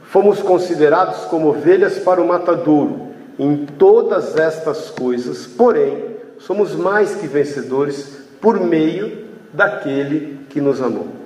Fomos 0.04 0.40
considerados 0.40 1.24
como 1.24 1.48
ovelhas 1.48 1.98
para 1.98 2.22
o 2.22 2.28
matadouro 2.28 3.08
em 3.36 3.66
todas 3.66 4.36
estas 4.36 4.90
coisas, 4.90 5.44
porém, 5.44 6.04
somos 6.38 6.72
mais 6.72 7.16
que 7.16 7.26
vencedores 7.26 8.16
por 8.40 8.60
meio 8.60 9.26
daquele 9.52 10.38
que 10.48 10.60
nos 10.60 10.80
amou. 10.80 11.21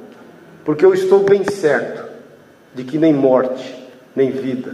Porque 0.66 0.84
eu 0.84 0.92
estou 0.92 1.20
bem 1.20 1.44
certo 1.44 2.04
de 2.74 2.82
que 2.82 2.98
nem 2.98 3.14
morte, 3.14 3.88
nem 4.16 4.32
vida, 4.32 4.72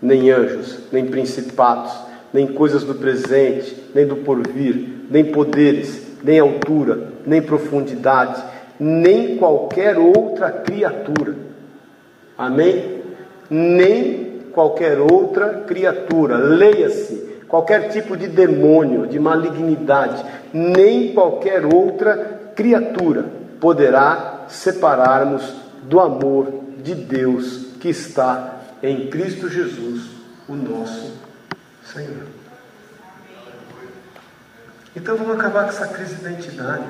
nem 0.00 0.30
anjos, 0.30 0.80
nem 0.92 1.06
principados, 1.06 1.92
nem 2.30 2.46
coisas 2.46 2.84
do 2.84 2.94
presente, 2.94 3.74
nem 3.94 4.06
do 4.06 4.16
porvir, 4.16 5.06
nem 5.10 5.24
poderes, 5.32 6.02
nem 6.22 6.38
altura, 6.38 7.08
nem 7.26 7.40
profundidade, 7.40 8.44
nem 8.78 9.38
qualquer 9.38 9.98
outra 9.98 10.50
criatura. 10.50 11.34
Amém? 12.36 13.00
Nem 13.48 14.42
qualquer 14.52 14.98
outra 15.00 15.64
criatura, 15.66 16.36
leia-se, 16.36 17.14
qualquer 17.48 17.88
tipo 17.88 18.14
de 18.14 18.28
demônio, 18.28 19.06
de 19.06 19.18
malignidade, 19.18 20.22
nem 20.52 21.14
qualquer 21.14 21.64
outra 21.64 22.52
criatura 22.54 23.24
poderá 23.58 24.29
separar-nos 24.50 25.42
do 25.82 26.00
amor 26.00 26.52
de 26.78 26.94
Deus 26.94 27.66
que 27.80 27.88
está 27.88 28.60
em 28.82 29.08
Cristo 29.08 29.48
Jesus, 29.48 30.10
o 30.48 30.54
nosso 30.54 31.12
Senhor. 31.84 32.26
Então 34.94 35.16
vamos 35.16 35.38
acabar 35.38 35.64
com 35.64 35.70
essa 35.70 35.86
crise 35.88 36.16
de 36.16 36.20
identidade. 36.22 36.84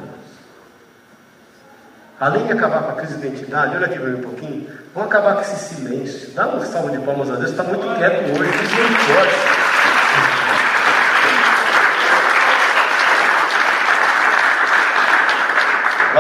Além 2.18 2.46
de 2.46 2.52
acabar 2.52 2.82
com 2.82 2.92
a 2.92 2.94
crise 2.96 3.16
de 3.16 3.26
identidade, 3.26 3.76
olha 3.76 3.86
aqui 3.86 3.98
um 3.98 4.20
pouquinho, 4.20 4.66
vamos 4.94 5.11
acabar 5.11 5.36
com 5.36 5.40
esse 5.42 5.74
silêncio. 5.74 6.30
Dá 6.32 6.48
uma 6.48 6.64
salva 6.64 6.90
de 6.90 6.98
palmas 7.04 7.30
a 7.30 7.36
Deus, 7.36 7.50
está 7.50 7.62
muito 7.62 7.82
quieto 7.96 8.24
hoje, 8.30 8.50
misericórdia. 8.50 9.59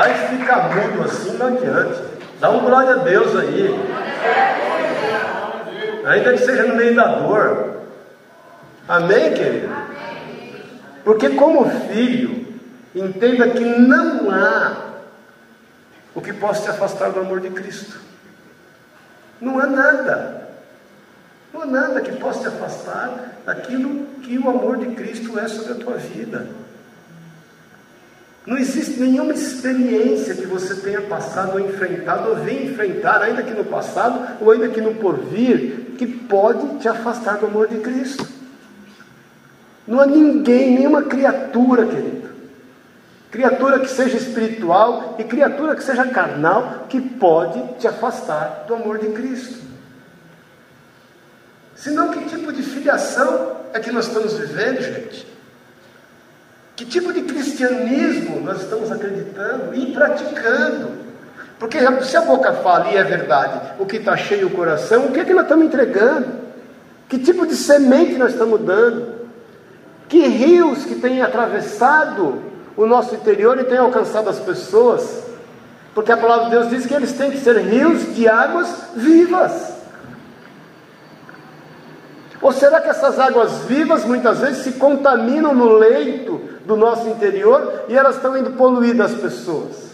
Vai 0.00 0.14
ficar 0.14 0.74
mudo 0.74 1.02
assim, 1.02 1.36
não 1.36 1.48
adiante. 1.48 2.00
Dá 2.40 2.48
um 2.48 2.60
glória 2.60 2.92
a 2.92 3.04
Deus 3.04 3.36
aí. 3.36 3.68
Ainda 6.06 6.32
que 6.32 6.38
seja 6.38 6.62
no 6.62 6.74
meio 6.74 6.96
da 6.96 7.16
dor. 7.16 7.82
Amém, 8.88 9.34
querido? 9.34 9.68
Porque 11.04 11.28
como 11.28 11.68
filho, 11.92 12.46
entenda 12.94 13.50
que 13.50 13.60
não 13.60 14.30
há 14.30 14.72
o 16.14 16.22
que 16.22 16.32
possa 16.32 16.62
te 16.62 16.70
afastar 16.70 17.10
do 17.10 17.20
amor 17.20 17.40
de 17.40 17.50
Cristo. 17.50 18.00
Não 19.38 19.58
há 19.58 19.66
nada. 19.66 20.48
Não 21.52 21.60
há 21.60 21.66
nada 21.66 22.00
que 22.00 22.12
possa 22.12 22.40
te 22.40 22.48
afastar 22.48 23.42
daquilo 23.44 24.06
que 24.22 24.38
o 24.38 24.48
amor 24.48 24.78
de 24.78 24.94
Cristo 24.94 25.38
é 25.38 25.46
sobre 25.46 25.72
a 25.72 25.84
tua 25.84 25.96
vida. 25.98 26.46
Não 28.46 28.56
existe 28.56 28.98
nenhuma 28.98 29.32
experiência 29.32 30.34
que 30.34 30.46
você 30.46 30.74
tenha 30.76 31.02
passado 31.02 31.54
ou 31.54 31.60
enfrentado, 31.60 32.30
ou 32.30 32.36
venha 32.36 32.70
enfrentar, 32.70 33.20
ainda 33.22 33.42
que 33.42 33.52
no 33.52 33.64
passado, 33.64 34.38
ou 34.40 34.50
ainda 34.50 34.68
que 34.68 34.80
no 34.80 34.94
porvir, 34.94 35.94
que 35.98 36.06
pode 36.06 36.78
te 36.78 36.88
afastar 36.88 37.36
do 37.38 37.46
amor 37.46 37.68
de 37.68 37.78
Cristo. 37.78 38.26
Não 39.86 40.00
há 40.00 40.06
ninguém, 40.06 40.78
nenhuma 40.78 41.02
criatura, 41.02 41.84
querido, 41.84 42.30
criatura 43.30 43.78
que 43.78 43.88
seja 43.88 44.16
espiritual 44.16 45.16
e 45.18 45.24
criatura 45.24 45.76
que 45.76 45.82
seja 45.82 46.06
carnal, 46.06 46.86
que 46.88 47.00
pode 47.00 47.78
te 47.78 47.86
afastar 47.86 48.64
do 48.66 48.74
amor 48.74 48.98
de 48.98 49.08
Cristo. 49.08 49.60
Senão, 51.74 52.10
que 52.10 52.24
tipo 52.28 52.52
de 52.52 52.62
filiação 52.62 53.56
é 53.72 53.80
que 53.80 53.90
nós 53.90 54.06
estamos 54.06 54.34
vivendo, 54.34 54.80
gente? 54.80 55.26
Que 56.80 56.86
tipo 56.86 57.12
de 57.12 57.20
cristianismo 57.20 58.40
nós 58.40 58.62
estamos 58.62 58.90
acreditando 58.90 59.74
e 59.74 59.92
praticando? 59.92 60.88
Porque 61.58 61.78
se 62.04 62.16
a 62.16 62.22
boca 62.22 62.54
fala 62.54 62.90
e 62.90 62.96
é 62.96 63.04
verdade, 63.04 63.74
o 63.78 63.84
que 63.84 63.98
está 63.98 64.16
cheio 64.16 64.46
o 64.46 64.50
coração, 64.50 65.04
o 65.04 65.12
que 65.12 65.20
é 65.20 65.24
que 65.26 65.34
nós 65.34 65.42
estamos 65.42 65.66
entregando? 65.66 66.28
Que 67.06 67.18
tipo 67.18 67.46
de 67.46 67.54
semente 67.54 68.14
nós 68.14 68.32
estamos 68.32 68.62
dando? 68.62 69.12
Que 70.08 70.26
rios 70.26 70.86
que 70.86 70.94
têm 70.94 71.20
atravessado 71.20 72.42
o 72.74 72.86
nosso 72.86 73.14
interior 73.14 73.60
e 73.60 73.64
têm 73.64 73.76
alcançado 73.76 74.30
as 74.30 74.38
pessoas? 74.38 75.22
Porque 75.94 76.10
a 76.10 76.16
palavra 76.16 76.46
de 76.46 76.50
Deus 76.52 76.70
diz 76.70 76.86
que 76.86 76.94
eles 76.94 77.12
têm 77.12 77.30
que 77.30 77.40
ser 77.40 77.58
rios 77.58 78.14
de 78.14 78.26
águas 78.26 78.74
vivas. 78.96 79.79
Ou 82.42 82.52
será 82.52 82.80
que 82.80 82.88
essas 82.88 83.18
águas 83.18 83.64
vivas 83.64 84.04
muitas 84.04 84.40
vezes 84.40 84.64
se 84.64 84.72
contaminam 84.72 85.54
no 85.54 85.74
leito 85.74 86.38
do 86.64 86.74
nosso 86.74 87.08
interior 87.08 87.84
e 87.88 87.96
elas 87.96 88.16
estão 88.16 88.36
indo 88.36 88.52
poluir 88.52 89.00
as 89.00 89.14
pessoas? 89.14 89.90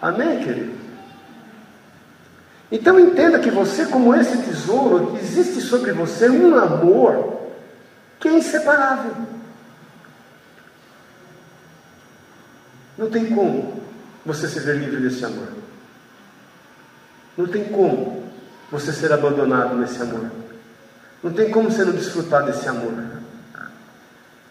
Amém, 0.00 0.40
querido? 0.44 0.74
Então 2.70 3.00
entenda 3.00 3.38
que 3.38 3.50
você, 3.50 3.86
como 3.86 4.14
esse 4.14 4.36
tesouro, 4.42 5.16
existe 5.22 5.60
sobre 5.60 5.92
você 5.92 6.28
um 6.28 6.54
amor 6.56 7.40
que 8.20 8.28
é 8.28 8.32
inseparável. 8.32 9.12
Não 12.98 13.08
tem 13.08 13.26
como 13.26 13.82
você 14.24 14.48
se 14.48 14.60
ver 14.60 14.76
livre 14.76 15.00
desse 15.00 15.24
amor. 15.24 15.48
Não 17.36 17.46
tem 17.46 17.64
como 17.64 18.25
você 18.78 18.92
ser 18.92 19.12
abandonado 19.12 19.74
nesse 19.74 20.00
amor. 20.02 20.30
Não 21.22 21.32
tem 21.32 21.50
como 21.50 21.70
você 21.70 21.84
não 21.84 21.92
desfrutar 21.92 22.44
desse 22.44 22.68
amor. 22.68 22.92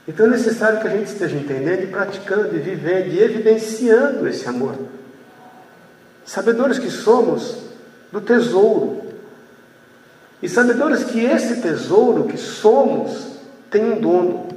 Então 0.07 0.25
é 0.25 0.29
necessário 0.29 0.79
que 0.79 0.87
a 0.87 0.91
gente 0.91 1.07
esteja 1.07 1.35
entendendo 1.35 1.83
e 1.83 1.87
praticando 1.87 2.55
e 2.55 2.59
vivendo 2.59 3.07
e 3.07 3.21
evidenciando 3.21 4.27
esse 4.27 4.47
amor. 4.47 4.75
Sabedores 6.25 6.79
que 6.79 6.89
somos 6.89 7.57
do 8.11 8.19
tesouro. 8.19 9.03
E 10.41 10.49
sabedores 10.49 11.03
que 11.03 11.23
esse 11.23 11.61
tesouro 11.61 12.25
que 12.25 12.37
somos 12.37 13.27
tem 13.69 13.93
um 13.93 14.01
dono. 14.01 14.47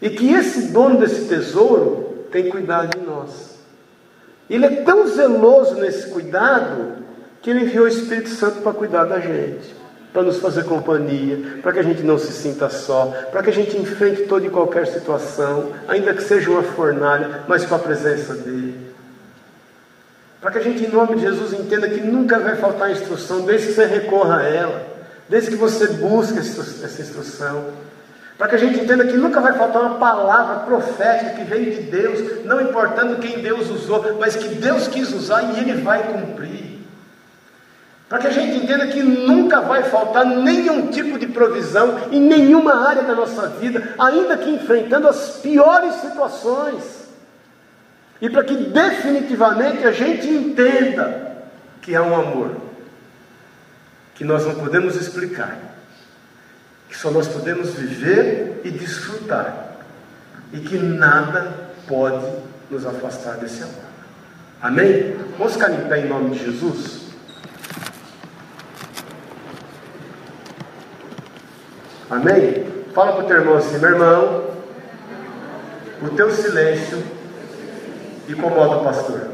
E 0.00 0.10
que 0.10 0.32
esse 0.32 0.72
dono 0.72 0.98
desse 0.98 1.26
tesouro 1.26 2.26
tem 2.30 2.48
cuidado 2.48 2.96
de 2.96 3.04
nós. 3.04 3.52
Ele 4.48 4.66
é 4.66 4.82
tão 4.82 5.06
zeloso 5.06 5.74
nesse 5.76 6.08
cuidado 6.08 7.01
que 7.42 7.50
Ele 7.50 7.64
enviou 7.64 7.84
o 7.84 7.88
Espírito 7.88 8.30
Santo 8.30 8.62
para 8.62 8.72
cuidar 8.72 9.04
da 9.04 9.18
gente, 9.18 9.74
para 10.12 10.22
nos 10.22 10.38
fazer 10.38 10.64
companhia, 10.64 11.58
para 11.60 11.72
que 11.72 11.80
a 11.80 11.82
gente 11.82 12.02
não 12.02 12.16
se 12.16 12.32
sinta 12.32 12.70
só, 12.70 13.06
para 13.32 13.42
que 13.42 13.50
a 13.50 13.52
gente 13.52 13.76
enfrente 13.76 14.22
toda 14.22 14.46
e 14.46 14.50
qualquer 14.50 14.86
situação, 14.86 15.72
ainda 15.88 16.14
que 16.14 16.22
seja 16.22 16.50
uma 16.50 16.62
fornalha, 16.62 17.42
mas 17.48 17.66
com 17.66 17.74
a 17.74 17.78
presença 17.80 18.34
dEle. 18.34 18.92
Para 20.40 20.52
que 20.52 20.58
a 20.58 20.62
gente, 20.62 20.84
em 20.84 20.88
nome 20.88 21.16
de 21.16 21.22
Jesus, 21.22 21.52
entenda 21.52 21.88
que 21.88 22.00
nunca 22.00 22.38
vai 22.38 22.56
faltar 22.56 22.92
instrução, 22.92 23.40
desde 23.42 23.68
que 23.68 23.72
você 23.74 23.86
recorra 23.86 24.38
a 24.38 24.42
ela, 24.42 24.86
desde 25.28 25.50
que 25.50 25.56
você 25.56 25.86
busque 25.88 26.38
essa 26.38 27.02
instrução. 27.02 27.64
Para 28.38 28.48
que 28.48 28.54
a 28.54 28.58
gente 28.58 28.80
entenda 28.80 29.04
que 29.04 29.16
nunca 29.16 29.40
vai 29.40 29.52
faltar 29.56 29.82
uma 29.82 29.98
palavra 29.98 30.64
profética 30.64 31.30
que 31.30 31.44
veio 31.44 31.72
de 31.72 31.82
Deus, 31.82 32.44
não 32.44 32.60
importando 32.60 33.20
quem 33.20 33.40
Deus 33.40 33.70
usou, 33.70 34.16
mas 34.18 34.36
que 34.36 34.48
Deus 34.48 34.88
quis 34.88 35.12
usar 35.12 35.42
e 35.42 35.58
Ele 35.60 35.80
vai 35.80 36.02
cumprir. 36.12 36.71
Para 38.12 38.18
que 38.18 38.26
a 38.26 38.30
gente 38.30 38.62
entenda 38.62 38.88
que 38.88 39.02
nunca 39.02 39.62
vai 39.62 39.84
faltar 39.84 40.26
nenhum 40.26 40.88
tipo 40.88 41.18
de 41.18 41.28
provisão 41.28 41.98
em 42.10 42.20
nenhuma 42.20 42.86
área 42.86 43.04
da 43.04 43.14
nossa 43.14 43.48
vida, 43.48 43.94
ainda 43.98 44.36
que 44.36 44.50
enfrentando 44.50 45.08
as 45.08 45.38
piores 45.38 45.94
situações. 45.94 47.08
E 48.20 48.28
para 48.28 48.44
que 48.44 48.54
definitivamente 48.54 49.86
a 49.86 49.92
gente 49.92 50.28
entenda 50.28 51.38
que 51.80 51.96
há 51.96 52.02
um 52.02 52.14
amor 52.14 52.56
que 54.14 54.24
nós 54.24 54.44
não 54.44 54.56
podemos 54.56 54.94
explicar, 54.96 55.56
que 56.90 56.98
só 56.98 57.10
nós 57.10 57.26
podemos 57.26 57.70
viver 57.70 58.60
e 58.62 58.70
desfrutar, 58.70 59.78
e 60.52 60.58
que 60.58 60.76
nada 60.76 61.70
pode 61.88 62.26
nos 62.70 62.84
afastar 62.84 63.38
desse 63.38 63.62
amor. 63.62 63.86
Amém? 64.60 65.16
Vamos 65.38 65.54
ficar 65.54 65.70
em 65.70 65.88
pé 65.88 66.00
em 66.00 66.08
nome 66.10 66.36
de 66.36 66.44
Jesus? 66.44 67.01
Amém? 72.12 72.66
Fala 72.94 73.14
para 73.14 73.24
o 73.24 73.26
teu 73.26 73.38
irmão 73.38 73.56
assim, 73.56 73.78
meu 73.78 73.88
irmão, 73.88 74.50
o 76.02 76.10
teu 76.10 76.30
silêncio 76.30 77.02
incomoda 78.28 78.76
o 78.76 78.84
pastor. 78.84 79.30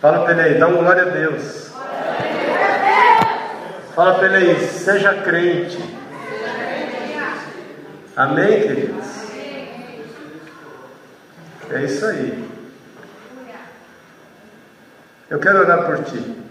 Fala 0.00 0.24
para 0.24 0.32
ele 0.32 0.40
aí, 0.40 0.58
dá 0.58 0.66
uma 0.68 0.78
glória 0.78 1.02
a 1.02 1.06
Deus. 1.10 1.70
Fala 3.94 4.14
para 4.14 4.28
ele 4.28 4.36
aí, 4.36 4.66
seja 4.66 5.12
crente. 5.12 6.00
Amém, 8.16 8.62
queridos? 8.62 9.06
É 11.70 11.82
isso 11.84 12.06
aí. 12.06 12.48
Eu 15.28 15.38
quero 15.38 15.58
orar 15.58 15.84
por 15.84 16.02
ti. 16.02 16.48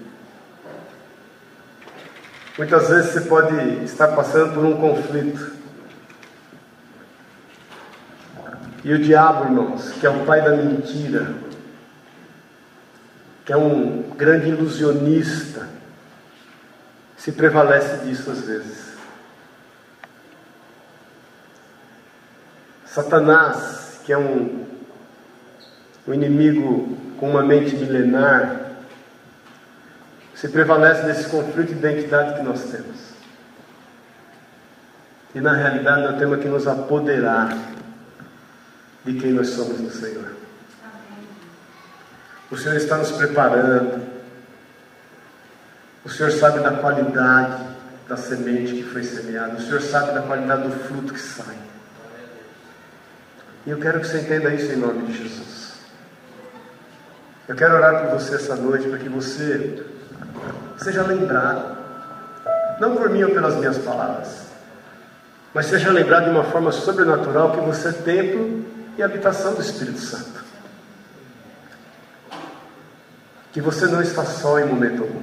Muitas 2.59 2.89
vezes 2.89 3.11
você 3.13 3.21
pode 3.21 3.55
estar 3.85 4.09
passando 4.09 4.53
por 4.53 4.65
um 4.65 4.75
conflito. 4.75 5.53
E 8.83 8.91
o 8.91 8.99
diabo, 8.99 9.45
irmãos, 9.45 9.93
que 9.93 10.05
é 10.05 10.09
o 10.09 10.25
pai 10.25 10.41
da 10.41 10.57
mentira, 10.57 11.35
que 13.45 13.53
é 13.53 13.55
um 13.55 14.09
grande 14.09 14.49
ilusionista, 14.49 15.69
se 17.15 17.31
prevalece 17.31 18.03
disso 18.03 18.29
às 18.29 18.41
vezes. 18.41 18.89
Satanás, 22.87 24.01
que 24.03 24.11
é 24.11 24.17
um, 24.17 24.65
um 26.05 26.13
inimigo 26.13 26.97
com 27.17 27.29
uma 27.29 27.41
mente 27.41 27.73
milenar, 27.77 28.68
se 30.39 30.47
prevalece 30.47 31.03
nesse 31.03 31.27
conflito 31.29 31.73
de 31.73 31.79
identidade 31.79 32.35
que 32.35 32.43
nós 32.43 32.63
temos. 32.63 33.09
E 35.35 35.41
na 35.41 35.53
realidade 35.53 36.03
nós 36.03 36.17
temos 36.17 36.39
que 36.39 36.47
nos 36.47 36.65
apoderar 36.65 37.57
de 39.03 39.19
quem 39.19 39.33
nós 39.33 39.49
somos 39.49 39.81
no 39.81 39.91
Senhor. 39.91 40.31
O 42.49 42.55
Senhor 42.55 42.77
está 42.77 42.97
nos 42.97 43.11
preparando. 43.11 44.01
O 46.05 46.09
Senhor 46.09 46.31
sabe 46.31 46.61
da 46.61 46.71
qualidade 46.71 47.67
da 48.07 48.15
semente 48.15 48.75
que 48.75 48.83
foi 48.83 49.03
semeada. 49.03 49.57
O 49.57 49.61
Senhor 49.61 49.81
sabe 49.81 50.13
da 50.13 50.21
qualidade 50.21 50.63
do 50.63 50.71
fruto 50.85 51.13
que 51.13 51.19
sai. 51.19 51.57
E 53.65 53.71
eu 53.71 53.77
quero 53.77 53.99
que 53.99 54.07
você 54.07 54.21
entenda 54.21 54.53
isso 54.53 54.71
em 54.71 54.77
nome 54.77 55.05
de 55.05 55.17
Jesus. 55.17 55.73
Eu 57.45 57.55
quero 57.55 57.75
orar 57.75 58.05
por 58.05 58.19
você 58.19 58.35
essa 58.35 58.55
noite 58.55 58.87
para 58.87 58.99
que 58.99 59.09
você 59.09 59.88
seja 60.79 61.03
lembrado, 61.03 61.77
não 62.79 62.95
por 62.95 63.09
mim 63.09 63.23
ou 63.23 63.31
pelas 63.31 63.55
minhas 63.55 63.77
palavras, 63.77 64.47
mas 65.53 65.65
seja 65.65 65.91
lembrado 65.91 66.25
de 66.25 66.29
uma 66.31 66.43
forma 66.43 66.71
sobrenatural 66.71 67.51
que 67.51 67.61
você 67.61 67.89
é 67.89 67.91
templo 67.91 68.65
e 68.97 69.03
habitação 69.03 69.53
do 69.53 69.61
Espírito 69.61 69.99
Santo. 69.99 70.43
Que 73.51 73.61
você 73.61 73.87
não 73.87 74.01
está 74.01 74.23
só 74.25 74.59
em 74.59 74.65
momento 74.65 75.01
algum. 75.01 75.21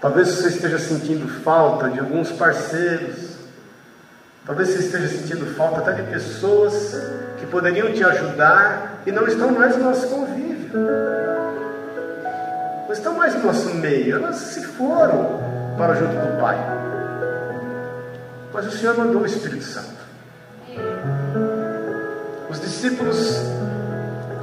Talvez 0.00 0.28
você 0.28 0.48
esteja 0.48 0.78
sentindo 0.78 1.28
falta 1.42 1.88
de 1.88 2.00
alguns 2.00 2.32
parceiros, 2.32 3.32
Talvez 4.44 4.70
você 4.70 4.80
esteja 4.80 5.08
sentindo 5.08 5.46
falta 5.54 5.80
até 5.80 6.02
de 6.02 6.10
pessoas 6.10 6.96
que 7.38 7.46
poderiam 7.46 7.92
te 7.92 8.02
ajudar 8.02 9.00
e 9.06 9.12
não 9.12 9.24
estão 9.26 9.52
mais 9.52 9.76
no 9.76 9.84
nosso 9.84 10.08
convívio. 10.08 10.72
Não 12.92 12.98
estão 12.98 13.14
mais 13.14 13.34
no 13.34 13.44
nosso 13.44 13.74
meio. 13.76 14.16
Elas 14.16 14.36
se 14.36 14.62
foram 14.62 15.40
para 15.78 15.94
junto 15.94 16.12
do 16.12 16.38
Pai. 16.38 16.58
Mas 18.52 18.66
o 18.66 18.70
Senhor 18.70 18.98
mandou 18.98 19.22
o 19.22 19.24
Espírito 19.24 19.64
Santo. 19.64 20.02
Os 22.50 22.60
discípulos, 22.60 23.40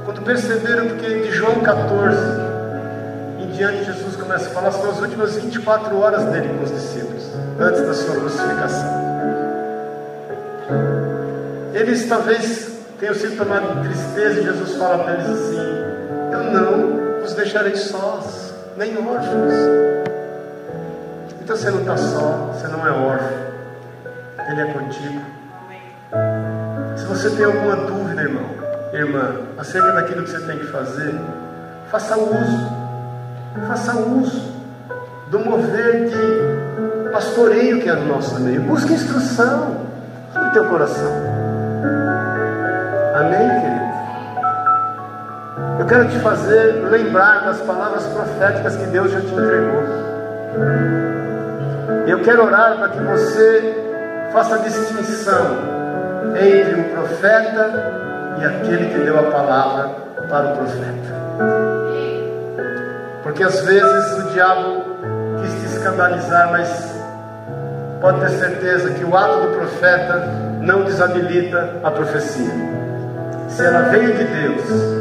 quando 0.04 0.22
perceberam 0.22 0.88
que 0.96 1.20
de 1.20 1.30
João 1.30 1.60
14 1.60 2.18
em 3.38 3.52
diante 3.52 3.84
Jesus 3.84 4.16
começa 4.16 4.46
a 4.46 4.52
falar, 4.52 4.72
são 4.72 4.90
as 4.90 5.00
últimas 5.00 5.36
24 5.36 5.96
horas 5.96 6.24
dele 6.24 6.48
com 6.48 6.64
os 6.64 6.72
discípulos, 6.72 7.22
antes 7.60 7.82
da 7.82 7.94
sua 7.94 8.16
crucificação. 8.16 8.90
Eles 11.72 12.08
talvez 12.08 12.68
tenham 12.98 13.14
sido 13.14 13.36
tomados 13.36 13.76
de 13.76 13.88
tristeza 13.88 14.40
e 14.40 14.42
Jesus 14.42 14.74
fala 14.74 15.04
para 15.04 15.14
eles 15.14 15.26
assim: 15.28 16.32
Eu 16.32 16.42
não 16.52 16.79
os 17.22 17.34
deixarei 17.34 17.76
sós, 17.76 18.54
nem 18.76 18.96
órfãos. 18.96 19.54
Então 21.40 21.56
você 21.56 21.70
não 21.70 21.80
está 21.80 21.96
só, 21.96 22.52
você 22.52 22.68
não 22.68 22.86
é 22.86 22.90
órfão, 22.90 23.38
Ele 24.50 24.60
é 24.60 24.72
contigo. 24.72 25.20
Se 26.96 27.04
você 27.04 27.30
tem 27.30 27.44
alguma 27.44 27.76
dúvida, 27.76 28.22
irmão, 28.22 28.50
irmã, 28.92 29.34
acerca 29.58 29.92
daquilo 29.92 30.22
que 30.24 30.30
você 30.30 30.40
tem 30.46 30.58
que 30.58 30.66
fazer, 30.66 31.14
faça 31.90 32.16
uso, 32.16 32.70
faça 33.66 33.96
uso 33.96 34.52
do 35.30 35.38
mover 35.40 36.08
de 36.08 37.10
pastoreio 37.12 37.80
que 37.80 37.88
é 37.88 37.94
no 37.94 38.06
nosso 38.06 38.38
meio. 38.40 38.62
Busque 38.62 38.92
instrução 38.92 39.86
no 40.34 40.50
teu 40.52 40.64
coração. 40.68 41.12
Amém, 43.14 43.60
querido? 43.60 43.69
Quero 45.90 46.06
te 46.06 46.20
fazer 46.20 46.84
lembrar 46.88 47.46
das 47.46 47.58
palavras 47.62 48.06
proféticas 48.06 48.76
que 48.76 48.86
Deus 48.86 49.10
já 49.10 49.20
te 49.22 49.26
entregou. 49.26 49.82
Eu 52.06 52.22
quero 52.22 52.44
orar 52.44 52.76
para 52.76 52.90
que 52.90 53.00
você 53.00 53.74
faça 54.32 54.60
distinção 54.60 55.58
entre 56.36 56.80
o 56.80 56.84
profeta 56.90 57.72
e 58.40 58.44
aquele 58.44 58.86
que 58.86 58.98
deu 59.00 59.18
a 59.18 59.32
palavra 59.32 59.88
para 60.28 60.52
o 60.52 60.56
profeta. 60.58 61.14
Porque 63.24 63.42
às 63.42 63.60
vezes 63.62 64.12
o 64.12 64.30
diabo 64.30 64.84
quis 65.42 65.52
te 65.60 65.76
escandalizar, 65.76 66.52
mas 66.52 67.02
pode 68.00 68.20
ter 68.20 68.30
certeza 68.30 68.90
que 68.90 69.04
o 69.04 69.16
ato 69.16 69.40
do 69.40 69.56
profeta 69.56 70.18
não 70.60 70.84
desabilita 70.84 71.80
a 71.82 71.90
profecia. 71.90 72.54
Se 73.48 73.66
ela 73.66 73.88
veio 73.88 74.14
de 74.14 74.22
Deus, 74.22 74.99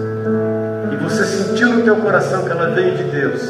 e 0.92 0.96
você 0.98 1.24
sentiu 1.24 1.70
no 1.70 1.84
teu 1.84 1.98
coração 1.98 2.44
que 2.44 2.52
ela 2.52 2.70
veio 2.72 2.96
de 2.96 3.04
Deus, 3.06 3.42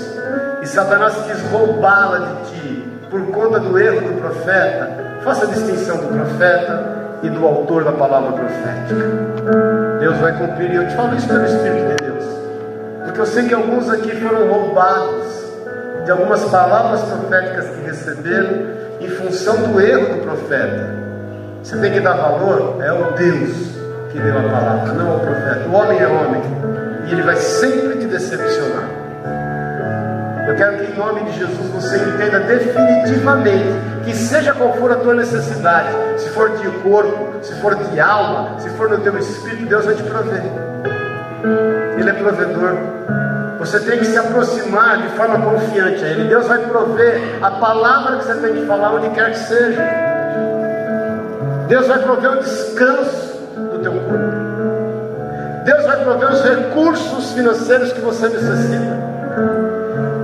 e 0.61 0.67
Satanás 0.67 1.15
quis 1.25 1.41
roubá-la 1.51 2.19
de 2.19 2.51
ti 2.51 2.87
por 3.09 3.21
conta 3.27 3.59
do 3.59 3.77
erro 3.77 4.01
do 4.01 4.21
profeta, 4.21 4.89
faça 5.23 5.45
a 5.45 5.49
distinção 5.49 5.97
do 5.97 6.07
profeta 6.07 6.99
e 7.23 7.29
do 7.29 7.45
autor 7.45 7.83
da 7.83 7.91
palavra 7.91 8.31
profética. 8.31 9.99
Deus 9.99 10.17
vai 10.17 10.37
cumprir, 10.37 10.71
e 10.71 10.75
eu 10.75 10.87
te 10.87 10.95
falo 10.95 11.15
isso 11.15 11.27
pelo 11.27 11.45
Espírito 11.45 11.87
de 11.87 11.95
Deus, 12.05 12.23
porque 13.05 13.19
eu 13.19 13.25
sei 13.25 13.47
que 13.47 13.53
alguns 13.53 13.89
aqui 13.89 14.11
foram 14.15 14.47
roubados 14.47 15.39
de 16.05 16.11
algumas 16.11 16.43
palavras 16.45 17.01
proféticas 17.01 17.67
que 17.69 17.81
receberam 17.85 18.79
em 18.99 19.09
função 19.09 19.55
do 19.57 19.79
erro 19.79 20.15
do 20.15 20.21
profeta. 20.23 20.89
Você 21.61 21.77
tem 21.77 21.91
que 21.91 21.99
dar 21.99 22.13
valor, 22.13 22.77
é 22.81 22.91
o 22.91 23.11
Deus 23.13 23.79
que 24.11 24.19
deu 24.19 24.39
a 24.39 24.43
palavra, 24.43 24.93
não 24.93 25.17
o 25.17 25.19
profeta. 25.19 25.67
O 25.69 25.73
homem 25.73 25.99
é 25.99 26.07
homem 26.07 26.41
e 27.09 27.13
ele 27.13 27.23
vai 27.23 27.35
sempre 27.35 27.97
te 27.97 28.05
decepcionar. 28.05 28.87
Eu 30.47 30.55
quero 30.55 30.77
que 30.77 30.91
em 30.91 30.95
nome 30.95 31.23
de 31.23 31.39
Jesus 31.39 31.67
você 31.69 31.97
entenda 31.97 32.39
definitivamente 32.39 33.67
que 34.05 34.15
seja 34.15 34.53
qual 34.53 34.73
for 34.75 34.91
a 34.91 34.95
tua 34.95 35.13
necessidade, 35.13 35.89
se 36.17 36.29
for 36.29 36.49
de 36.57 36.67
corpo, 36.79 37.43
se 37.43 37.53
for 37.61 37.75
de 37.75 37.99
alma, 37.99 38.59
se 38.59 38.69
for 38.71 38.89
no 38.89 38.99
teu 38.99 39.17
espírito, 39.17 39.65
Deus 39.65 39.85
vai 39.85 39.95
te 39.95 40.03
prover. 40.03 40.41
Ele 41.97 42.09
é 42.09 42.13
provedor. 42.13 42.77
Você 43.59 43.79
tem 43.79 43.99
que 43.99 44.05
se 44.05 44.17
aproximar 44.17 45.01
de 45.01 45.09
forma 45.09 45.39
confiante 45.39 46.03
a 46.03 46.07
Ele. 46.07 46.29
Deus 46.29 46.47
vai 46.47 46.59
prover 46.59 47.21
a 47.41 47.51
palavra 47.51 48.17
que 48.17 48.25
você 48.25 48.35
tem 48.35 48.53
que 48.55 48.65
falar 48.65 48.93
onde 48.93 49.09
quer 49.09 49.31
que 49.31 49.39
seja. 49.39 49.83
Deus 51.67 51.87
vai 51.87 51.99
prover 51.99 52.31
o 52.31 52.37
descanso 52.37 53.37
do 53.55 53.79
teu 53.79 53.91
corpo. 53.91 54.38
Deus 55.69 55.85
vai 55.85 56.03
prover 56.03 56.31
os 56.31 56.43
recursos 56.43 57.31
financeiros 57.33 57.93
que 57.93 58.01
você 58.01 58.27
necessita. 58.27 58.97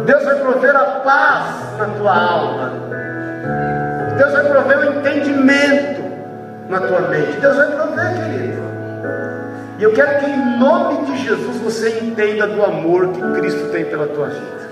Deus 0.07 0.23
vai 0.23 0.39
prover 0.39 0.75
a 0.75 0.85
paz 1.01 1.77
na 1.77 1.85
tua 1.85 2.15
alma. 2.15 2.71
Deus 4.17 4.31
vai 4.31 4.43
prover 4.43 4.79
o 4.79 4.93
entendimento 4.95 6.01
na 6.67 6.79
tua 6.79 7.01
mente. 7.01 7.37
Deus 7.39 7.55
vai 7.57 7.67
prover, 7.67 8.13
querido. 8.15 8.63
E 9.77 9.83
eu 9.83 9.93
quero 9.93 10.17
que 10.17 10.25
em 10.31 10.57
nome 10.57 11.05
de 11.05 11.23
Jesus 11.23 11.57
você 11.57 11.99
entenda 11.99 12.47
do 12.47 12.63
amor 12.63 13.09
que 13.09 13.21
Cristo 13.39 13.69
tem 13.69 13.85
pela 13.85 14.07
tua 14.07 14.29
vida. 14.29 14.69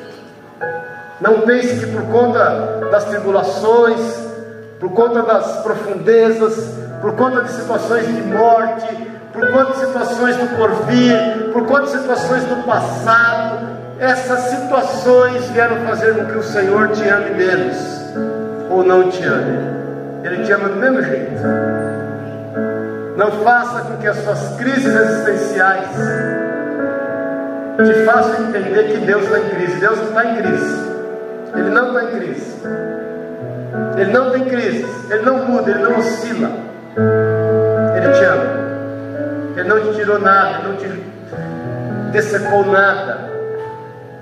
Não 1.22 1.42
pense 1.42 1.82
que 1.82 1.92
por 1.92 2.02
conta 2.06 2.90
das 2.90 3.06
tribulações, 3.06 4.28
por 4.80 4.92
conta 4.92 5.22
das 5.22 5.58
profundezas, 5.62 6.80
por 7.00 7.14
conta 7.14 7.44
de 7.44 7.52
situações 7.52 8.08
de 8.08 8.24
morte, 8.24 9.13
por 9.34 9.66
de 9.66 9.80
situações 9.80 10.38
do 10.38 10.56
porvir, 10.56 11.52
por 11.52 11.82
de 11.82 11.90
situações 11.90 12.44
do 12.44 12.64
passado, 12.64 13.68
essas 14.00 14.40
situações 14.42 15.50
vieram 15.50 15.78
fazer 15.88 16.14
com 16.14 16.26
que 16.26 16.38
o 16.38 16.44
Senhor 16.44 16.90
te 16.90 17.08
ame 17.08 17.32
menos 17.32 17.76
ou 18.70 18.84
não 18.84 19.10
te 19.10 19.24
ame. 19.24 19.74
Ele 20.24 20.44
te 20.44 20.52
ama 20.52 20.70
do 20.70 20.76
mesmo 20.76 21.02
jeito. 21.02 21.32
Não 23.18 23.32
faça 23.44 23.82
com 23.82 23.98
que 23.98 24.08
as 24.08 24.18
suas 24.18 24.56
crises 24.58 24.94
existenciais 24.96 25.90
te 27.78 28.06
façam 28.06 28.48
entender 28.48 28.84
que 28.92 28.98
Deus 29.06 29.24
está 29.24 29.40
em 29.40 29.50
crise. 29.50 29.80
Deus 29.80 29.98
não 29.98 30.08
está 30.08 30.26
em 30.26 30.36
crise. 30.36 30.94
Ele 31.56 31.70
não 31.70 31.88
está 31.88 32.04
em 32.04 32.20
crise. 32.20 32.62
Ele 33.98 34.12
não 34.12 34.32
tem 34.32 34.46
crise. 34.46 34.86
Ele 35.10 35.24
não 35.24 35.46
muda. 35.46 35.72
Ele 35.72 35.84
não 35.84 35.98
oscila. 35.98 36.73
Tirou 40.14 40.20
nada. 40.20 40.68
Não 40.68 40.76
te 40.76 40.88
decepou 42.12 42.66
nada. 42.66 43.32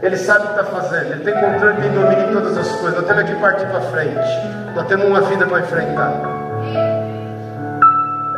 Ele 0.02 0.18
sabe 0.18 0.46
o 0.46 0.48
que 0.48 0.60
está 0.60 0.64
fazendo. 0.64 1.12
Ele 1.12 1.24
tem 1.24 1.34
controle, 1.34 1.82
tem 1.82 1.92
domínio 1.92 2.30
em 2.30 2.34
todas 2.34 2.58
as 2.58 2.72
coisas. 2.78 3.00
Nós 3.00 3.08
temos 3.08 3.24
que 3.24 3.36
partir 3.36 3.66
para 3.68 3.82
frente. 3.82 4.76
Nós 4.76 4.88
temos 4.88 5.06
uma 5.06 5.22
vida 5.22 5.46
para 5.46 5.60
enfrentar. 5.60 6.14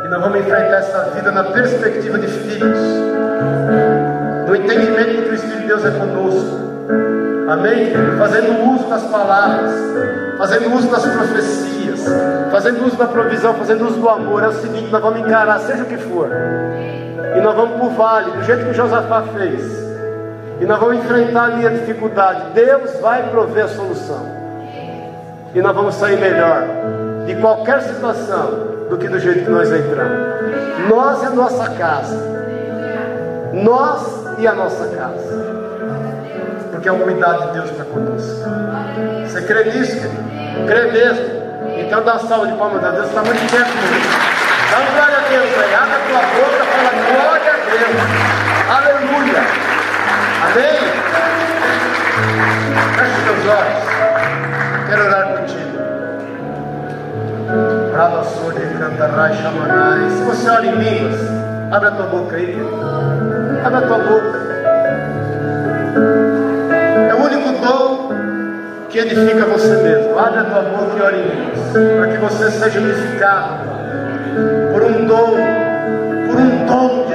E 0.04 0.08
nós 0.08 0.20
vamos 0.20 0.40
enfrentar 0.40 0.76
essa 0.76 1.10
vida 1.14 1.30
na 1.30 1.44
perspectiva 1.44 2.18
de 2.18 2.26
filhos, 2.26 2.78
no 4.46 4.54
entendimento 4.54 5.22
que 5.22 5.30
o 5.30 5.34
Espírito 5.34 5.60
de 5.62 5.66
Deus 5.66 5.84
é 5.84 5.90
conosco. 5.92 6.64
Amém? 7.48 7.92
Fazendo 8.18 8.74
uso 8.74 8.88
das 8.88 9.02
palavras, 9.04 9.72
fazendo 10.36 10.74
uso 10.74 10.90
das 10.90 11.06
profecias, 11.06 12.04
fazendo 12.50 12.86
uso 12.86 12.96
da 12.96 13.06
provisão, 13.06 13.54
fazendo 13.54 13.86
uso 13.86 14.00
do 14.00 14.08
amor. 14.08 14.42
É 14.42 14.48
o 14.48 14.52
seguinte: 14.52 14.90
nós 14.90 15.00
vamos 15.00 15.20
encarar, 15.20 15.58
seja 15.60 15.82
o 15.82 15.86
que 15.86 15.96
for, 15.96 16.28
nós 17.44 17.54
vamos 17.54 17.76
para 17.76 17.86
o 17.86 17.90
vale, 17.90 18.30
do 18.30 18.42
jeito 18.42 18.64
que 18.64 18.72
Josafá 18.72 19.22
fez, 19.36 19.62
e 20.60 20.64
nós 20.64 20.80
vamos 20.80 20.96
enfrentar 20.96 21.44
ali 21.44 21.66
a 21.66 21.70
dificuldade. 21.70 22.42
Deus 22.54 22.98
vai 23.00 23.22
prover 23.28 23.66
a 23.66 23.68
solução, 23.68 24.26
e 25.54 25.60
nós 25.60 25.74
vamos 25.74 25.94
sair 25.94 26.18
melhor 26.18 26.62
de 27.26 27.34
qualquer 27.36 27.82
situação 27.82 28.74
do 28.88 28.96
que 28.96 29.08
do 29.08 29.20
jeito 29.20 29.44
que 29.44 29.50
nós 29.50 29.70
entramos. 29.70 30.34
Nós 30.88 31.22
e 31.22 31.26
a 31.26 31.30
nossa 31.30 31.70
casa. 31.70 32.34
Nós 33.52 34.24
e 34.38 34.46
a 34.46 34.54
nossa 34.54 34.88
casa. 34.88 35.54
Porque 36.72 36.90
o 36.90 36.98
cuidado 36.98 37.46
de 37.46 37.52
Deus 37.52 37.70
está 37.70 37.84
conosco. 37.84 38.44
Você 39.26 39.42
crê 39.42 39.64
nisso, 39.64 39.96
querido? 39.96 40.66
Crê 40.66 40.92
mesmo. 40.92 41.44
Então 41.78 42.02
dá 42.02 42.18
salva 42.18 42.46
de 42.46 42.54
palmas 42.54 42.82
a 42.84 42.90
Deus, 42.90 43.06
está 43.08 43.22
muito 43.22 43.50
perto 43.50 43.74
mesmo. 43.74 44.34
Dá 44.70 44.80
uma 44.80 44.90
glória 44.90 45.18
a 45.18 45.28
Deus 45.28 45.58
aí. 45.58 45.74
Abre 45.74 45.94
a 45.94 45.98
tua 45.98 46.20
boca, 46.20 46.64
fala 46.64 46.88
a 46.88 46.93
Deus. 47.78 47.96
Aleluia. 48.70 49.42
Amém? 50.44 50.78
Feche 52.96 53.16
os 53.18 53.24
teus 53.24 53.42
olhos. 53.46 53.82
Quero 54.88 55.02
orar 55.06 55.24
se 60.10 60.22
você 60.24 60.50
ora 60.50 60.66
em 60.66 60.74
línguas, 60.76 61.20
abre 61.70 61.88
a 61.88 61.92
tua 61.92 62.06
boca 62.06 62.36
aí. 62.36 62.58
Abre 63.64 63.78
a 63.78 63.82
tua 63.82 63.98
boca. 63.98 64.38
É 67.08 67.14
o 67.14 67.24
único 67.24 67.52
dom 67.64 68.10
que 68.88 68.98
edifica 68.98 69.46
você 69.46 69.76
mesmo. 69.82 70.18
Abre 70.18 70.40
a 70.40 70.44
tua 70.44 70.62
boca 70.62 70.96
e 70.96 71.02
ore 71.02 71.16
em 71.16 71.28
línguas, 71.28 71.58
para 71.72 72.08
que 72.08 72.18
você 72.18 72.50
seja 72.50 72.78
unificado 72.80 73.64
por 74.72 74.82
um 74.82 75.06
dom, 75.06 75.36
por 76.26 76.36
um 76.36 76.66
dom 76.66 77.06
de. 77.06 77.13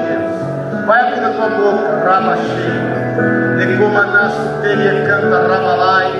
Vai 0.89 1.01
abrir 1.01 1.23
a 1.23 1.29
tua 1.29 1.49
boca, 1.49 2.03
raba 2.03 2.35
cheia. 2.35 3.63
Necomanasso 3.63 4.59
teria 4.63 5.05
canta 5.05 5.37
rabalai. 5.47 6.11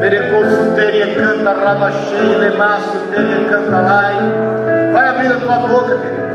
Merecoso 0.00 0.72
teria 0.74 1.14
canta 1.14 1.52
raba 1.52 1.92
cheia. 1.92 2.36
Lemaço 2.36 2.98
teria 3.12 3.48
canta 3.48 3.80
lai. 3.82 4.14
Vai 4.92 5.08
abrir 5.08 5.28
a 5.28 5.36
tua 5.36 5.68
boca, 5.68 5.98
querido. 5.98 6.26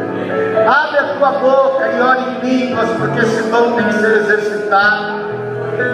Abre 0.65 0.97
a 0.97 1.03
tua 1.17 1.31
boca 1.39 1.87
e 1.89 1.99
ore 1.99 2.21
em 2.21 2.39
línguas, 2.39 2.89
porque 2.91 3.19
esse 3.19 3.43
dom 3.49 3.75
tem 3.75 3.85
que 3.85 3.93
ser 3.95 4.11
exercitado. 4.15 5.05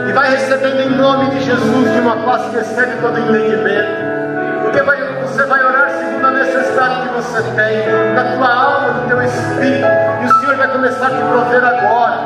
E 0.10 0.14
vai 0.14 0.30
recebendo 0.30 0.80
em 0.80 0.96
nome 0.96 1.32
de 1.32 1.40
Jesus 1.40 1.92
de 1.92 2.00
uma 2.00 2.18
paz 2.18 2.52
que 2.52 2.58
excede 2.58 3.02
todo 3.02 3.18
entendimento. 3.18 4.62
Porque 4.62 4.84
vai, 4.84 4.98
você 5.24 5.44
vai 5.46 5.66
orar 5.66 5.90
segundo 5.90 6.28
a 6.28 6.32
necessidade 6.32 7.02
que 7.02 7.16
você 7.16 7.42
tem, 7.42 8.14
da 8.14 8.36
tua 8.36 8.48
alma, 8.48 8.90
do 8.92 9.08
teu 9.08 9.24
espírito. 9.24 10.07
O 10.28 10.40
Senhor 10.40 10.56
vai 10.58 10.68
começar 10.68 11.08
a 11.08 11.10
te 11.10 11.22
prover 11.22 11.64
agora. 11.64 12.18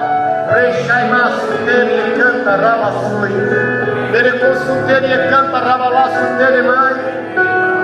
Reixaimaço, 0.52 1.48
tere, 1.66 2.16
canta, 2.18 2.56
rabaçoi. 2.56 3.30
Mereconsultere, 4.12 5.30
canta, 5.30 5.60
rabalaço, 5.60 6.38
tere, 6.40 6.64
mai. 6.64 6.96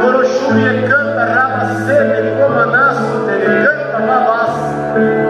Moroxuri, 0.02 0.88
canta, 0.90 1.24
rabacete, 1.24 2.36
comanaço, 2.42 3.26
tere, 3.28 3.68
canta, 3.68 3.98
rabaço. 4.00 4.76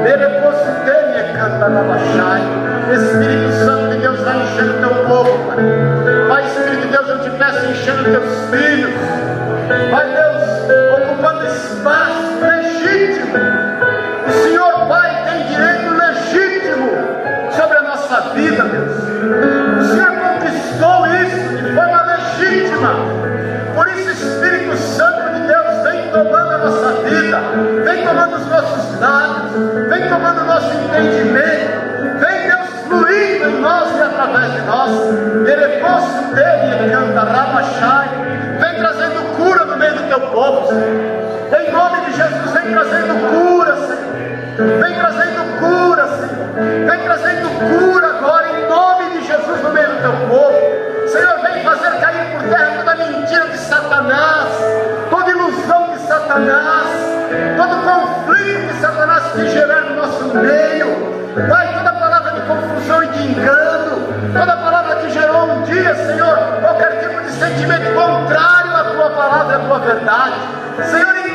Mereconsultere, 0.04 1.34
canta, 1.34 1.68
rabachai. 1.68 2.42
Espírito 2.94 3.52
Santo 3.66 3.90
de 3.90 3.98
Deus, 3.98 4.20
vai 4.22 4.38
enchendo 4.38 4.72
o 4.72 4.80
teu 4.80 5.06
povo, 5.06 5.38
Pai. 5.48 5.58
Pai, 6.30 6.46
Espírito 6.46 6.82
de 6.82 6.88
Deus, 6.88 7.10
eu 7.10 7.20
te 7.20 7.30
peço 7.32 7.66
enchendo 7.66 8.04
teus 8.06 8.50
filhos. 8.50 9.07
Lábios, 29.00 29.90
vem 29.90 30.10
tomando 30.10 30.44
nosso 30.46 30.74
entendimento. 30.74 31.88
Vem, 32.20 32.48
Deus, 32.48 32.70
fluindo 32.88 33.50
em 33.50 33.62
nós 33.62 33.96
e 33.96 34.02
através 34.02 34.54
de 34.54 34.62
nós. 34.62 34.92
Merecoso 35.44 36.36
dele, 36.36 36.92
canta, 36.92 37.20
rabachai. 37.22 38.10
Vem 38.60 38.76
trazendo 38.76 39.36
cura 39.36 39.66
no 39.66 39.78
meio 39.78 39.94
do 39.94 40.08
teu 40.08 40.20
povo, 40.20 40.68
Senhor. 40.68 41.38
Em 41.60 41.72
nome 41.72 42.02
de 42.06 42.18
Jesus, 42.18 42.52
vem 42.52 42.74
trazendo 42.74 43.14
cura, 43.30 43.76
Senhor. 43.76 44.80
Vem 44.80 44.96
trazendo 44.96 45.60
cura, 45.60 46.08
Senhor. 46.08 46.88
Vem 46.88 47.04
trazendo 47.04 47.50
cura 47.70 48.08
agora, 48.08 48.48
em 48.50 48.68
nome 48.68 49.10
de 49.12 49.28
Jesus, 49.28 49.62
no 49.62 49.72
meio 49.72 49.88
do 49.88 50.02
teu 50.02 50.12
povo. 50.28 50.57
Verdade. 69.80 70.36
Senhor, 70.92 71.27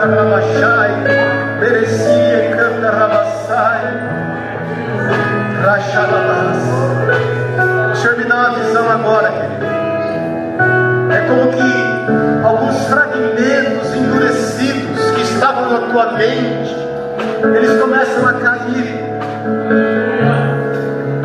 Merecosutei, 0.00 0.08
Cantarrabachai, 0.08 0.90
Merecia, 1.60 2.56
Cantarrabassai. 2.56 3.82
Rachalabás. 5.62 6.62
O 7.92 7.96
Senhor 7.96 8.16
me 8.16 8.24
dá 8.24 8.34
uma 8.34 8.50
visão 8.50 8.90
agora, 8.90 9.30
querido. 9.30 9.66
É 11.12 11.20
como 11.28 11.52
que 11.52 12.46
alguns 12.46 12.86
fragmentos 12.86 13.94
endurecidos 13.94 15.10
que 15.10 15.20
estavam 15.22 15.70
na 15.70 15.80
tua 15.92 16.12
mente, 16.12 16.74
eles 17.56 17.78
começam 17.78 18.26
a 18.26 18.32
cair. 18.34 19.04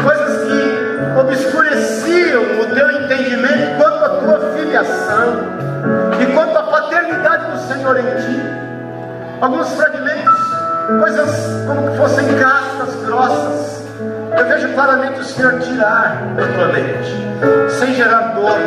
Coisas 0.04 0.44
que 0.48 1.20
obscureciam 1.20 2.44
o 2.62 2.76
teu 2.76 2.92
entendimento 2.92 3.78
quanto 3.78 4.04
à 4.04 4.10
tua 4.10 4.54
filiação 4.54 5.56
e 6.20 6.26
quanto 6.34 6.58
à 6.58 6.64
paternidade 6.64 7.52
do 7.52 7.58
Senhor 7.60 7.98
em 7.98 8.04
ti. 8.04 8.55
Alguns 9.42 9.70
fragmentos, 9.74 10.40
coisas 11.00 11.30
como 11.68 11.92
que 11.92 11.98
fossem 11.98 12.26
cascas 12.40 12.96
grossas. 13.06 13.86
Eu 14.38 14.46
vejo 14.48 14.74
claramente 14.74 15.20
o 15.20 15.24
Senhor 15.24 15.60
tirar 15.60 16.22
da 16.36 16.48
tua 16.48 16.68
mente, 16.68 17.72
sem 17.80 17.94
gerar 17.96 18.34
dor, 18.34 18.58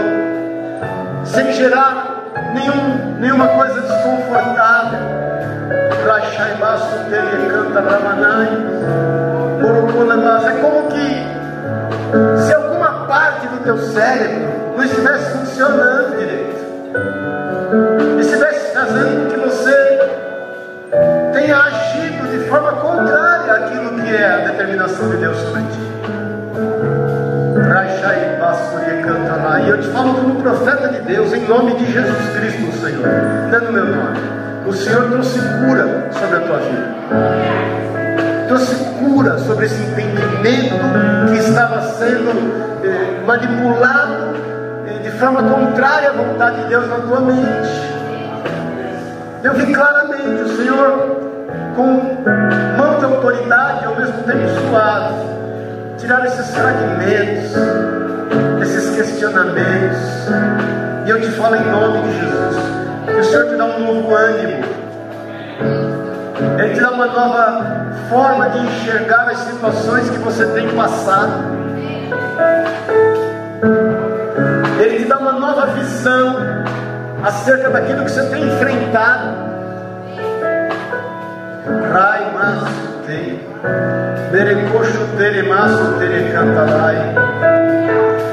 sem 1.25 1.53
gerar 1.53 2.23
nenhum, 2.55 3.19
nenhuma 3.21 3.49
coisa 3.49 3.81
desconfortável. 3.81 5.19
É 10.49 10.51
como 10.62 10.89
que 10.89 12.47
se 12.47 12.55
alguma 12.55 13.07
parte 13.07 13.47
do 13.49 13.59
teu 13.64 13.77
cérebro 13.79 14.75
não 14.77 14.85
estivesse 14.85 15.31
funcionando 15.33 15.97
Deus, 31.09 31.32
em 31.32 31.40
nome 31.48 31.72
de 31.72 31.90
Jesus 31.90 32.36
Cristo, 32.36 32.70
Senhor, 32.82 33.06
não 33.50 33.56
é 33.56 33.61
no 33.62 33.72
meu 33.72 33.86
nome. 33.86 34.18
O 34.66 34.74
Senhor 34.74 35.09
trouxe 35.11 35.38
cura 35.40 36.11
sobre 36.12 36.36
a 36.36 36.40
tua 36.40 36.59
vida. 36.59 36.94
Trouxe 38.46 38.74
cura 38.98 39.38
sobre 39.38 39.64
esse 39.64 39.80
entendimento 39.80 40.74
que 41.32 41.38
estava 41.38 41.80
sendo 41.94 42.28
eh, 42.84 43.24
manipulado 43.26 44.36
eh, 44.86 44.98
de 45.02 45.11
forma 45.12 45.42
contrária 45.44 46.11
à 46.11 46.12
vontade 46.12 46.61
de 46.61 46.68
Deus 46.68 46.86
na 46.86 46.96
tua 46.96 47.20
mente. 47.20 47.70
Eu 49.42 49.54
vi 49.54 49.72
claramente 49.72 50.42
o 50.42 50.56
Senhor 50.59 51.20
com 51.74 51.86
mão 52.76 52.98
de 52.98 53.04
autoridade 53.06 53.86
ao 53.86 53.96
mesmo 53.96 54.22
tempo 54.24 54.46
suave, 54.68 55.14
tirar 55.96 56.26
esses 56.26 56.50
fragmentos, 56.54 57.56
esses 58.61 58.94
questionamentos. 58.94 60.68
E 61.09 61.11
eu 61.11 61.18
te 61.22 61.30
falo 61.30 61.56
em 61.56 61.64
nome 61.64 62.02
de 62.02 62.20
Jesus, 62.20 62.56
que 63.06 63.20
o 63.20 63.24
Senhor 63.24 63.46
te 63.46 63.56
dá 63.56 63.64
um 63.64 63.82
novo 63.82 64.14
ânimo. 64.14 64.62
Ele 66.59 66.74
te 66.74 66.80
dá 66.80 66.90
uma 66.90 67.06
nova 67.06 67.92
forma 68.11 68.50
de 68.50 68.59
enxergar 68.59 69.26
as 69.30 69.38
situações 69.38 70.11
que 70.11 70.18
você 70.18 70.44
tem 70.48 70.68
passado. 70.76 71.32
Ele 74.78 74.98
te 74.98 75.04
dá 75.06 75.18
uma 75.18 75.32
nova 75.32 75.68
visão 75.68 76.36
acerca 77.24 77.70
daquilo 77.70 78.04
que 78.04 78.11
você 78.11 78.26
tem 78.26 78.46
enfrentado. 78.46 79.28
Rai. 81.90 82.18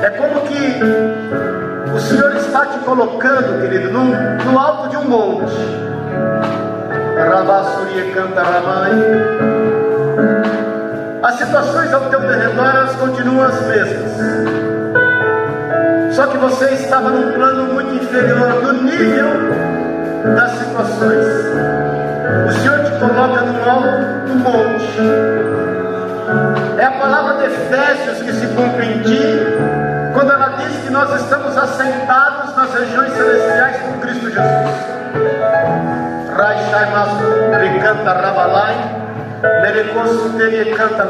É 0.04 0.10
como 0.10 0.42
que 0.42 1.65
o 1.94 2.00
Senhor 2.00 2.36
está 2.36 2.66
te 2.68 2.80
colocando, 2.80 3.62
querido, 3.62 3.92
no, 3.92 4.06
no 4.06 4.60
alto 4.60 4.90
de 4.90 4.98
um 4.98 5.06
monte. 5.06 5.54
Rabassuria 7.18 8.14
canta. 8.14 8.42
As 11.24 11.36
situações 11.36 11.94
ao 11.94 12.02
teu 12.10 12.20
redor 12.20 12.76
elas 12.76 12.96
continuam 12.96 13.46
as 13.46 13.62
mesmas. 13.68 14.12
Só 16.16 16.28
que 16.28 16.38
você 16.38 16.66
estava 16.76 17.10
num 17.10 17.34
plano 17.34 17.74
muito 17.74 17.96
inferior 17.96 18.62
do 18.62 18.74
nível 18.84 19.28
das 20.36 20.52
situações. 20.52 21.26
O 22.48 22.52
Senhor 22.62 22.84
te 22.84 22.92
coloca 23.00 23.42
no 23.42 23.70
alto 23.70 24.28
do 24.28 24.36
monte. 24.36 25.02
É 26.78 26.86
a 26.86 26.92
palavra 26.92 27.38
de 27.38 27.46
Efésios 27.46 28.22
que 28.22 28.34
se 28.34 28.48
cumpre 28.48 28.86
em 28.86 29.02
ti 29.02 29.75
quando 30.26 30.42
ela 30.42 30.58
diz 30.58 30.76
que 30.78 30.90
nós 30.90 31.22
estamos 31.22 31.56
assentados 31.56 32.56
nas 32.56 32.74
regiões 32.74 33.14
celestiais 33.14 33.78
com 33.78 34.00
Cristo 34.00 34.26
Jesus. 34.32 34.76
Raishai 36.36 36.92
Canta 37.80 38.16
Canta 40.76 41.06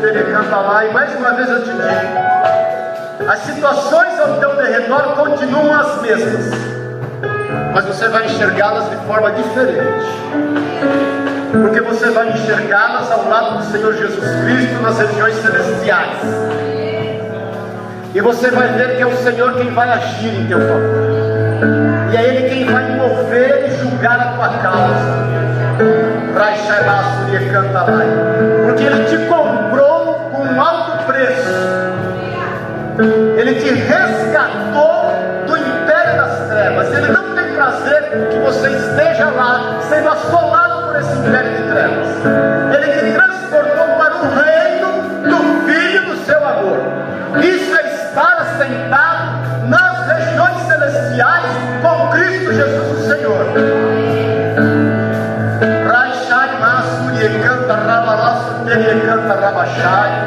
Teria 0.00 0.26
Canta 0.30 0.54
Teria. 0.54 0.92
Mais 0.92 1.16
uma 1.16 1.32
vez 1.32 1.48
eu 1.48 1.62
te 1.64 1.70
digo, 1.70 3.30
as 3.30 3.38
situações 3.38 4.20
ao 4.20 4.36
teu 4.40 4.56
derredor 4.56 5.14
continuam 5.14 5.80
as 5.80 6.02
mesmas, 6.02 6.50
mas 7.72 7.86
você 7.86 8.08
vai 8.08 8.26
enxergá-las 8.26 8.90
de 8.90 8.96
forma 9.06 9.32
diferente 9.32 11.09
porque 11.52 11.80
você 11.80 12.10
vai 12.10 12.30
enxergá-las 12.30 13.10
ao 13.10 13.28
lado 13.28 13.58
do 13.58 13.64
Senhor 13.64 13.94
Jesus 13.94 14.24
Cristo 14.44 14.82
nas 14.82 14.98
regiões 14.98 15.34
celestiais. 15.36 16.18
E 18.14 18.20
você 18.20 18.50
vai 18.50 18.68
ver 18.68 18.96
que 18.96 19.02
é 19.02 19.06
o 19.06 19.16
Senhor 19.16 19.54
quem 19.54 19.70
vai 19.72 19.88
agir 19.90 20.34
em 20.34 20.46
teu 20.46 20.60
favor. 20.60 22.10
E 22.12 22.16
é 22.16 22.24
Ele 22.24 22.48
quem 22.48 22.64
vai 22.64 22.96
mover 22.96 23.66
e 23.68 23.76
julgar 23.78 24.20
a 24.20 24.32
tua 24.32 24.48
causa. 24.58 25.20
Porque 28.64 28.84
Ele 28.84 29.04
te 29.04 29.16
comprou 29.26 30.30
com 30.32 30.42
um 30.42 30.60
alto 30.60 31.04
preço. 31.04 31.50
Ele 33.36 33.54
te 33.54 33.74
resgatou 33.74 35.12
do 35.46 35.56
império 35.56 36.16
das 36.16 36.48
trevas. 36.48 36.92
Ele 36.94 37.12
não 37.12 37.34
tem 37.34 37.54
prazer 37.54 38.28
que 38.30 38.38
você 38.40 38.68
esteja 38.70 39.30
lá 39.30 39.78
sendo 39.88 40.08
assolado 40.08 40.69
esse 40.96 41.18
império 41.18 41.56
de 41.56 41.62
trevas. 41.70 42.08
Ele 42.74 42.92
te 42.92 43.14
transportou 43.14 43.86
para 43.98 44.16
o 44.16 44.34
reino 44.34 44.88
do 45.28 45.66
Filho 45.66 46.04
do 46.06 46.16
seu 46.24 46.38
amor. 46.38 46.78
Isso 47.42 47.76
é 47.76 47.94
estar 47.94 48.38
assentado 48.38 49.68
nas 49.68 50.06
regiões 50.06 50.56
celestiais 50.66 51.46
com 51.82 52.10
Cristo 52.10 52.52
Jesus 52.52 52.98
o 52.98 53.08
Senhor. 53.08 53.46
Agora 59.40 60.19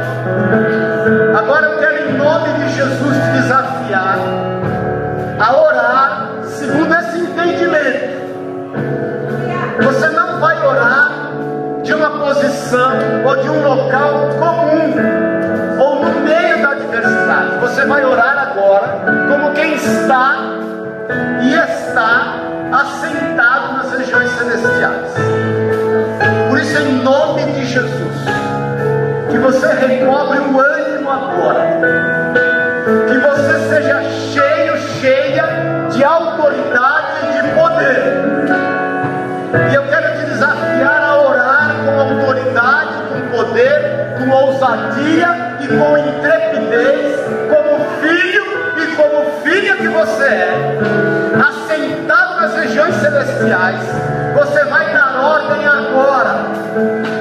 de 13.44 13.50
um 13.50 13.62
local 13.62 14.30
comum 14.40 15.80
ou 15.80 16.06
no 16.06 16.20
meio 16.22 16.62
da 16.62 16.72
adversidade. 16.72 17.58
Você 17.60 17.86
vai 17.86 18.04
orar 18.06 18.38
agora 18.38 19.04
como 19.30 19.54
quem 19.54 19.74
está 19.76 20.38
e 21.42 21.54
está 21.54 22.36
assentado 22.72 23.74
nas 23.74 23.92
regiões 23.98 24.32
celestiais. 24.32 25.14
Por 26.50 26.60
isso, 26.60 26.78
em 26.80 27.04
nome 27.04 27.44
de 27.52 27.66
Jesus, 27.66 28.26
que 29.30 29.38
você 29.38 29.68
recobre 29.68 30.40
o 30.40 30.60
ânimo 30.60 31.10
agora, 31.10 31.80
ousadia 44.34 45.58
e 45.62 45.68
com 45.68 45.98
intrepidez, 45.98 47.20
como 47.50 47.86
filho 48.02 48.44
e 48.78 48.96
como 48.96 49.42
filha 49.44 49.76
que 49.76 49.88
você 49.88 50.24
é, 50.24 50.80
assentado 51.48 52.42
nas 52.42 52.56
regiões 52.56 52.96
celestiais, 52.96 53.80
você 54.34 54.64
vai 54.66 54.92
dar 54.94 55.24
ordem 55.24 55.68
agora. 55.68 56.46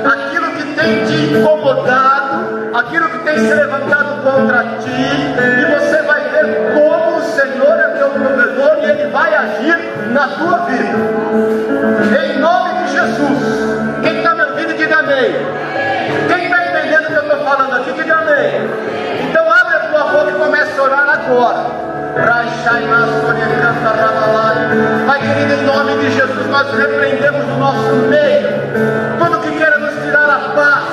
Aquilo 0.05 0.51
que 0.53 0.63
tem 0.75 1.05
te 1.05 1.35
incomodado, 1.35 2.71
aquilo 2.75 3.09
que 3.11 3.19
tem 3.19 3.39
se 3.39 3.55
levantado 3.55 4.23
contra 4.23 4.65
ti, 4.81 4.91
e 4.91 5.79
você 5.79 6.03
vai 6.03 6.21
ver 6.31 6.73
como 6.75 7.19
o 7.19 7.23
Senhor 7.23 7.79
é 7.79 7.89
teu 7.99 8.11
provedor 8.11 8.79
e 8.83 8.91
ele 8.91 9.11
vai 9.11 9.35
agir 9.35 9.79
na 10.11 10.29
tua 10.29 10.59
vida. 10.67 10.99
Em 12.25 12.39
nome 12.39 12.85
de 12.85 12.93
Jesus. 12.93 13.73
Quem 14.03 14.19
está 14.19 14.35
me 14.35 14.43
ouvindo, 14.43 14.77
diga 14.77 14.99
amém. 14.99 15.35
Quem 16.29 16.45
está 16.45 16.62
eu 17.23 17.37
estou 17.37 17.45
falando 17.45 17.77
aqui, 17.77 17.93
diga 17.93 18.15
amém. 18.15 18.71
Então 19.31 19.51
abre 19.51 19.77
a 19.77 19.81
tua 19.81 20.05
boca 20.05 20.31
e 20.31 20.35
comece 20.35 20.79
a 20.79 20.83
orar 20.83 21.09
agora. 21.09 21.93
Pai 25.07 25.21
querido, 25.21 25.55
em 25.55 25.63
nome 25.65 25.97
de 25.97 26.11
Jesus, 26.11 26.47
nós 26.49 26.71
repreendemos 26.75 27.45
o 27.45 27.59
nosso 27.59 27.95
meio 28.09 28.49
tudo 29.19 29.39
que 29.41 29.51
queira 29.57 29.79
nos 29.79 29.95
tirar 30.03 30.29
a 30.29 30.39
paz, 30.55 30.85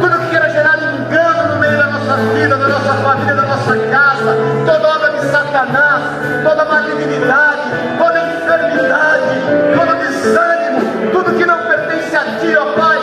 tudo 0.00 0.18
que 0.20 0.30
queira 0.30 0.48
gerar 0.50 0.78
engano 0.78 1.54
no 1.54 1.60
meio 1.60 1.76
da 1.76 1.86
nossa 1.86 2.16
vida, 2.34 2.56
da 2.56 2.68
nossa 2.68 2.94
família, 2.94 3.34
da 3.34 3.42
nossa 3.42 3.76
casa, 3.90 4.36
toda 4.64 4.88
obra 4.88 5.10
de 5.10 5.26
Satanás, 5.26 6.02
toda 6.44 6.64
malignidade, 6.64 7.62
toda 7.98 8.20
enfermidade, 8.20 9.34
todo 9.76 9.98
desânimo, 9.98 11.10
tudo 11.12 11.36
que 11.36 11.44
não 11.44 11.58
pertence 11.58 12.16
a 12.16 12.24
Ti, 12.38 12.56
ó 12.56 12.72
Pai, 12.72 12.97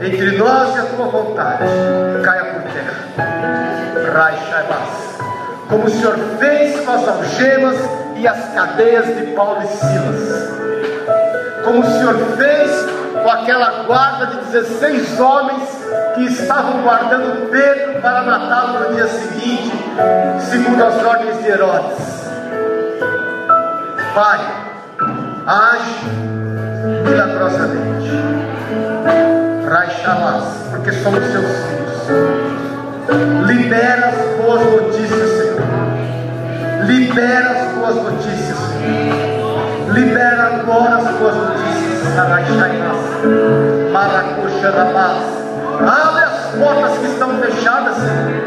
entre 0.00 0.38
nós 0.38 0.76
e 0.76 0.78
a 0.78 0.84
tua 0.84 1.06
vontade 1.06 1.64
caia 2.24 2.44
por 2.44 2.62
terra. 2.72 2.94
Raixabas. 4.12 5.18
Como 5.68 5.84
o 5.84 5.90
Senhor 5.90 6.16
fez 6.38 6.80
com 6.80 6.90
as 6.90 7.08
algemas 7.08 7.76
e 8.16 8.26
as 8.26 8.54
cadeias 8.54 9.06
de 9.06 9.22
Paulo 9.34 9.62
e 9.62 9.66
Silas. 9.66 10.50
Como 11.64 11.80
o 11.80 11.84
Senhor 11.84 12.14
fez 12.36 12.70
com 13.22 13.30
aquela 13.30 13.84
guarda 13.84 14.26
de 14.26 14.36
16 14.46 15.20
homens 15.20 15.68
que 16.14 16.24
estavam 16.24 16.82
guardando 16.82 17.50
Pedro 17.50 18.00
para 18.00 18.22
matá-lo 18.22 18.80
no 18.80 18.94
dia 18.94 19.06
seguinte, 19.06 19.72
segundo 20.40 20.84
as 20.84 21.04
ordens 21.04 21.42
de 21.42 21.48
Herodes. 21.48 21.98
Pai, 24.14 24.40
age 25.46 26.06
milagrosamente. 27.04 29.29
Raixalás, 29.70 30.44
porque 30.68 30.90
somos 30.90 31.24
seus 31.26 31.46
filhos. 31.46 32.08
Libera 33.46 34.08
as 34.08 34.36
boas 34.36 34.62
notícias, 34.66 35.30
Senhor. 35.30 35.60
Libera 36.86 37.50
as 37.50 37.72
boas 37.76 37.94
notícias. 37.94 38.58
Libera 39.92 40.42
agora 40.42 40.96
as 40.96 41.08
boas 41.16 41.36
notícias. 41.36 42.16
Raixalás. 42.16 42.98
Maracuxa 43.92 44.70
Rabás. 44.70 45.22
Abre 45.80 46.24
as 46.24 46.38
portas 46.58 46.98
que 46.98 47.06
estão 47.06 47.38
fechadas, 47.38 47.94
Senhor. 47.94 48.40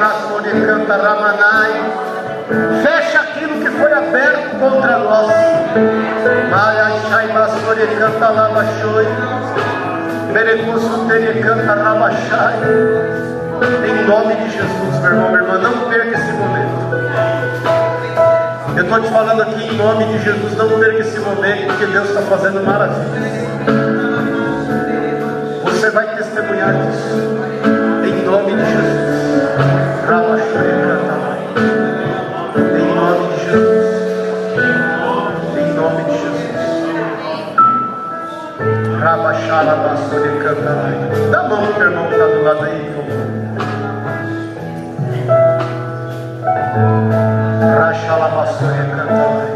Masone 0.00 0.66
canta 0.66 0.96
Ramanai. 0.96 2.13
Fecha 2.82 3.20
aquilo 3.20 3.60
que 3.60 3.70
foi 3.70 3.92
aberto 3.92 4.58
contra 4.58 4.98
nós. 4.98 5.44
Masone 7.34 7.86
canta 7.98 8.28
Lavachoi. 8.30 9.06
Merecuso 10.32 11.06
Tere 11.08 11.42
canta 11.42 11.74
Rabachai. 11.74 12.54
Em 13.86 14.06
nome 14.06 14.34
de 14.36 14.50
Jesus, 14.50 15.00
meu 15.00 15.10
irmão, 15.10 15.28
minha 15.30 15.42
irmã, 15.42 15.58
não 15.58 15.88
perca 15.88 16.16
esse 16.16 16.32
momento. 16.32 16.84
Eu 18.76 18.84
estou 18.84 19.00
te 19.00 19.08
falando 19.10 19.42
aqui 19.42 19.68
em 19.68 19.76
nome 19.76 20.04
de 20.06 20.24
Jesus, 20.24 20.56
não 20.56 20.68
perca 20.78 21.00
esse 21.00 21.18
momento, 21.20 21.66
porque 21.66 21.86
Deus 21.86 22.08
está 22.08 22.22
fazendo 22.22 22.64
maravilhas. 22.64 23.32
Você 25.64 25.90
vai 25.90 26.16
testemunhar 26.16 26.72
disso. 26.72 27.43
Rabaxara 39.04 39.74
basuri 39.84 40.32
cantarai. 40.42 40.96
Dá 41.30 41.40
a 41.40 41.42
mão 41.48 41.60
pro 41.74 41.84
irmão 41.84 42.06
que 42.08 42.14
está 42.14 42.26
do 42.26 42.42
lado 42.42 42.64
aí, 42.64 42.80
por 42.94 43.04
favor. 43.04 43.26
Rachala 47.78 48.28
basuri 48.28 48.84
cantarai. 48.96 49.48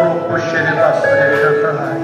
Orocoxere 0.00 0.72
basuri 0.82 1.36
cantarai. 1.42 2.02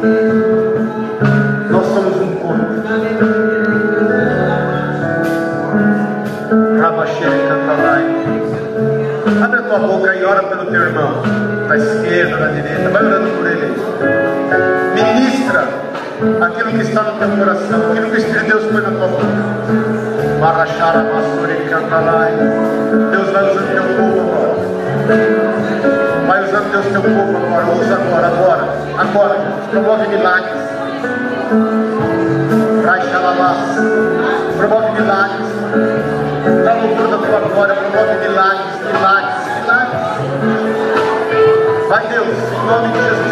Abre 9.42 9.58
a 9.58 9.62
tua 9.62 9.78
boca 9.80 10.14
e 10.14 10.24
ora 10.24 10.42
pelo 10.44 10.66
teu 10.66 10.82
irmão, 10.82 11.22
da 11.68 11.76
esquerda, 11.76 12.36
da 12.36 12.48
direita, 12.48 12.88
vai 12.90 13.04
orando 13.04 13.30
por 13.30 13.46
ele. 13.46 13.47
Ministra 15.05 15.68
aquilo 16.40 16.70
que 16.72 16.82
está 16.82 17.03
no 17.03 17.12
teu 17.18 17.28
coração, 17.30 17.92
aquilo 17.92 18.11
que 18.11 18.20
Deus 18.20 18.64
põe 18.64 18.82
na 18.82 18.90
tua 18.90 19.07
boca. 19.07 19.26
Marachara, 20.40 21.05
Masuri, 21.05 21.68
Cantalai. 21.70 22.32
Deus 23.12 23.30
vai 23.30 23.44
usando 23.51 23.72
teu 23.72 23.84
povo 23.96 24.20
agora. 24.20 24.57
Vai 26.26 26.44
usando 26.44 26.72
Deus 26.72 26.86
teu 26.86 27.03
povo 27.03 27.36
agora. 27.36 27.66
Usa 27.66 27.94
agora, 27.94 28.26
agora, 28.26 28.64
agora. 28.99 29.36
Promove 29.70 30.09
milagres. 30.09 30.62
Raixalabás. 32.84 33.59
Promove 34.57 34.90
milagres. 35.01 35.49
Dá 36.64 36.72
louvor 36.74 37.09
da 37.09 37.18
tua 37.18 37.40
glória, 37.40 37.74
promove 37.74 38.14
milagres, 38.26 38.66
milagres, 38.92 39.46
milagres. 39.61 40.01
Vai 41.88 42.07
Deus, 42.09 42.28
em 42.28 42.66
nome 42.66 42.88
de 42.92 43.03
Jesus 43.03 43.27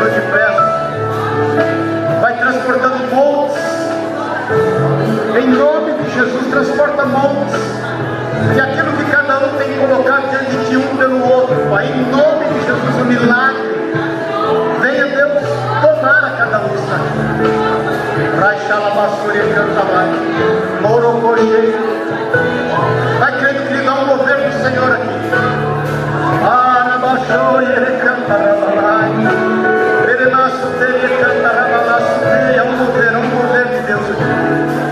Jesus, 6.16 6.46
transporta 6.46 7.04
montes. 7.04 7.60
Que 8.54 8.60
aquilo 8.60 8.92
que 8.92 9.04
cada 9.10 9.38
um 9.38 9.58
tem 9.58 9.76
colocado 9.78 10.30
diante 10.30 10.70
de 10.70 10.76
um 10.78 10.96
pelo 10.96 11.22
outro, 11.30 11.56
Pai, 11.68 11.86
em 11.86 12.10
nome 12.10 12.46
de 12.46 12.60
Jesus, 12.60 12.94
o 12.96 13.00
um 13.00 13.04
milagre. 13.04 13.92
Venha 14.80 15.06
Deus 15.08 15.42
tomar 15.82 16.24
a 16.24 16.30
cada 16.30 16.58
um 16.60 16.74
está 16.74 16.96
aqui. 16.96 18.40
Raixalabassuria 18.40 19.42
cantamai. 19.54 20.08
Morocoche. 20.80 21.74
Vai 23.18 23.38
crendo 23.38 23.66
que 23.66 23.74
lhe 23.74 23.82
dá 23.84 23.94
um 23.94 24.06
mover 24.06 24.36
do 24.36 24.62
Senhor 24.62 24.92
aqui. 24.92 25.16
E 27.58 27.72
ele 27.72 27.98
canta 27.98 28.32
rabalai. 28.32 29.10
Peremaço 30.06 30.66
teria 30.78 31.08
canta 31.18 31.48
rabalaço 31.48 32.20
teria. 32.20 32.60
É 32.60 32.62
um 32.62 32.76
mover, 32.76 33.12
é 33.12 33.18
um 33.18 33.22
mover 33.22 33.66
de 33.66 33.80
Deus 33.86 34.10
aqui. 34.10 34.85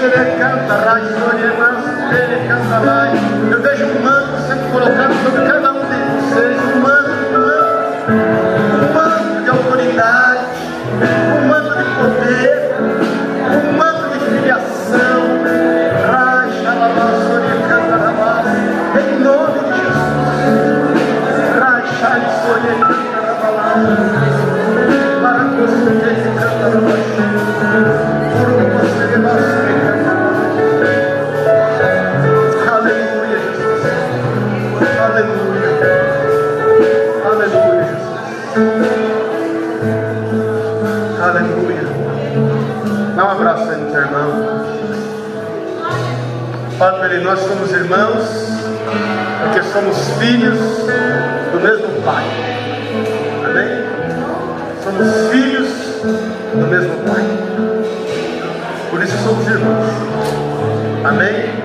Araxere 0.00 0.38
canta, 0.38 0.74
raixore 0.76 1.58
maço 1.58 2.08
teria 2.08 2.48
canta 2.48 2.78
lai. 2.78 3.12
Eu 3.52 3.60
vejo 3.60 3.84
um 3.84 4.02
manto 4.02 4.40
sendo 4.48 4.72
colocado 4.72 5.12
sobre 5.22 5.46
cada 5.46 5.72
um 5.72 5.80
de 5.80 5.96
vocês. 6.24 6.58
Um 6.58 6.62
manto, 6.64 6.78
um 6.78 6.80
manto. 6.80 6.99
Somos 49.80 50.10
filhos 50.18 50.58
do 51.52 51.60
mesmo 51.60 52.02
Pai. 52.02 52.24
Amém? 53.46 53.84
Somos 54.84 55.30
filhos 55.30 55.68
do 56.54 56.66
mesmo 56.66 56.96
Pai. 57.04 57.24
Por 58.90 59.02
isso 59.02 59.16
somos 59.24 59.46
irmãos. 59.48 59.86
Amém? 61.04 61.60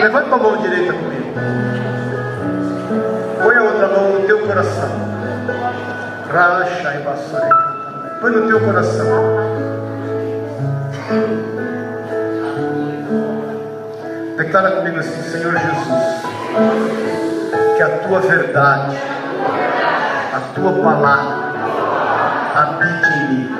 Levanta 0.00 0.34
a 0.34 0.38
mão 0.38 0.56
direita 0.56 0.92
comigo. 0.92 1.34
Põe 3.42 3.56
a 3.56 3.62
outra 3.62 3.88
mão 3.88 4.12
no 4.14 4.26
teu 4.26 4.40
coração. 4.40 4.90
Racha 6.32 6.94
e 6.94 7.02
vassoura. 7.04 8.18
Põe 8.20 8.32
no 8.32 8.48
teu 8.48 8.60
coração. 8.60 9.31
Declara 14.42 14.72
comigo 14.72 14.98
assim, 14.98 15.22
Senhor 15.22 15.52
Jesus, 15.52 16.22
que 17.76 17.82
a 17.84 17.88
tua 17.98 18.18
verdade, 18.18 18.96
a 20.34 20.40
tua 20.52 20.72
palavra, 20.72 21.52
habite 22.52 23.08
em 23.08 23.28
mim, 23.28 23.56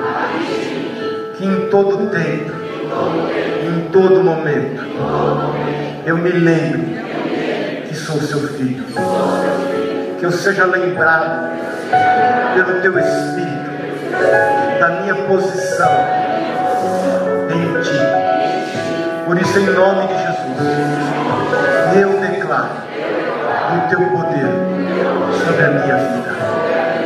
que 1.37 1.45
em 1.45 1.69
todo 1.69 2.09
tempo, 2.09 2.51
em 3.65 3.89
todo 3.93 4.21
momento, 4.25 4.83
eu 6.05 6.17
me 6.17 6.31
lembre 6.31 7.01
que 7.87 7.95
sou 7.95 8.19
seu 8.19 8.45
filho, 8.49 8.83
que 10.19 10.25
eu 10.25 10.33
seja 10.33 10.65
lembrado 10.65 11.49
pelo 12.55 12.81
teu 12.81 12.99
Espírito 12.99 14.79
da 14.81 14.89
minha 14.99 15.15
posição 15.15 16.22
Por 19.33 19.41
isso, 19.41 19.57
em 19.57 19.65
nome 19.65 20.05
de 20.09 20.13
Jesus, 20.13 20.59
eu 21.99 22.19
declaro 22.19 22.69
o 23.75 23.89
teu 23.89 23.99
poder 24.11 24.45
sobre 25.43 25.65
a 25.65 25.69
minha 25.69 25.95
vida. 25.95 26.35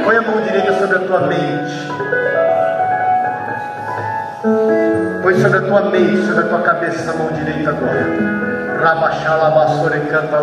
Põe 0.04 0.18
a 0.18 0.22
mão 0.24 0.42
direita 0.42 0.74
sobre 0.74 0.98
a 0.98 1.00
tua 1.00 1.22
mente. 1.22 1.88
Põe 5.22 5.36
sobre 5.40 5.58
a 5.58 5.62
tua 5.62 5.82
mente, 5.90 6.26
sobre 6.26 6.42
a 6.42 6.48
tua 6.50 6.60
cabeça 6.64 7.12
a 7.12 7.16
mão 7.16 7.32
direita 7.32 7.70
agora. 7.70 8.06
Canta. 10.10 10.38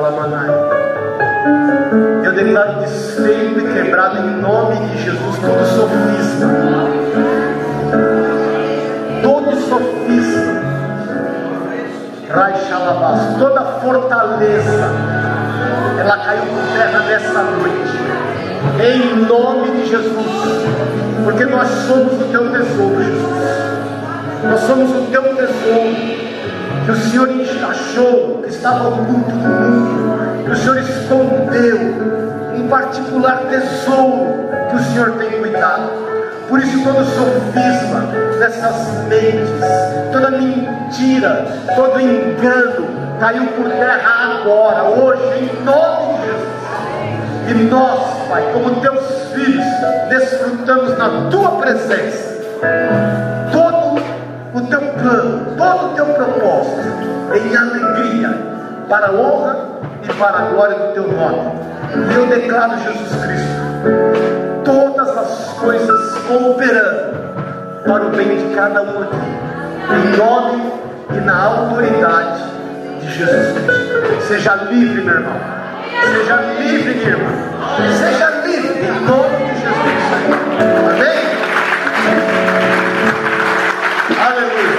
Eu 2.25 2.33
declaro 2.33 2.81
desfeito 2.81 3.61
e 3.61 3.75
quebrado 3.75 4.21
em 4.21 4.41
nome 4.41 4.89
de 4.89 5.03
Jesus 5.03 5.37
todo 5.37 5.67
sofisma. 5.67 7.54
Raixalabas, 12.65 13.37
toda 13.39 13.61
fortaleza, 13.81 14.91
ela 15.99 16.17
caiu 16.19 16.43
por 16.43 16.63
terra 16.73 17.01
nessa 17.01 17.43
noite. 17.43 17.95
Em 18.83 19.17
nome 19.27 19.71
de 19.73 19.91
Jesus. 19.91 20.65
Porque 21.25 21.45
nós 21.45 21.69
somos 21.87 22.15
o 22.15 22.25
teu 22.31 22.51
tesouro, 22.51 23.05
Jesus. 23.05 23.65
Nós 24.49 24.61
somos 24.61 24.91
o 24.91 25.11
teu 25.11 25.23
tesouro 25.23 25.95
que 26.85 26.91
o 26.91 26.97
Senhor 26.97 27.29
achou 27.71 28.41
que 28.43 28.49
estava 28.49 28.89
oculto 28.89 29.31
do 29.31 29.37
mundo, 29.37 30.45
que 30.45 30.51
o 30.51 30.57
Senhor 30.57 30.79
escondeu, 30.79 31.79
um 32.57 32.69
particular 32.69 33.43
tesouro 33.51 34.49
que 34.71 34.77
o 34.77 34.81
Senhor 34.81 35.13
tem 35.13 35.31
cuidado. 35.39 35.91
Por 36.49 36.61
isso, 36.61 36.83
todo 36.83 37.05
sofisma 37.05 38.07
dessas 38.39 39.07
mentes, 39.09 39.49
toda 40.13 40.31
mentira, 40.31 40.74
todo 41.75 42.01
engano 42.01 42.87
caiu 43.21 43.47
por 43.49 43.69
terra 43.71 44.41
agora, 44.41 44.85
hoje, 44.85 45.23
em 45.39 45.65
nome 45.65 46.19
de 46.19 46.27
Jesus. 46.27 46.55
E 47.49 47.55
nós, 47.71 48.29
Pai, 48.29 48.43
como 48.53 48.81
teus 48.81 49.33
filhos, 49.35 49.65
desfrutamos 50.09 50.97
na 50.97 51.31
tua 51.31 51.51
presença 51.61 52.35
o 54.55 54.61
teu 54.69 54.81
plano, 54.81 55.57
todo 55.57 55.87
o 55.87 55.95
teu 55.95 56.07
propósito 56.07 56.79
em 57.35 57.57
alegria, 57.57 58.31
para 58.89 59.09
a 59.09 59.13
honra 59.13 59.57
e 60.03 60.13
para 60.13 60.39
a 60.39 60.43
glória 60.43 60.79
do 60.79 60.93
teu 60.95 61.11
nome. 61.11 61.53
E 62.11 62.15
eu 62.15 62.27
declaro, 62.27 62.79
Jesus 62.79 63.25
Cristo, 63.25 64.65
todas 64.65 65.19
as 65.19 65.53
coisas 65.59 66.19
cooperando 66.29 67.15
para 67.85 68.07
o 68.07 68.11
bem 68.11 68.37
de 68.37 68.55
cada 68.55 68.83
um 68.83 69.03
aqui, 69.03 69.17
em 69.91 70.17
nome 70.17 70.84
e 71.17 71.21
na 71.21 71.43
autoridade 71.43 72.43
de 73.01 73.11
Jesus 73.11 73.53
Cristo. 73.53 74.27
Seja 74.27 74.55
livre, 74.71 75.03
meu 75.03 75.15
irmão. 75.15 75.41
Seja 76.01 76.37
livre, 76.59 76.95
minha 76.95 77.09
irmã. 77.09 77.31
Seja 77.99 78.31
livre 78.45 78.87
em 78.87 79.01
nome 79.01 79.37
de 79.47 79.55
Jesus. 79.61 80.05
Amém? 80.91 81.19
Aleluia. 84.27 84.79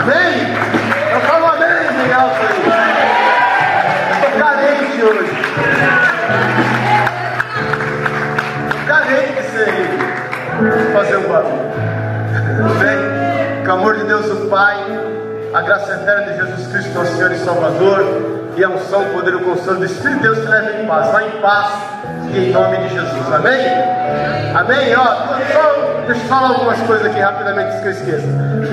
Amém? 0.00 0.34
Eu 1.12 1.20
falo 1.20 1.46
amém, 1.46 1.68
aí. 1.68 1.84
Estou 4.12 4.30
carente 4.38 5.02
hoje. 5.02 5.34
Carente 8.86 9.42
ser 9.50 9.94
fazer 10.92 11.16
um 11.16 11.28
barulho. 11.28 11.63
Com 13.64 13.70
o 13.70 13.72
amor 13.72 13.96
de 13.96 14.04
Deus 14.04 14.26
o 14.26 14.46
Pai, 14.50 14.76
a 15.54 15.62
graça 15.62 15.94
eterna 15.94 16.32
de 16.32 16.36
Jesus 16.36 16.66
Cristo, 16.70 16.92
nosso 16.92 17.16
Senhor 17.16 17.32
e 17.32 17.38
Salvador, 17.38 18.52
e 18.58 18.62
a 18.62 18.68
unção, 18.68 19.02
o 19.02 19.12
poder 19.14 19.32
e 19.32 19.36
o 19.36 19.40
consolo 19.40 19.78
do 19.78 19.86
Espírito 19.86 20.16
de 20.16 20.22
Deus 20.22 20.38
te 20.40 20.46
leva 20.48 20.82
em 20.82 20.86
paz. 20.86 21.10
Vá 21.10 21.22
em 21.22 21.30
paz 21.40 21.72
e 22.30 22.38
em 22.38 22.52
nome 22.52 22.76
de 22.76 22.88
Jesus. 22.90 23.32
Amém? 23.32 23.66
Amém? 24.54 24.94
Ó, 24.94 25.04
só, 25.04 26.04
deixa 26.06 26.22
eu 26.22 26.28
falar 26.28 26.48
algumas 26.48 26.78
coisas 26.80 27.06
aqui 27.06 27.18
rapidamente 27.18 27.80
que 27.80 27.86
eu 27.86 27.90
esqueça. 27.92 28.26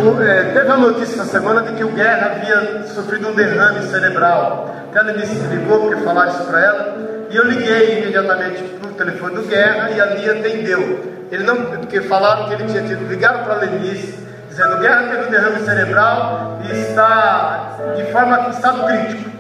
O, 0.04 0.22
é, 0.22 0.44
teve 0.52 0.70
a 0.70 0.78
notícia 0.78 1.22
essa 1.22 1.24
semana 1.24 1.62
de 1.62 1.74
que 1.74 1.86
o 1.86 1.92
Guerra 1.92 2.34
havia 2.36 2.84
sofrido 2.88 3.30
um 3.30 3.34
derrame 3.34 3.84
cerebral. 3.84 4.76
Até 4.90 5.00
a 5.00 5.04
Denise 5.04 5.36
me 5.36 5.56
ligou 5.56 5.88
porque 5.88 6.04
falaram 6.04 6.32
isso 6.32 6.44
para 6.44 6.60
ela. 6.60 6.98
E 7.30 7.36
eu 7.38 7.46
liguei 7.46 8.00
imediatamente 8.00 8.62
para 8.62 8.90
o 8.90 8.94
telefone 8.94 9.36
do 9.36 9.44
Guerra 9.44 9.90
e 9.90 10.02
ali 10.02 10.30
atendeu. 10.30 11.22
Ele 11.32 11.44
não, 11.46 11.56
porque 11.64 12.02
falaram 12.02 12.50
que 12.50 12.56
ele 12.56 12.66
tinha 12.66 12.84
tido, 12.84 13.08
ligaram 13.08 13.46
para 13.46 13.54
a 13.54 13.58
Lenise, 13.60 14.31
dizendo: 14.52 14.78
Guerra 14.78 15.04
teve 15.04 15.28
um 15.28 15.32
derrame 15.32 15.60
cerebral 15.66 16.60
e 16.64 16.72
está 16.72 17.78
de 17.96 18.04
forma 18.12 18.50
estado 18.50 18.86
crítico. 18.86 19.32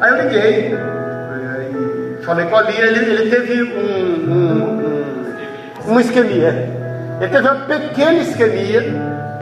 Aí 0.00 0.10
eu 0.10 0.22
liguei 0.22 0.74
eh, 0.74 2.18
e 2.20 2.24
falei 2.24 2.46
com 2.46 2.56
a 2.56 2.62
Lia, 2.62 2.86
ele, 2.86 3.10
ele 3.10 3.30
teve 3.30 3.62
um, 3.62 4.32
um, 4.32 4.62
um, 5.86 5.90
uma 5.90 6.00
isquemia. 6.00 6.70
Ele 7.20 7.30
teve 7.30 7.48
uma 7.48 7.66
pequena 7.66 8.14
isquemia 8.14 8.84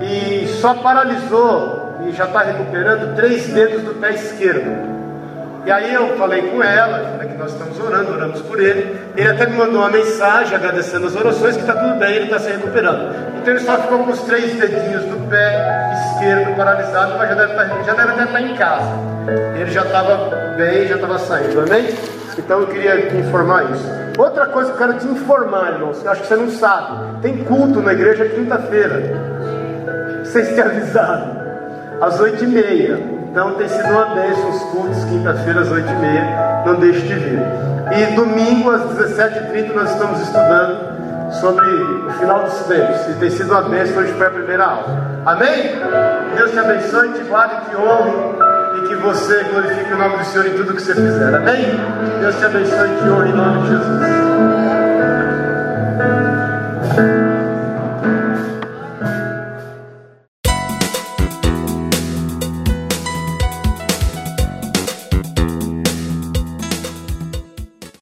e 0.01 0.47
só 0.61 0.75
paralisou 0.75 1.99
e 2.07 2.13
já 2.13 2.25
está 2.25 2.43
recuperando 2.43 3.15
três 3.15 3.47
dedos 3.47 3.83
do 3.83 3.95
pé 3.95 4.13
esquerdo. 4.13 4.96
E 5.67 5.71
aí 5.73 5.93
eu 5.93 6.17
falei 6.17 6.43
com 6.43 6.63
ela, 6.63 7.11
falei 7.11 7.29
que 7.29 7.37
nós 7.37 7.51
estamos 7.51 7.81
orando, 7.81 8.13
oramos 8.13 8.41
por 8.43 8.61
ele. 8.61 9.01
Ele 9.17 9.29
até 9.29 9.47
me 9.47 9.57
mandou 9.57 9.81
uma 9.81 9.91
mensagem 9.91 10.55
agradecendo 10.55 11.09
as 11.09 11.17
orações, 11.17 11.57
que 11.57 11.63
está 11.63 11.75
tudo 11.75 11.99
bem, 11.99 12.15
ele 12.15 12.27
está 12.27 12.39
se 12.39 12.53
recuperando. 12.53 13.13
Então 13.41 13.53
ele 13.53 13.65
só 13.65 13.77
ficou 13.79 14.05
com 14.05 14.13
os 14.13 14.23
três 14.23 14.55
dedinhos 14.55 15.03
do 15.07 15.29
pé 15.29 15.93
esquerdo 16.13 16.55
paralisado, 16.55 17.19
mas 17.19 17.31
já 17.31 17.35
deve, 17.35 17.55
tá, 17.55 17.83
já 17.85 17.95
deve 17.95 18.13
até 18.13 18.23
estar 18.23 18.41
em 18.43 18.55
casa. 18.55 18.93
Ele 19.57 19.71
já 19.73 19.83
estava 19.83 20.55
bem, 20.57 20.87
já 20.87 20.95
estava 20.95 21.19
saindo, 21.19 21.61
amém? 21.61 21.89
Então 22.39 22.61
eu 22.61 22.69
queria 22.69 23.09
te 23.09 23.17
informar 23.17 23.65
isso. 23.73 23.91
Outra 24.17 24.47
coisa 24.47 24.71
que 24.71 24.81
eu 24.81 24.87
quero 24.87 25.01
te 25.01 25.07
informar, 25.09 25.73
irmãos, 25.73 26.07
acho 26.07 26.21
que 26.21 26.29
você 26.29 26.37
não 26.37 26.51
sabe. 26.51 27.23
Tem 27.23 27.43
culto 27.43 27.81
na 27.81 27.93
igreja 27.93 28.25
quinta-feira. 28.27 29.03
Vocês 30.23 30.51
têm 30.51 30.63
avisado. 30.63 31.37
Às 32.01 32.21
oito 32.21 32.45
e 32.45 32.47
meia. 32.47 33.16
Então 33.37 33.53
tem 33.53 33.69
sido 33.69 33.91
uma 33.91 34.15
bênção 34.15 34.49
os 34.49 34.63
cultos, 34.71 35.05
quintas-feiras, 35.05 35.71
8 35.71 35.87
e 35.87 35.97
meia, 35.97 36.63
não 36.65 36.77
deixe 36.77 37.03
de 37.03 37.15
vir. 37.17 37.39
E 37.95 38.15
domingo 38.15 38.71
às 38.71 38.81
17h30 38.81 39.75
nós 39.75 39.91
estamos 39.91 40.23
estudando 40.23 41.33
sobre 41.33 41.67
o 41.67 42.11
final 42.13 42.45
dos 42.45 42.55
tempos. 42.61 43.07
E 43.11 43.13
tem 43.21 43.29
sido 43.29 43.51
uma 43.51 43.61
bênção 43.69 43.99
hoje 43.99 44.15
foi 44.15 44.27
a 44.27 44.31
primeira 44.31 44.65
aula. 44.65 44.87
Amém? 45.27 45.71
Deus 46.35 46.51
te 46.51 46.59
abençoe, 46.59 47.13
te 47.13 47.25
guarde, 47.25 47.57
te 47.69 47.77
honre 47.77 48.13
e 48.79 48.89
que 48.89 48.95
você 48.95 49.45
glorifique 49.53 49.93
o 49.93 49.99
nome 49.99 50.17
do 50.17 50.25
Senhor 50.25 50.47
em 50.47 50.55
tudo 50.55 50.73
que 50.73 50.81
você 50.81 50.95
fizer. 50.95 51.35
Amém? 51.35 51.79
Deus 52.19 52.37
te 52.37 52.45
abençoe, 52.47 52.89
te 52.89 53.11
honre 53.11 53.29
em 53.29 53.35
nome 53.35 53.61
de 53.61 53.69
Jesus. 53.69 54.01